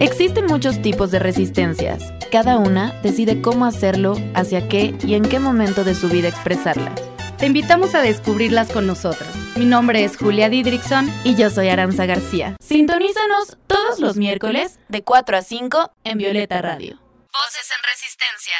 Existen 0.00 0.46
muchos 0.46 0.82
tipos 0.82 1.12
de 1.12 1.20
resistencias. 1.20 2.12
Cada 2.32 2.58
una 2.58 3.00
decide 3.04 3.40
cómo 3.40 3.64
hacerlo, 3.64 4.16
hacia 4.34 4.66
qué 4.68 4.96
y 5.04 5.14
en 5.14 5.22
qué 5.22 5.38
momento 5.38 5.84
de 5.84 5.94
su 5.94 6.08
vida 6.08 6.26
expresarla. 6.26 6.92
Te 7.38 7.46
invitamos 7.46 7.94
a 7.94 8.02
descubrirlas 8.02 8.72
con 8.72 8.88
nosotros. 8.88 9.39
Mi 9.60 9.66
nombre 9.66 10.02
es 10.02 10.16
Julia 10.16 10.48
Didrickson 10.48 11.12
y 11.22 11.34
yo 11.34 11.50
soy 11.50 11.68
Aranza 11.68 12.06
García. 12.06 12.56
Sintonízanos 12.66 13.58
todos 13.66 14.00
los 14.00 14.16
miércoles 14.16 14.78
de 14.88 15.02
4 15.04 15.36
a 15.36 15.42
5 15.42 15.92
en 16.02 16.16
Violeta 16.16 16.62
Radio. 16.62 16.98
Voces 17.30 17.68
en 17.76 17.82
Resistencia. 17.92 18.54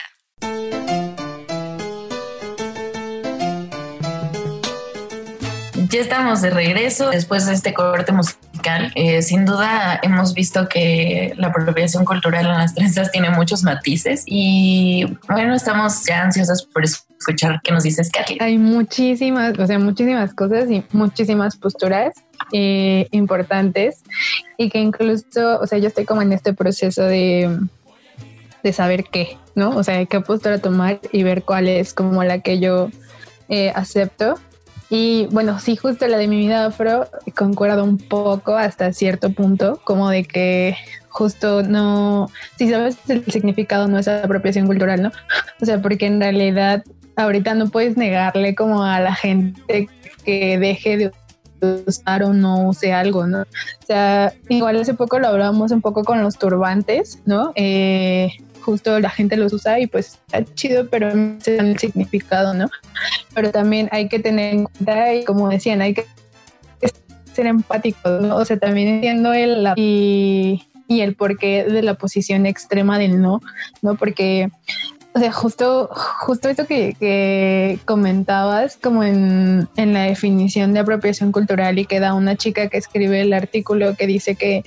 Ya 5.91 6.01
estamos 6.03 6.43
de 6.43 6.51
regreso 6.51 7.09
después 7.09 7.47
de 7.47 7.55
este 7.55 7.73
corte 7.73 8.13
musical. 8.13 8.93
Eh, 8.95 9.23
sin 9.23 9.47
duda 9.47 10.01
hemos 10.03 10.35
visto 10.35 10.69
que 10.69 11.33
la 11.39 11.47
apropiación 11.47 12.05
cultural 12.05 12.45
en 12.45 12.59
las 12.59 12.75
trenzas 12.75 13.11
tiene 13.11 13.31
muchos 13.31 13.63
matices 13.63 14.25
y 14.27 15.07
bueno, 15.31 15.55
estamos 15.55 16.05
ya 16.05 16.21
ansiosos 16.25 16.63
por 16.67 16.85
escuchar 17.21 17.61
qué 17.63 17.73
nos 17.73 17.83
dice 17.83 18.03
Scarlett. 18.03 18.41
Hay 18.41 18.59
muchísimas, 18.59 19.59
o 19.59 19.67
sea, 19.67 19.79
muchísimas 19.79 20.35
cosas 20.35 20.71
y 20.71 20.83
muchísimas 20.93 21.57
posturas 21.57 22.15
eh, 22.53 23.07
importantes 23.11 24.03
y 24.57 24.71
que 24.71 24.79
incluso, 24.79 25.61
o 25.61 25.67
sea, 25.67 25.79
yo 25.79 25.89
estoy 25.89 26.07
como 26.07 26.23
en 26.23 26.33
este 26.33 26.55
proceso 26.55 27.03
de, 27.03 27.59
de 28.63 28.73
saber 28.73 29.05
qué, 29.05 29.37
¿no? 29.55 29.77
O 29.77 29.85
sea, 29.85 30.05
qué 30.07 30.21
postura 30.21 30.59
tomar 30.59 31.01
y 31.13 31.23
ver 31.23 31.43
cuál 31.43 31.69
es 31.69 31.93
como 31.93 32.25
la 32.25 32.41
que 32.41 32.59
yo 32.59 32.89
eh, 33.49 33.71
acepto. 33.75 34.37
Y 34.89 35.29
bueno, 35.31 35.61
sí, 35.61 35.77
justo 35.77 36.09
la 36.09 36.17
de 36.17 36.27
mi 36.27 36.39
vida 36.39 36.67
afro 36.67 37.07
concuerdo 37.37 37.85
un 37.85 37.99
poco 37.99 38.57
hasta 38.57 38.93
cierto 38.93 39.31
punto, 39.31 39.81
como 39.85 40.11
de 40.11 40.25
que 40.25 40.75
justo 41.11 41.63
no, 41.63 42.29
si 42.57 42.71
sabes 42.71 42.97
el 43.09 43.25
significado 43.27 43.87
no 43.89 43.99
es 43.99 44.09
apropiación 44.09 44.67
cultural, 44.67 45.03
¿no? 45.03 45.13
O 45.61 45.67
sea, 45.67 45.81
porque 45.81 46.07
en 46.07 46.21
realidad 46.21 46.83
ahorita 47.17 47.55
no 47.55 47.69
puedes 47.69 47.97
negarle 47.97 48.55
como 48.55 48.85
a 48.85 49.01
la 49.01 49.15
gente 49.15 49.89
que 50.25 50.59
deje 50.59 50.97
de 50.97 51.13
usar 51.87 52.23
o 52.23 52.33
no 52.33 52.69
use 52.69 52.93
algo, 52.93 53.27
¿no? 53.27 53.43
O 53.43 53.87
sea, 53.87 54.33
igual 54.49 54.77
hace 54.77 54.95
poco 54.95 55.19
lo 55.19 55.29
hablábamos 55.29 55.73
un 55.73 55.81
poco 55.81 56.05
con 56.05 56.23
los 56.23 56.39
turbantes, 56.39 57.21
¿no? 57.27 57.53
Eh, 57.55 58.31
justo 58.61 58.99
la 59.01 59.11
gente 59.11 59.37
los 59.37 59.53
usa 59.53 59.81
y 59.81 59.87
pues 59.87 60.19
está 60.27 60.45
chido, 60.55 60.89
pero 60.89 61.15
no 61.15 61.41
se 61.41 61.57
el 61.57 61.79
significado, 61.79 62.55
¿no? 62.55 62.69
Pero 63.35 63.51
también 63.51 63.89
hay 63.93 64.09
que 64.09 64.19
tener 64.19 64.55
en 64.55 64.65
cuenta, 64.65 65.15
y 65.15 65.25
como 65.25 65.49
decían, 65.49 65.83
hay 65.83 65.95
que 65.95 66.05
ser 67.33 67.47
empáticos, 67.47 68.21
¿no? 68.23 68.37
O 68.37 68.45
sea, 68.45 68.59
también 68.59 68.89
entiendo 68.89 69.33
el 69.33 69.69
y, 69.77 70.67
y 70.89 71.01
el 71.01 71.15
porqué 71.15 71.65
de 71.65 71.83
la 71.83 71.95
posición 71.95 72.47
extrema 72.47 72.99
del 72.99 73.21
no, 73.21 73.41
¿no? 73.83 73.95
Porque 73.95 74.51
o 75.13 75.19
sea, 75.19 75.33
justo, 75.33 75.89
justo 75.93 76.49
esto 76.49 76.67
que, 76.67 76.95
que 76.99 77.81
comentabas, 77.85 78.77
como 78.77 79.03
en, 79.03 79.69
en, 79.77 79.93
la 79.93 80.05
definición 80.05 80.73
de 80.73 80.81
apropiación 80.81 81.33
cultural 81.33 81.81
y 81.81 81.85
que 81.85 81.99
da 81.99 82.15
una 82.15 82.37
chica 82.37 82.69
que 82.69 82.77
escribe 82.77 83.21
el 83.21 83.33
artículo 83.33 83.97
que 83.97 84.07
dice 84.07 84.37
que, 84.37 84.63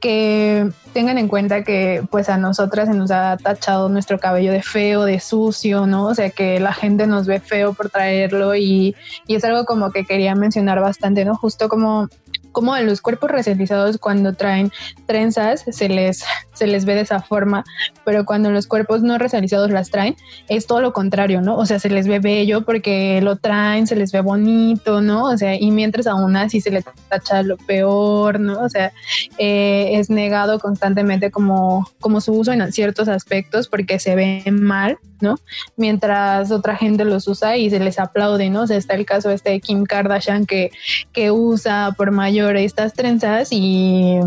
que 0.00 0.70
tengan 0.92 1.18
en 1.18 1.26
cuenta 1.26 1.64
que 1.64 2.04
pues 2.08 2.28
a 2.28 2.36
nosotras 2.36 2.88
se 2.88 2.94
nos 2.94 3.10
ha 3.10 3.36
tachado 3.36 3.88
nuestro 3.88 4.20
cabello 4.20 4.52
de 4.52 4.62
feo, 4.62 5.04
de 5.04 5.18
sucio, 5.18 5.86
¿no? 5.86 6.06
O 6.06 6.14
sea, 6.14 6.30
que 6.30 6.60
la 6.60 6.72
gente 6.72 7.08
nos 7.08 7.26
ve 7.26 7.40
feo 7.40 7.72
por 7.72 7.90
traerlo 7.90 8.54
y, 8.54 8.94
y 9.26 9.34
es 9.34 9.42
algo 9.42 9.64
como 9.64 9.90
que 9.90 10.04
quería 10.04 10.36
mencionar 10.36 10.80
bastante, 10.80 11.24
¿no? 11.24 11.34
Justo 11.34 11.68
como 11.68 12.08
como 12.52 12.74
a 12.74 12.80
los 12.82 13.00
cuerpos 13.00 13.30
racializados 13.30 13.98
cuando 13.98 14.34
traen 14.34 14.70
trenzas 15.06 15.64
se 15.70 15.88
les, 15.88 16.24
se 16.54 16.66
les 16.66 16.84
ve 16.84 16.94
de 16.94 17.02
esa 17.02 17.20
forma, 17.20 17.64
pero 18.04 18.24
cuando 18.24 18.50
los 18.50 18.66
cuerpos 18.66 19.02
no 19.02 19.18
racializados 19.18 19.70
las 19.70 19.90
traen 19.90 20.16
es 20.48 20.66
todo 20.66 20.80
lo 20.80 20.92
contrario, 20.92 21.40
¿no? 21.40 21.56
O 21.56 21.66
sea, 21.66 21.78
se 21.78 21.90
les 21.90 22.06
ve 22.06 22.18
bello 22.18 22.62
porque 22.62 23.20
lo 23.22 23.36
traen, 23.36 23.86
se 23.86 23.96
les 23.96 24.12
ve 24.12 24.20
bonito, 24.20 25.00
¿no? 25.00 25.24
O 25.24 25.36
sea, 25.36 25.54
y 25.54 25.70
mientras 25.70 26.06
aún 26.06 26.36
así 26.36 26.60
se 26.60 26.70
les 26.70 26.84
tacha 27.08 27.42
lo 27.42 27.56
peor, 27.56 28.40
¿no? 28.40 28.60
O 28.60 28.68
sea, 28.68 28.92
eh, 29.38 29.90
es 29.94 30.10
negado 30.10 30.58
constantemente 30.58 31.30
como, 31.30 31.88
como 32.00 32.20
su 32.20 32.32
uso 32.32 32.52
en 32.52 32.72
ciertos 32.72 33.08
aspectos 33.08 33.68
porque 33.68 33.98
se 33.98 34.14
ve 34.14 34.44
mal, 34.50 34.98
¿no? 35.20 35.38
Mientras 35.76 36.50
otra 36.50 36.76
gente 36.76 37.04
los 37.04 37.28
usa 37.28 37.56
y 37.56 37.70
se 37.70 37.80
les 37.80 37.98
aplaude, 37.98 38.50
¿no? 38.50 38.62
O 38.62 38.66
sea, 38.66 38.76
está 38.76 38.94
el 38.94 39.06
caso 39.06 39.30
este 39.30 39.50
de 39.50 39.60
Kim 39.60 39.84
Kardashian 39.84 40.46
que, 40.46 40.70
que 41.12 41.30
usa 41.30 41.94
por 41.96 42.10
mayor 42.10 42.56
estas 42.56 42.94
trenzas 42.94 43.48
y, 43.52 44.18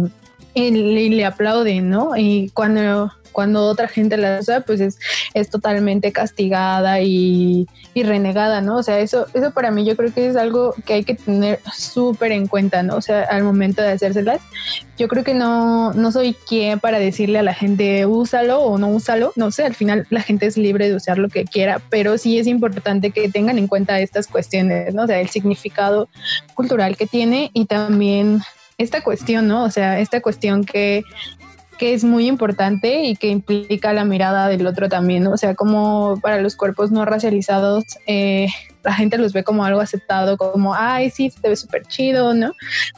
y, 0.53 0.71
le, 0.71 1.09
le 1.09 1.25
aplauden, 1.25 1.89
¿no? 1.89 2.15
Y 2.15 2.49
cuando 2.53 3.11
cuando 3.34 3.65
otra 3.65 3.89
gente 3.89 4.15
la 4.15 4.39
usa, 4.39 4.61
pues 4.61 4.79
es, 4.79 4.97
es 5.34 5.49
totalmente 5.49 6.13
castigada 6.13 7.01
y, 7.01 7.67
y, 7.93 8.03
renegada, 8.03 8.61
¿no? 8.61 8.77
O 8.77 8.84
sea, 8.84 8.99
eso, 8.99 9.27
eso 9.34 9.51
para 9.51 9.71
mí 9.71 9.84
yo 9.84 9.97
creo 9.97 10.13
que 10.13 10.27
es 10.27 10.38
algo 10.38 10.73
que 10.86 10.93
hay 10.93 11.03
que 11.03 11.15
tener 11.15 11.59
súper 11.75 12.31
en 12.31 12.47
cuenta, 12.47 12.84
¿no? 12.84 12.95
O 12.95 13.01
sea, 13.01 13.23
al 13.23 13.43
momento 13.43 13.81
de 13.81 13.91
hacérselas, 13.91 14.39
yo 14.97 15.07
creo 15.09 15.23
que 15.25 15.34
no, 15.34 15.91
no 15.93 16.11
soy 16.11 16.34
quien 16.47 16.79
para 16.79 16.99
decirle 16.99 17.39
a 17.39 17.43
la 17.43 17.53
gente 17.53 18.05
úsalo 18.05 18.61
o 18.61 18.77
no 18.77 18.88
úsalo, 18.88 19.34
no 19.36 19.51
sé, 19.51 19.65
al 19.65 19.75
final 19.75 20.07
la 20.09 20.21
gente 20.21 20.45
es 20.45 20.55
libre 20.55 20.88
de 20.88 20.95
usar 20.95 21.17
lo 21.17 21.29
que 21.29 21.45
quiera, 21.45 21.81
pero 21.89 22.17
sí 22.17 22.38
es 22.38 22.47
importante 22.47 23.11
que 23.11 23.27
tengan 23.29 23.57
en 23.57 23.67
cuenta 23.67 23.99
estas 23.99 24.27
cuestiones, 24.27 24.93
¿no? 24.93 25.03
O 25.03 25.07
sea, 25.07 25.19
el 25.19 25.29
significado 25.29 26.07
cultural 26.53 26.95
que 26.95 27.07
tiene 27.07 27.49
y 27.53 27.65
también 27.65 28.41
esta 28.77 29.01
cuestión, 29.01 29.47
¿no? 29.47 29.63
O 29.63 29.69
sea, 29.69 29.99
esta 29.99 30.21
cuestión 30.21 30.63
que 30.63 31.03
que 31.84 31.93
es 31.93 32.05
muy 32.05 32.27
importante 32.27 33.03
y 33.03 33.17
que 33.17 33.27
implica 33.27 33.91
la 33.91 34.05
mirada 34.05 34.47
del 34.47 34.65
otro 34.65 34.88
también, 34.88 35.23
¿no? 35.23 35.31
O 35.31 35.38
sea, 35.38 35.53
como 35.53 36.17
para 36.21 36.39
los 36.39 36.55
cuerpos 36.55 36.91
no 36.91 37.03
racializados, 37.03 37.84
eh, 38.07 38.47
la 38.86 38.93
gente 38.93 39.17
los 39.17 39.34
ve 39.34 39.43
como 39.43 39.65
algo 39.65 39.81
aceptado, 39.81 40.38
como, 40.38 40.73
ay, 40.75 41.09
sí, 41.09 41.29
te 41.41 41.49
ve 41.49 41.57
súper 41.57 41.86
chido, 41.86 42.34
¿no? 42.34 42.53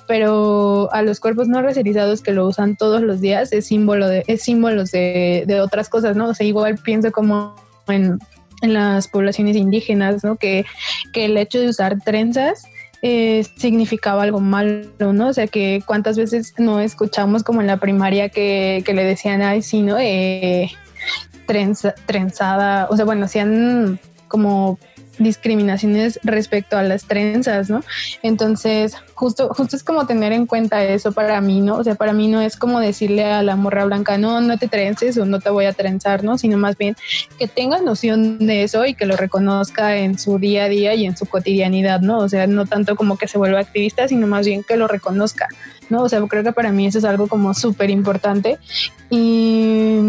Pero 0.07 0.87
a 0.93 1.01
los 1.01 1.19
cuerpos 1.19 1.47
no 1.47 1.63
racializados 1.63 2.21
que 2.21 2.31
lo 2.31 2.45
usan 2.45 2.75
todos 2.75 3.01
los 3.01 3.21
días 3.21 3.51
es 3.53 3.65
símbolo 3.65 4.07
de, 4.07 4.23
es 4.27 4.43
símbolos 4.43 4.91
de, 4.91 5.45
de 5.47 5.61
otras 5.61 5.89
cosas, 5.89 6.15
¿no? 6.15 6.29
O 6.29 6.35
sea, 6.35 6.45
igual 6.45 6.77
pienso 6.77 7.11
como 7.11 7.55
en, 7.87 8.19
en 8.61 8.73
las 8.75 9.07
poblaciones 9.07 9.55
indígenas, 9.55 10.23
¿no? 10.23 10.35
Que, 10.35 10.63
que 11.11 11.25
el 11.25 11.37
hecho 11.37 11.59
de 11.59 11.69
usar 11.69 11.99
trenzas 12.01 12.67
eh, 13.07 13.45
significaba 13.55 14.23
algo 14.23 14.39
malo, 14.39 15.13
¿no? 15.13 15.27
O 15.27 15.33
sea, 15.33 15.45
que 15.45 15.83
cuántas 15.85 16.17
veces 16.17 16.55
no 16.57 16.79
escuchamos 16.79 17.43
como 17.43 17.61
en 17.61 17.67
la 17.67 17.77
primaria 17.77 18.29
que, 18.29 18.81
que 18.83 18.95
le 18.95 19.03
decían, 19.03 19.43
ay, 19.43 19.61
sí, 19.61 19.83
¿no? 19.83 19.99
Eh, 19.99 20.71
trenzada, 21.45 22.87
o 22.89 22.95
sea, 22.95 23.05
bueno, 23.05 23.25
hacían 23.25 23.99
como 24.27 24.79
discriminaciones 25.17 26.19
respecto 26.23 26.77
a 26.77 26.83
las 26.83 27.05
trenzas, 27.05 27.69
¿no? 27.69 27.83
Entonces, 28.23 28.95
justo, 29.13 29.49
justo 29.49 29.75
es 29.75 29.83
como 29.83 30.05
tener 30.05 30.31
en 30.33 30.45
cuenta 30.45 30.83
eso 30.83 31.11
para 31.11 31.41
mí, 31.41 31.61
¿no? 31.61 31.77
O 31.77 31.83
sea, 31.83 31.95
para 31.95 32.13
mí 32.13 32.27
no 32.27 32.41
es 32.41 32.55
como 32.55 32.79
decirle 32.79 33.25
a 33.25 33.43
la 33.43 33.55
morra 33.55 33.85
blanca, 33.85 34.17
no, 34.17 34.41
no 34.41 34.57
te 34.57 34.67
trences 34.67 35.17
o 35.17 35.25
no 35.25 35.39
te 35.39 35.49
voy 35.49 35.65
a 35.65 35.73
trenzar, 35.73 36.23
¿no? 36.23 36.37
Sino 36.37 36.57
más 36.57 36.77
bien 36.77 36.95
que 37.37 37.47
tenga 37.47 37.81
noción 37.81 38.39
de 38.39 38.63
eso 38.63 38.85
y 38.85 38.93
que 38.93 39.05
lo 39.05 39.15
reconozca 39.15 39.97
en 39.97 40.17
su 40.19 40.39
día 40.39 40.65
a 40.65 40.69
día 40.69 40.93
y 40.93 41.05
en 41.05 41.17
su 41.17 41.25
cotidianidad, 41.25 42.01
¿no? 42.01 42.19
O 42.19 42.29
sea, 42.29 42.47
no 42.47 42.65
tanto 42.65 42.95
como 42.95 43.17
que 43.17 43.27
se 43.27 43.37
vuelva 43.37 43.59
activista, 43.59 44.07
sino 44.07 44.27
más 44.27 44.45
bien 44.45 44.63
que 44.63 44.77
lo 44.77 44.87
reconozca, 44.87 45.47
¿no? 45.89 46.03
O 46.03 46.09
sea, 46.09 46.21
creo 46.21 46.43
que 46.43 46.51
para 46.51 46.71
mí 46.71 46.87
eso 46.87 46.97
es 46.97 47.05
algo 47.05 47.27
como 47.27 47.53
súper 47.53 47.89
importante 47.89 48.57
y 49.09 49.99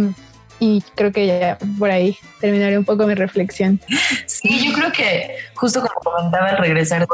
y 0.59 0.83
creo 0.95 1.13
que 1.13 1.27
ya 1.27 1.59
por 1.79 1.91
ahí 1.91 2.17
terminaré 2.41 2.79
un 2.79 2.85
poco 2.85 3.07
mi 3.07 3.15
reflexión. 3.15 3.81
Sí, 4.27 4.67
yo 4.67 4.75
creo 4.75 4.93
que 4.93 5.37
justo 5.55 5.81
como 5.81 6.01
comentaba 6.01 6.49
al 6.49 6.59
regresar 6.59 7.07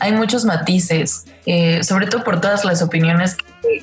hay 0.00 0.12
muchos 0.12 0.44
matices, 0.44 1.26
eh, 1.46 1.82
sobre 1.82 2.06
todo 2.06 2.24
por 2.24 2.40
todas 2.40 2.64
las 2.64 2.82
opiniones 2.82 3.36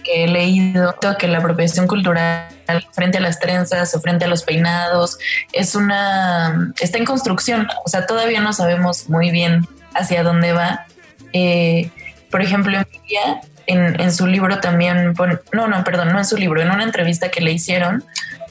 que, 0.03 0.23
he 0.23 0.27
leído, 0.27 0.95
que 1.17 1.27
la 1.27 1.39
apropiación 1.39 1.87
cultural 1.87 2.47
frente 2.93 3.17
a 3.17 3.21
las 3.21 3.39
trenzas 3.39 3.93
o 3.95 4.01
frente 4.01 4.25
a 4.25 4.27
los 4.27 4.43
peinados 4.43 5.17
es 5.53 5.75
una, 5.75 6.73
está 6.79 6.97
en 6.97 7.05
construcción, 7.05 7.67
o 7.85 7.89
sea, 7.89 8.05
todavía 8.05 8.41
no 8.41 8.53
sabemos 8.53 9.09
muy 9.09 9.31
bien 9.31 9.67
hacia 9.93 10.23
dónde 10.23 10.53
va. 10.53 10.85
Eh, 11.33 11.89
por 12.29 12.41
ejemplo, 12.41 12.77
en, 13.67 13.99
en, 13.99 14.11
su 14.13 14.27
libro 14.27 14.59
también, 14.59 15.13
no, 15.51 15.67
no, 15.67 15.83
perdón, 15.83 16.09
no 16.09 16.17
en 16.17 16.25
su 16.25 16.37
libro, 16.37 16.61
en 16.61 16.71
una 16.71 16.83
entrevista 16.83 17.29
que 17.29 17.41
le 17.41 17.51
hicieron, 17.51 18.03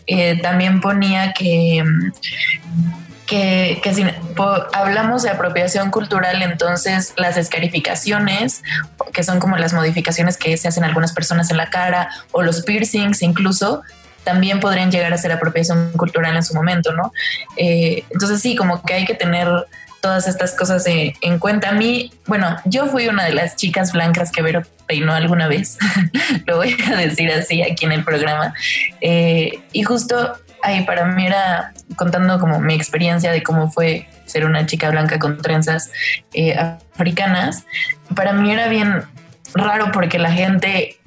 eh, 0.06 0.40
también 0.40 0.80
ponía 0.80 1.32
que, 1.32 1.84
que, 3.26 3.94
si 3.94 4.04
hablamos 4.72 5.22
de 5.22 5.30
apropiación 5.30 5.90
cultural, 5.90 6.42
entonces 6.42 7.12
las 7.16 7.36
escarificaciones, 7.36 8.62
que 9.12 9.22
son 9.22 9.38
como 9.38 9.56
las 9.56 9.72
modificaciones 9.72 10.36
que 10.36 10.56
se 10.56 10.68
hacen 10.68 10.84
algunas 10.84 11.12
personas 11.12 11.50
en 11.50 11.56
la 11.56 11.70
cara, 11.70 12.10
o 12.32 12.42
los 12.42 12.62
piercings 12.62 13.22
incluso, 13.22 13.82
también 14.24 14.60
podrían 14.60 14.90
llegar 14.90 15.12
a 15.12 15.18
ser 15.18 15.32
apropiación 15.32 15.92
cultural 15.92 16.36
en 16.36 16.42
su 16.42 16.54
momento, 16.54 16.92
¿no? 16.92 17.12
Eh, 17.56 18.04
entonces 18.10 18.42
sí, 18.42 18.54
como 18.54 18.82
que 18.82 18.94
hay 18.94 19.04
que 19.04 19.14
tener 19.14 19.48
todas 20.00 20.26
estas 20.26 20.54
cosas 20.54 20.84
en 20.86 21.38
cuenta. 21.38 21.70
A 21.70 21.72
mí, 21.72 22.12
bueno, 22.26 22.56
yo 22.64 22.86
fui 22.86 23.08
una 23.08 23.24
de 23.24 23.34
las 23.34 23.56
chicas 23.56 23.92
blancas 23.92 24.32
que 24.32 24.42
Vero 24.42 24.62
peinó 24.86 25.14
alguna 25.14 25.46
vez, 25.46 25.78
lo 26.46 26.56
voy 26.56 26.76
a 26.90 26.96
decir 26.96 27.30
así 27.30 27.62
aquí 27.62 27.84
en 27.84 27.92
el 27.92 28.04
programa. 28.04 28.54
Eh, 29.00 29.60
y 29.72 29.82
justo 29.82 30.36
ahí 30.62 30.84
para 30.84 31.06
mí 31.06 31.26
era 31.26 31.72
contando 31.96 32.38
como 32.38 32.60
mi 32.60 32.74
experiencia 32.74 33.32
de 33.32 33.42
cómo 33.42 33.70
fue 33.70 34.08
ser 34.26 34.44
una 34.44 34.66
chica 34.66 34.90
blanca 34.90 35.18
con 35.18 35.40
trenzas 35.40 35.90
eh, 36.32 36.54
africanas, 36.54 37.64
para 38.14 38.32
mí 38.32 38.52
era 38.52 38.68
bien 38.68 39.02
raro 39.54 39.90
porque 39.92 40.18
la 40.18 40.32
gente 40.32 40.98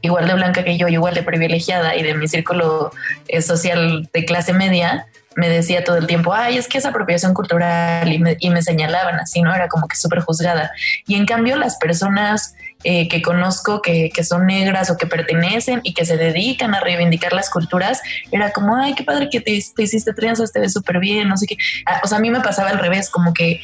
igual 0.00 0.28
de 0.28 0.34
blanca 0.34 0.64
que 0.64 0.76
yo, 0.76 0.88
igual 0.88 1.14
de 1.14 1.22
privilegiada 1.22 1.96
y 1.96 2.02
de 2.02 2.14
mi 2.14 2.28
círculo 2.28 2.92
eh, 3.26 3.42
social 3.42 4.08
de 4.12 4.24
clase 4.24 4.52
media, 4.52 5.06
me 5.38 5.48
decía 5.48 5.84
todo 5.84 5.96
el 5.96 6.08
tiempo, 6.08 6.34
ay, 6.34 6.58
es 6.58 6.66
que 6.66 6.78
es 6.78 6.84
apropiación 6.84 7.32
cultural 7.32 8.12
y 8.12 8.18
me, 8.18 8.36
y 8.40 8.50
me 8.50 8.60
señalaban 8.60 9.20
así, 9.20 9.40
¿no? 9.40 9.54
Era 9.54 9.68
como 9.68 9.86
que 9.86 9.94
súper 9.94 10.18
juzgada. 10.18 10.72
Y 11.06 11.14
en 11.14 11.26
cambio 11.26 11.54
las 11.54 11.76
personas 11.76 12.56
eh, 12.82 13.06
que 13.06 13.22
conozco 13.22 13.80
que, 13.80 14.10
que, 14.12 14.24
son 14.24 14.46
negras 14.46 14.90
o 14.90 14.96
que 14.96 15.06
pertenecen 15.06 15.80
y 15.84 15.94
que 15.94 16.04
se 16.04 16.16
dedican 16.16 16.74
a 16.74 16.80
reivindicar 16.80 17.32
las 17.32 17.50
culturas, 17.50 18.02
era 18.32 18.50
como, 18.50 18.76
ay, 18.76 18.94
qué 18.96 19.04
padre 19.04 19.28
que 19.30 19.40
te, 19.40 19.52
hiciste 19.52 20.12
trenzas, 20.12 20.52
te 20.52 20.58
ves 20.58 20.72
súper 20.72 20.98
bien, 20.98 21.28
no 21.28 21.36
sé 21.36 21.46
qué. 21.46 21.56
Ah, 21.86 22.00
o 22.02 22.08
sea, 22.08 22.18
a 22.18 22.20
mí 22.20 22.30
me 22.30 22.40
pasaba 22.40 22.70
al 22.70 22.80
revés, 22.80 23.08
como 23.08 23.32
que 23.32 23.60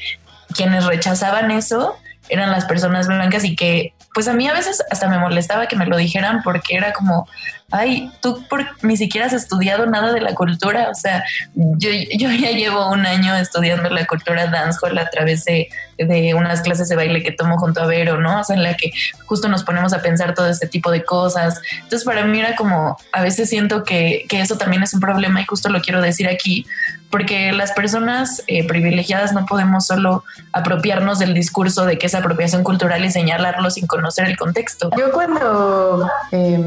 quienes 0.54 0.86
rechazaban 0.86 1.50
eso 1.50 1.98
eran 2.28 2.52
las 2.52 2.66
personas 2.66 3.08
blancas 3.08 3.44
y 3.44 3.56
que 3.56 3.94
pues 4.14 4.28
a 4.28 4.32
mí 4.32 4.46
a 4.46 4.52
veces 4.52 4.82
hasta 4.90 5.08
me 5.08 5.18
molestaba 5.18 5.66
que 5.66 5.74
me 5.74 5.86
lo 5.86 5.96
dijeran 5.96 6.42
porque 6.44 6.76
era 6.76 6.92
como, 6.92 7.26
ay, 7.70 8.10
tú 8.20 8.44
por, 8.48 8.64
ni 8.82 8.96
siquiera 8.96 9.26
has 9.26 9.32
estudiado 9.32 9.86
nada 9.86 10.12
de 10.12 10.20
la 10.20 10.34
cultura, 10.34 10.90
o 10.90 10.94
sea, 10.94 11.24
yo, 11.54 11.90
yo 12.16 12.30
ya 12.30 12.50
llevo 12.50 12.90
un 12.90 13.04
año 13.04 13.34
estudiando 13.36 13.88
la 13.90 14.06
cultura 14.06 14.46
dancehall 14.46 14.96
a 14.98 15.10
través 15.10 15.44
de, 15.44 15.68
de, 15.98 16.34
unas 16.34 16.60
clases 16.60 16.88
de 16.88 16.96
baile 16.96 17.22
que 17.22 17.32
tomo 17.32 17.58
junto 17.58 17.82
a 17.82 17.86
Vero, 17.86 18.20
¿no? 18.20 18.40
O 18.40 18.44
sea, 18.44 18.56
en 18.56 18.62
la 18.62 18.74
que 18.74 18.92
justo 19.26 19.48
nos 19.48 19.64
ponemos 19.64 19.92
a 19.92 20.02
pensar 20.02 20.34
todo 20.34 20.48
este 20.48 20.68
tipo 20.68 20.90
de 20.90 21.04
cosas. 21.04 21.60
Entonces, 21.74 22.04
para 22.04 22.24
mí 22.24 22.38
era 22.38 22.54
como, 22.54 22.96
a 23.12 23.22
veces 23.22 23.48
siento 23.48 23.84
que, 23.84 24.24
que 24.28 24.40
eso 24.40 24.56
también 24.56 24.82
es 24.82 24.94
un 24.94 25.00
problema 25.00 25.40
y 25.40 25.44
justo 25.44 25.68
lo 25.68 25.80
quiero 25.80 26.00
decir 26.00 26.28
aquí, 26.28 26.66
porque 27.10 27.52
las 27.52 27.70
personas 27.72 28.42
eh, 28.48 28.66
privilegiadas 28.66 29.32
no 29.32 29.46
podemos 29.46 29.86
solo 29.86 30.24
apropiarnos 30.52 31.20
del 31.20 31.32
discurso 31.32 31.86
de 31.86 31.96
que 31.96 32.06
es 32.06 32.14
apropiación 32.16 32.64
cultural 32.64 33.04
y 33.04 33.10
señalarlo 33.12 33.70
sin 33.70 33.86
conocer 33.86 34.26
el 34.26 34.36
contexto. 34.36 34.90
Yo 34.98 35.12
cuando, 35.12 36.10
eh, 36.32 36.60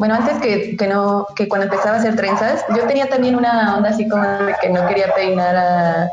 bueno, 0.00 0.14
antes 0.14 0.38
que, 0.38 0.78
que, 0.78 0.86
no, 0.86 1.26
que 1.36 1.46
cuando 1.46 1.66
empezaba 1.66 1.96
a 1.96 1.98
hacer 1.98 2.16
trenzas, 2.16 2.64
yo 2.74 2.86
tenía 2.86 3.10
también 3.10 3.36
una 3.36 3.76
onda 3.76 3.90
así 3.90 4.08
como 4.08 4.24
de 4.24 4.54
que 4.58 4.70
no 4.70 4.86
quería 4.88 5.14
peinar 5.14 5.54
a, 5.54 6.10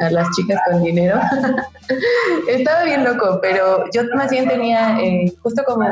a 0.00 0.10
las 0.10 0.28
chicas 0.36 0.60
con 0.70 0.82
dinero. 0.82 1.20
Estaba 2.48 2.84
bien 2.84 3.04
loco, 3.04 3.38
pero 3.40 3.84
yo 3.92 4.02
más 4.14 4.30
bien 4.30 4.48
tenía, 4.48 4.98
eh, 5.00 5.32
justo 5.42 5.62
como 5.64 5.88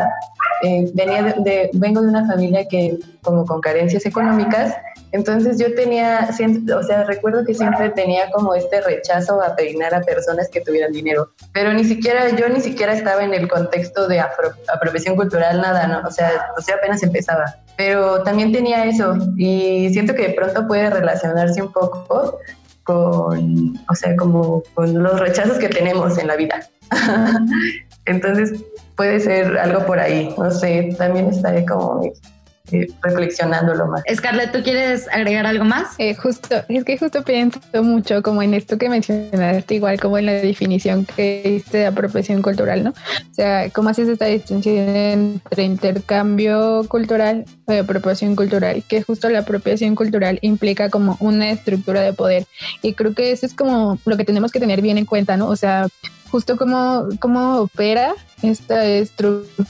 eh, 0.63 0.91
venía 0.95 1.35
de, 1.39 1.71
vengo 1.75 2.01
de 2.03 2.09
una 2.09 2.27
familia 2.27 2.67
que 2.69 2.99
como 3.23 3.45
con 3.45 3.61
carencias 3.61 4.07
económicas, 4.07 4.75
entonces 5.13 5.59
yo 5.59 5.75
tenía, 5.75 6.29
o 6.29 6.83
sea, 6.83 7.05
recuerdo 7.05 7.45
que 7.45 7.55
siempre 7.55 7.91
tenía 7.91 8.31
como 8.31 8.55
este 8.55 8.81
rechazo 8.81 9.43
a 9.43 9.55
peinar 9.55 9.95
a 9.95 10.03
personas 10.03 10.49
que 10.49 10.61
tuvieran 10.61 10.93
dinero, 10.93 11.31
pero 11.53 11.73
ni 11.73 11.85
siquiera, 11.85 12.29
yo 12.37 12.49
ni 12.49 12.61
siquiera 12.61 12.93
estaba 12.93 13.25
en 13.25 13.33
el 13.33 13.49
contexto 13.49 14.09
de 14.09 14.21
apropiación 14.21 15.17
cultural, 15.17 15.61
nada, 15.61 15.87
¿no? 15.87 16.07
O 16.07 16.11
sea, 16.11 16.53
o 16.57 16.61
sea, 16.61 16.77
apenas 16.77 17.03
empezaba. 17.03 17.57
Pero 17.77 18.23
también 18.23 18.53
tenía 18.53 18.85
eso 18.85 19.17
y 19.37 19.91
siento 19.93 20.15
que 20.15 20.29
de 20.29 20.35
pronto 20.35 20.67
puede 20.67 20.91
relacionarse 20.91 21.63
un 21.63 21.73
poco 21.73 22.39
con, 22.87 23.79
o 23.89 23.95
sea, 23.95 24.17
como 24.17 24.63
con 24.75 25.03
los 25.03 25.19
rechazos 25.19 25.59
que 25.59 25.69
tenemos 25.69 26.17
en 26.19 26.29
la 26.29 26.37
vida. 26.37 26.67
Entonces 28.07 28.65
puede 28.95 29.19
ser 29.21 29.59
algo 29.59 29.85
por 29.85 29.99
ahí, 29.99 30.33
no 30.39 30.51
sé, 30.51 30.95
también 30.97 31.29
estaré 31.29 31.67
como 31.67 32.01
eh, 32.73 32.89
reflexionándolo 33.03 33.87
más. 33.87 34.03
Scarlett, 34.13 34.53
¿tú 34.53 34.63
quieres 34.63 35.09
agregar 35.13 35.47
algo 35.47 35.65
más? 35.65 35.95
Eh, 35.99 36.15
justo, 36.15 36.57
es 36.69 36.85
que 36.85 36.99
justo 36.99 37.23
pienso 37.23 37.61
mucho 37.83 38.23
como 38.23 38.43
en 38.43 38.55
esto 38.55 38.79
que 38.79 38.89
mencionaste, 38.89 39.75
igual 39.75 40.01
como 40.01 40.19
en 40.19 40.27
la 40.27 40.33
definición 40.33 41.05
que 41.05 41.43
diste 41.45 41.79
de 41.79 41.87
apropiación 41.87 42.43
cultural, 42.43 42.83
¿no? 42.83 42.91
O 42.91 43.35
sea, 43.35 43.71
¿cómo 43.71 43.91
haces 43.91 44.09
esta 44.09 44.27
distinción 44.27 44.97
entre 44.97 45.63
intercambio 45.63 46.85
cultural 46.89 47.45
y 47.69 47.77
apropiación 47.77 48.35
cultural? 48.35 48.83
Que 48.89 49.03
justo 49.03 49.29
la 49.29 49.41
apropiación 49.41 49.95
cultural 49.95 50.39
implica 50.43 50.91
como 50.91 51.17
una 51.21 51.51
estructura 51.51 52.01
de 52.01 52.13
poder. 52.13 52.47
Y 52.83 52.95
creo 52.95 53.15
que 53.15 53.31
eso 53.31 53.47
es 53.47 53.55
como 53.55 53.99
lo 54.05 54.17
que 54.17 54.25
tenemos 54.25 54.51
que 54.51 54.61
tener 54.61 54.83
bien 54.83 54.99
en 54.99 55.07
cuenta, 55.07 55.37
¿no? 55.37 55.49
O 55.49 55.57
sea, 55.57 55.87
justo 56.31 56.57
cómo, 56.57 57.09
cómo 57.21 57.61
opera 57.61 58.15
esta 58.43 58.85
estructura 58.85 59.67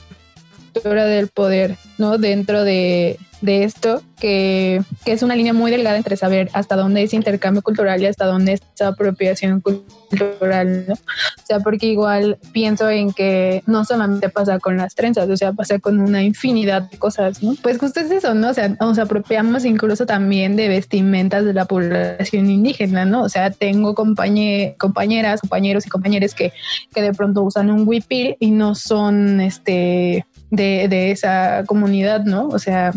del 0.83 1.29
poder, 1.29 1.77
¿no? 1.99 2.18
Dentro 2.18 2.64
de, 2.64 3.18
de 3.41 3.64
esto, 3.64 4.03
que, 4.18 4.83
que, 5.05 5.12
es 5.12 5.22
una 5.22 5.37
línea 5.37 5.53
muy 5.53 5.70
delgada 5.70 5.97
entre 5.97 6.16
saber 6.16 6.49
hasta 6.53 6.77
dónde 6.77 7.03
es 7.03 7.12
intercambio 7.12 7.62
cultural 7.62 8.01
y 8.01 8.07
hasta 8.07 8.27
dónde 8.27 8.55
es 8.55 8.61
apropiación 8.81 9.61
cultural, 9.61 10.87
¿no? 10.89 10.95
O 10.95 11.47
sea, 11.47 11.61
porque 11.61 11.87
igual 11.87 12.39
pienso 12.53 12.89
en 12.89 13.12
que 13.12 13.62
no 13.66 13.85
solamente 13.85 14.29
pasa 14.29 14.59
con 14.59 14.77
las 14.77 14.95
trenzas, 14.95 15.29
o 15.29 15.37
sea, 15.37 15.53
pasa 15.53 15.79
con 15.79 16.01
una 16.01 16.22
infinidad 16.22 16.91
de 16.91 16.99
cosas, 16.99 17.43
¿no? 17.43 17.55
Pues 17.62 17.79
justo 17.79 18.01
es 18.01 18.11
eso, 18.11 18.35
¿no? 18.35 18.51
O 18.51 18.55
sea, 18.55 18.68
nos 18.81 18.99
apropiamos 18.99 19.64
incluso 19.64 20.07
también 20.07 20.57
de 20.57 20.68
vestimentas 20.68 21.45
de 21.45 21.53
la 21.53 21.66
población 21.66 22.51
indígena, 22.51 23.05
¿no? 23.05 23.22
O 23.22 23.29
sea, 23.29 23.51
tengo 23.51 23.95
compañeras, 23.95 25.41
compañeros 25.41 25.87
y 25.87 25.91
compañeras 25.91 26.35
que, 26.35 26.53
que 26.95 27.03
de 27.03 27.12
pronto 27.12 27.43
usan 27.43 27.70
un 27.70 27.87
huipil 27.87 28.37
y 28.41 28.51
no 28.51 28.74
son, 28.74 29.41
este, 29.41 30.24
de, 30.57 30.88
de 30.88 31.11
esa 31.11 31.64
comunidad, 31.66 32.24
¿no? 32.24 32.48
O 32.48 32.59
sea, 32.59 32.92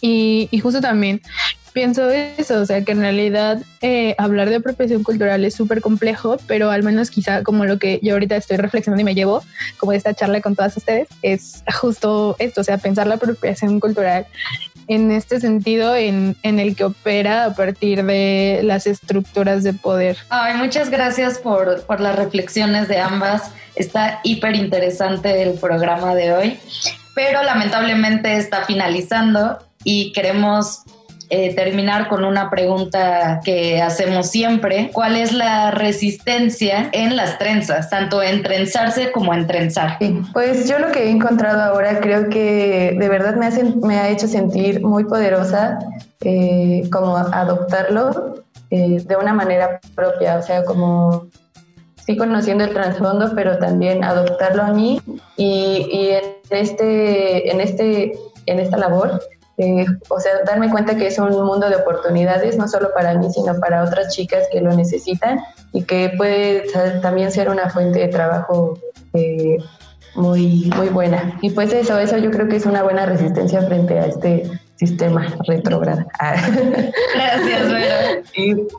y, 0.00 0.48
y, 0.50 0.58
justo 0.60 0.80
también 0.80 1.22
pienso 1.76 2.08
eso, 2.08 2.62
o 2.62 2.64
sea, 2.64 2.82
que 2.82 2.92
en 2.92 3.00
realidad 3.00 3.60
eh, 3.82 4.14
hablar 4.16 4.48
de 4.48 4.56
apropiación 4.56 5.02
cultural 5.02 5.44
es 5.44 5.54
súper 5.54 5.82
complejo, 5.82 6.38
pero 6.46 6.70
al 6.70 6.82
menos 6.82 7.10
quizá 7.10 7.42
como 7.42 7.66
lo 7.66 7.78
que 7.78 8.00
yo 8.02 8.14
ahorita 8.14 8.34
estoy 8.34 8.56
reflexionando 8.56 9.02
y 9.02 9.04
me 9.04 9.14
llevo 9.14 9.42
como 9.76 9.92
de 9.92 9.98
esta 9.98 10.14
charla 10.14 10.40
con 10.40 10.56
todas 10.56 10.74
ustedes, 10.78 11.06
es 11.20 11.62
justo 11.78 12.34
esto, 12.38 12.62
o 12.62 12.64
sea, 12.64 12.78
pensar 12.78 13.06
la 13.06 13.16
apropiación 13.16 13.78
cultural 13.78 14.26
en 14.88 15.10
este 15.10 15.40
sentido 15.40 15.94
en, 15.94 16.36
en 16.42 16.60
el 16.60 16.76
que 16.76 16.84
opera 16.84 17.44
a 17.44 17.54
partir 17.54 18.04
de 18.04 18.60
las 18.62 18.86
estructuras 18.86 19.62
de 19.62 19.72
poder. 19.72 20.16
Ay, 20.28 20.54
muchas 20.56 20.90
gracias 20.90 21.38
por, 21.38 21.82
por 21.82 22.00
las 22.00 22.16
reflexiones 22.16 22.88
de 22.88 22.98
ambas. 22.98 23.50
Está 23.74 24.20
hiper 24.22 24.54
interesante 24.54 25.42
el 25.42 25.58
programa 25.58 26.14
de 26.14 26.32
hoy, 26.32 26.58
pero 27.14 27.42
lamentablemente 27.42 28.36
está 28.36 28.64
finalizando 28.64 29.58
y 29.84 30.12
queremos 30.12 30.82
eh, 31.28 31.54
terminar 31.54 32.08
con 32.08 32.24
una 32.24 32.50
pregunta 32.50 33.40
que 33.44 33.82
hacemos 33.82 34.30
siempre. 34.30 34.90
¿Cuál 34.92 35.16
es 35.16 35.32
la 35.32 35.72
resistencia 35.72 36.88
en 36.92 37.16
las 37.16 37.38
trenzas, 37.38 37.90
tanto 37.90 38.22
en 38.22 38.42
trenzarse 38.42 39.10
como 39.10 39.34
en 39.34 39.46
trenzar? 39.46 39.98
pues 40.32 40.68
yo 40.68 40.78
lo 40.78 40.92
que 40.92 41.04
he 41.04 41.10
encontrado 41.10 41.62
ahora 41.62 42.00
creo 42.00 42.28
que 42.28 42.96
de 42.98 43.08
verdad 43.08 43.34
me, 43.34 43.50
me 43.86 43.98
ha 43.98 44.08
hecho 44.08 44.28
sentir 44.28 44.82
muy 44.82 45.04
poderosa 45.04 45.78
eh, 46.20 46.88
como 46.92 47.16
adoptarlo 47.16 48.44
eh, 48.70 49.02
de 49.04 49.16
una 49.16 49.32
manera 49.32 49.80
propia, 49.94 50.38
o 50.38 50.42
sea, 50.42 50.64
como 50.64 51.26
sí 52.04 52.16
conociendo 52.16 52.64
el 52.64 52.72
trasfondo, 52.72 53.32
pero 53.34 53.58
también 53.58 54.04
adoptarlo 54.04 54.62
a 54.62 54.72
mí 54.72 55.00
y, 55.36 55.88
y 55.90 56.10
en 56.10 56.24
este, 56.50 57.50
en 57.50 57.60
este, 57.60 58.12
en 58.46 58.60
esta 58.60 58.76
labor 58.76 59.20
eh, 59.58 59.86
o 60.08 60.20
sea, 60.20 60.32
darme 60.44 60.70
cuenta 60.70 60.96
que 60.96 61.06
es 61.06 61.18
un 61.18 61.30
mundo 61.30 61.68
de 61.68 61.76
oportunidades, 61.76 62.58
no 62.58 62.68
solo 62.68 62.92
para 62.92 63.14
mí, 63.14 63.30
sino 63.32 63.58
para 63.58 63.84
otras 63.84 64.14
chicas 64.14 64.46
que 64.52 64.60
lo 64.60 64.72
necesitan 64.72 65.40
y 65.72 65.84
que 65.84 66.12
puede 66.16 66.64
también 67.00 67.32
ser 67.32 67.48
una 67.48 67.70
fuente 67.70 68.00
de 68.00 68.08
trabajo 68.08 68.78
eh, 69.14 69.56
muy, 70.14 70.70
muy 70.76 70.88
buena. 70.88 71.38
Y 71.40 71.50
pues 71.50 71.72
eso, 71.72 71.98
eso 71.98 72.18
yo 72.18 72.30
creo 72.30 72.48
que 72.48 72.56
es 72.56 72.66
una 72.66 72.82
buena 72.82 73.06
resistencia 73.06 73.62
frente 73.62 73.98
a 73.98 74.06
este 74.06 74.50
sistema 74.76 75.34
retrógrado. 75.46 76.04
Gracias, 77.14 77.68
Vera. 77.68 78.76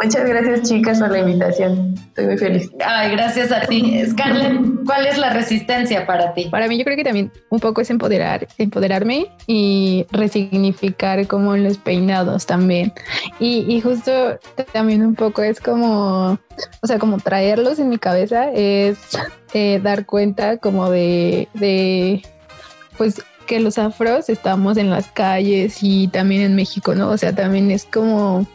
Muchas 0.00 0.28
gracias, 0.28 0.68
chicas, 0.68 1.00
por 1.00 1.10
la 1.10 1.18
invitación. 1.18 1.94
Estoy 1.96 2.26
muy 2.26 2.38
feliz. 2.38 2.70
Ay, 2.86 3.10
gracias 3.10 3.50
a 3.50 3.62
ti. 3.62 4.00
Scarlett, 4.08 4.60
¿cuál 4.86 5.06
es 5.06 5.18
la 5.18 5.30
resistencia 5.30 6.06
para 6.06 6.34
ti? 6.34 6.44
Para 6.52 6.68
mí, 6.68 6.78
yo 6.78 6.84
creo 6.84 6.96
que 6.96 7.02
también 7.02 7.32
un 7.50 7.58
poco 7.58 7.80
es 7.80 7.90
empoderar, 7.90 8.46
empoderarme 8.58 9.26
y 9.48 10.06
resignificar 10.12 11.26
como 11.26 11.56
los 11.56 11.78
peinados 11.78 12.46
también. 12.46 12.92
Y, 13.40 13.64
y 13.68 13.80
justo 13.80 14.38
también 14.72 15.04
un 15.04 15.16
poco 15.16 15.42
es 15.42 15.60
como, 15.60 16.38
o 16.80 16.86
sea, 16.86 17.00
como 17.00 17.18
traerlos 17.18 17.80
en 17.80 17.88
mi 17.88 17.98
cabeza, 17.98 18.52
es 18.52 18.98
eh, 19.52 19.80
dar 19.82 20.06
cuenta 20.06 20.58
como 20.58 20.90
de, 20.90 21.48
de, 21.54 22.22
pues, 22.96 23.20
que 23.48 23.58
los 23.58 23.78
afros 23.78 24.28
estamos 24.28 24.76
en 24.76 24.90
las 24.90 25.08
calles 25.08 25.78
y 25.82 26.06
también 26.06 26.42
en 26.42 26.54
México, 26.54 26.94
¿no? 26.94 27.10
O 27.10 27.16
sea, 27.16 27.34
también 27.34 27.72
es 27.72 27.84
como 27.84 28.46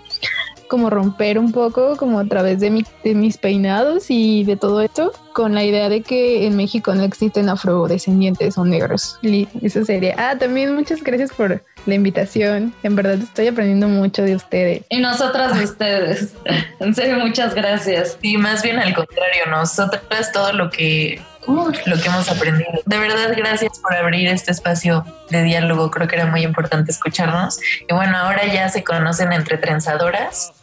como 0.73 0.89
romper 0.89 1.37
un 1.37 1.51
poco 1.51 1.95
como 1.97 2.19
a 2.19 2.25
través 2.25 2.59
de, 2.59 2.71
mis 2.71 3.37
peinados 3.37 4.05
y 4.09 4.43
de 4.43 4.57
todo 4.57 4.81
esto 4.81 5.11
con 5.31 5.53
la 5.53 5.63
idea 5.63 5.87
de 5.87 6.01
que 6.01 6.47
en 6.47 6.57
México 6.57 6.95
no 6.95 7.03
existen 7.03 7.47
afrodescendientes 7.47 8.57
o 8.57 8.65
negros. 8.65 9.19
Y 9.21 9.47
eso 9.61 9.85
sería. 9.85 10.15
Ah, 10.17 10.35
también 10.35 10.73
muchas 10.73 11.03
gracias 11.03 11.31
por 11.31 11.63
la 11.85 11.93
invitación. 11.93 12.73
En 12.81 12.95
verdad 12.95 13.19
estoy 13.21 13.49
aprendiendo 13.49 13.87
mucho 13.87 14.23
de 14.23 14.35
ustedes. 14.35 14.81
Y 14.89 14.97
nosotras 14.99 15.55
de 15.59 15.65
ustedes. 15.65 16.33
en 16.79 16.95
serio, 16.95 17.19
muchas 17.19 17.53
gracias. 17.53 18.17
Y 18.23 18.37
más 18.37 18.63
bien 18.63 18.79
al 18.79 18.95
contrario, 18.95 19.45
nosotras 19.51 20.31
todo 20.31 20.53
lo 20.53 20.71
que 20.71 21.21
lo 21.47 21.97
que 22.01 22.07
hemos 22.07 22.29
aprendido. 22.29 22.71
De 22.85 22.97
verdad, 22.97 23.31
gracias 23.37 23.77
por 23.77 23.93
abrir 23.93 24.27
este 24.29 24.51
espacio 24.51 25.05
de 25.29 25.43
diálogo. 25.43 25.91
Creo 25.91 26.07
que 26.07 26.15
era 26.15 26.25
muy 26.25 26.41
importante 26.41 26.91
escucharnos. 26.91 27.59
Y 27.87 27.93
bueno, 27.93 28.17
ahora 28.17 28.45
ya 28.47 28.69
se 28.69 28.83
conocen 28.83 29.33
entre 29.33 29.57
trenzadoras. 29.57 30.53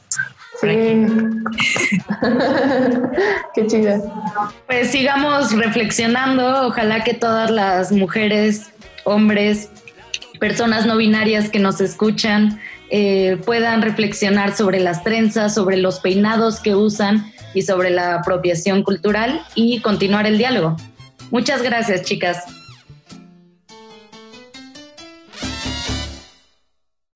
Sí. 0.61 0.69
Qué 3.55 3.67
chida. 3.67 4.01
Pues 4.67 4.91
sigamos 4.91 5.53
reflexionando. 5.57 6.67
Ojalá 6.67 7.03
que 7.05 7.15
todas 7.15 7.51
las 7.51 7.93
mujeres, 7.93 8.71
hombres, 9.05 9.71
personas 10.39 10.87
no 10.87 10.97
binarias 10.97 11.49
que 11.49 11.59
nos 11.59 11.81
escuchan 11.81 12.61
eh, 12.91 13.39
puedan 13.45 13.83
reflexionar 13.83 14.57
sobre 14.57 14.81
las 14.81 15.05
trenzas, 15.05 15.55
sobre 15.55 15.77
los 15.77 16.01
peinados 16.01 16.61
que 16.61 16.75
usan 16.75 17.33
y 17.55 17.63
sobre 17.63 17.91
la 17.91 18.17
apropiación 18.17 18.83
cultural 18.83 19.43
y 19.55 19.81
continuar 19.81 20.27
el 20.27 20.39
diálogo. 20.39 20.77
Muchas 21.31 21.63
gracias, 21.63 22.03
chicas. 22.03 22.45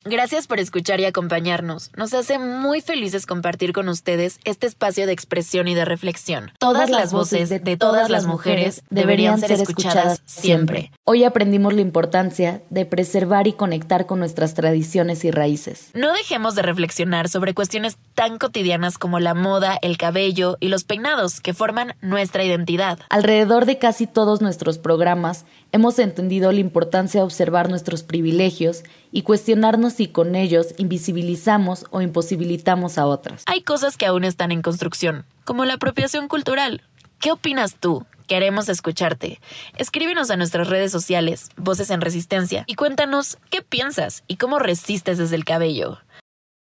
Gracias 0.07 0.47
por 0.47 0.61
escuchar 0.61 1.01
y 1.01 1.07
acompañarnos. 1.07 1.91
Nos 1.97 2.13
hace 2.13 2.39
muy 2.39 2.83
felices 2.83 3.25
compartir 3.25 3.73
con 3.73 3.89
ustedes 3.89 4.39
este 4.45 4.67
espacio 4.67 5.07
de 5.07 5.13
expresión 5.15 5.67
y 5.67 5.75
de 5.75 5.87
reflexión. 5.87 6.53
Todas, 6.59 6.91
las 6.91 7.11
voces 7.11 7.49
de, 7.49 7.77
todas 7.79 8.11
las 8.11 8.27
mujeres 8.27 8.83
deberían 8.91 9.41
ser 9.41 9.53
escuchadas 9.53 10.21
siempre. 10.27 10.93
Hoy 11.05 11.25
aprendimos 11.25 11.73
la 11.73 11.81
importancia 11.81 12.63
de 12.69 12.85
preservar 12.85 13.47
y 13.47 13.55
conectar 13.55 14.05
con 14.05 14.19
nuestras 14.19 14.53
tradiciones 14.53 15.25
y 15.25 15.31
raíces. 15.31 15.89
No 15.95 16.13
dejemos 16.13 16.55
de 16.55 16.63
reflexionar 16.63 17.31
sobre 17.31 17.55
cuestiones 17.55 17.97
tan 18.15 18.37
cotidianas 18.37 18.99
como 18.99 19.21
la 19.21 19.33
moda, 19.33 19.79
el 19.81 19.97
cabello 19.97 20.59
y 20.61 20.69
los 20.69 20.85
peinados 20.85 21.41
que 21.41 21.55
forman 21.55 21.97
nuestra 22.03 22.45
identidad. 22.45 22.99
Alrededor 23.09 23.65
de 23.65 23.79
casi 23.79 24.07
todos 24.07 24.43
nuestros 24.43 24.77
programas 24.77 25.47
hemos 25.75 25.99
entendido 25.99 26.53
la 26.53 26.61
importancia 26.61 27.21
de 27.21 27.25
observar 27.25 27.69
nuestros 27.69 28.05
privilegios 28.05 28.85
y 29.11 29.23
cuestionarnos 29.23 29.95
si 29.95 30.07
con 30.07 30.37
ellos 30.37 30.69
invisibilizamos 30.79 31.87
o 31.91 32.01
imposibilitamos 32.01 32.97
a 32.97 33.07
otras. 33.07 33.43
Hay 33.47 33.63
cosas 33.63 33.97
que 33.97 34.07
aún 34.07 34.23
están 34.23 34.53
en 34.53 34.63
construcción, 34.63 35.27
como 35.45 35.65
la 35.65 35.75
apropiación 35.75 36.29
cultural. 36.29 36.83
¿Qué 37.19 37.33
opinas 37.33 37.75
tú? 37.81 38.07
Queremos 38.29 38.69
escucharte. 38.69 39.41
Escríbenos 39.77 40.31
a 40.31 40.37
nuestras 40.37 40.69
redes 40.69 40.93
sociales, 40.93 41.49
Voces 41.57 41.91
en 41.91 42.01
Resistencia, 42.01 42.63
y 42.69 42.77
cuéntanos 42.77 43.39
qué 43.51 43.61
piensas 43.61 44.23
y 44.29 44.37
cómo 44.37 44.61
resistes 44.61 45.19
desde 45.19 45.35
el 45.35 45.45
cabello. 45.45 45.99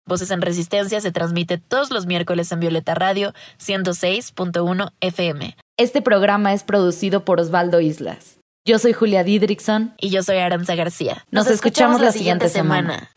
Voces 0.08 0.32
en 0.32 0.42
Resistencia 0.42 1.02
se 1.02 1.12
transmite 1.12 1.58
todos 1.58 1.92
los 1.92 2.06
miércoles 2.06 2.50
en 2.54 2.62
Violeta 2.62 2.96
Radio 2.96 3.34
106.1 3.60 4.94
FM. 5.02 5.58
Este 5.76 6.02
programa 6.02 6.54
es 6.54 6.64
producido 6.64 7.26
por 7.26 7.42
Osvaldo 7.42 7.82
Islas. 7.82 8.41
Yo 8.64 8.78
soy 8.78 8.94
Julia 8.94 9.24
Didrickson. 9.24 9.96
Y 10.00 10.12
yo 10.12 10.22
soy 10.22 10.38
Aranza 10.38 10.76
García. 10.76 11.26
Nos, 11.32 11.48
escuchamos, 11.48 12.00
la 12.00 12.12
siguiente 12.12 12.48
semana. 12.48 13.10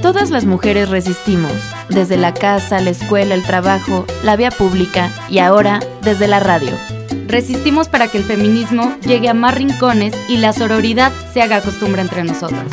Todas 0.00 0.30
las 0.30 0.44
mujeres 0.44 0.88
resistimos, 0.88 1.50
desde 1.88 2.16
la 2.16 2.32
casa, 2.32 2.78
la 2.80 2.90
escuela, 2.90 3.34
el 3.34 3.42
trabajo, 3.42 4.06
la 4.22 4.36
vía 4.36 4.52
pública 4.52 5.10
y 5.28 5.40
ahora 5.40 5.80
desde 6.02 6.28
la 6.28 6.38
radio. 6.38 6.70
Resistimos 7.26 7.88
para 7.88 8.06
que 8.06 8.18
el 8.18 8.24
feminismo 8.24 8.96
llegue 9.00 9.28
a 9.28 9.34
más 9.34 9.56
rincones 9.56 10.14
y 10.28 10.36
la 10.36 10.52
sororidad 10.52 11.10
se 11.32 11.42
haga 11.42 11.60
costumbre 11.60 12.00
entre 12.00 12.22
nosotras. 12.22 12.66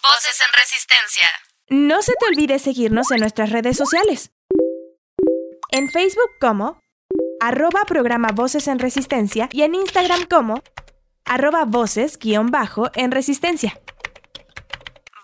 Voces 0.00 0.40
en 0.40 0.52
Resistencia. 0.58 1.28
No 1.68 2.00
se 2.00 2.14
te 2.18 2.26
olvide 2.26 2.58
seguirnos 2.58 3.10
en 3.10 3.20
nuestras 3.20 3.50
redes 3.50 3.76
sociales. 3.76 4.30
En 5.70 5.90
Facebook 5.90 6.30
como 6.40 6.83
arroba 7.46 7.84
programa 7.84 8.28
Voces 8.32 8.68
en 8.68 8.78
Resistencia 8.78 9.50
y 9.52 9.62
en 9.64 9.74
Instagram 9.74 10.24
como 10.30 10.62
arroba 11.26 11.66
voces 11.66 12.18
guion 12.18 12.50
bajo 12.50 12.90
en 12.94 13.10
Resistencia. 13.10 13.78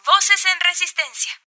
Voces 0.04 0.44
en 0.52 0.60
Resistencia. 0.60 1.32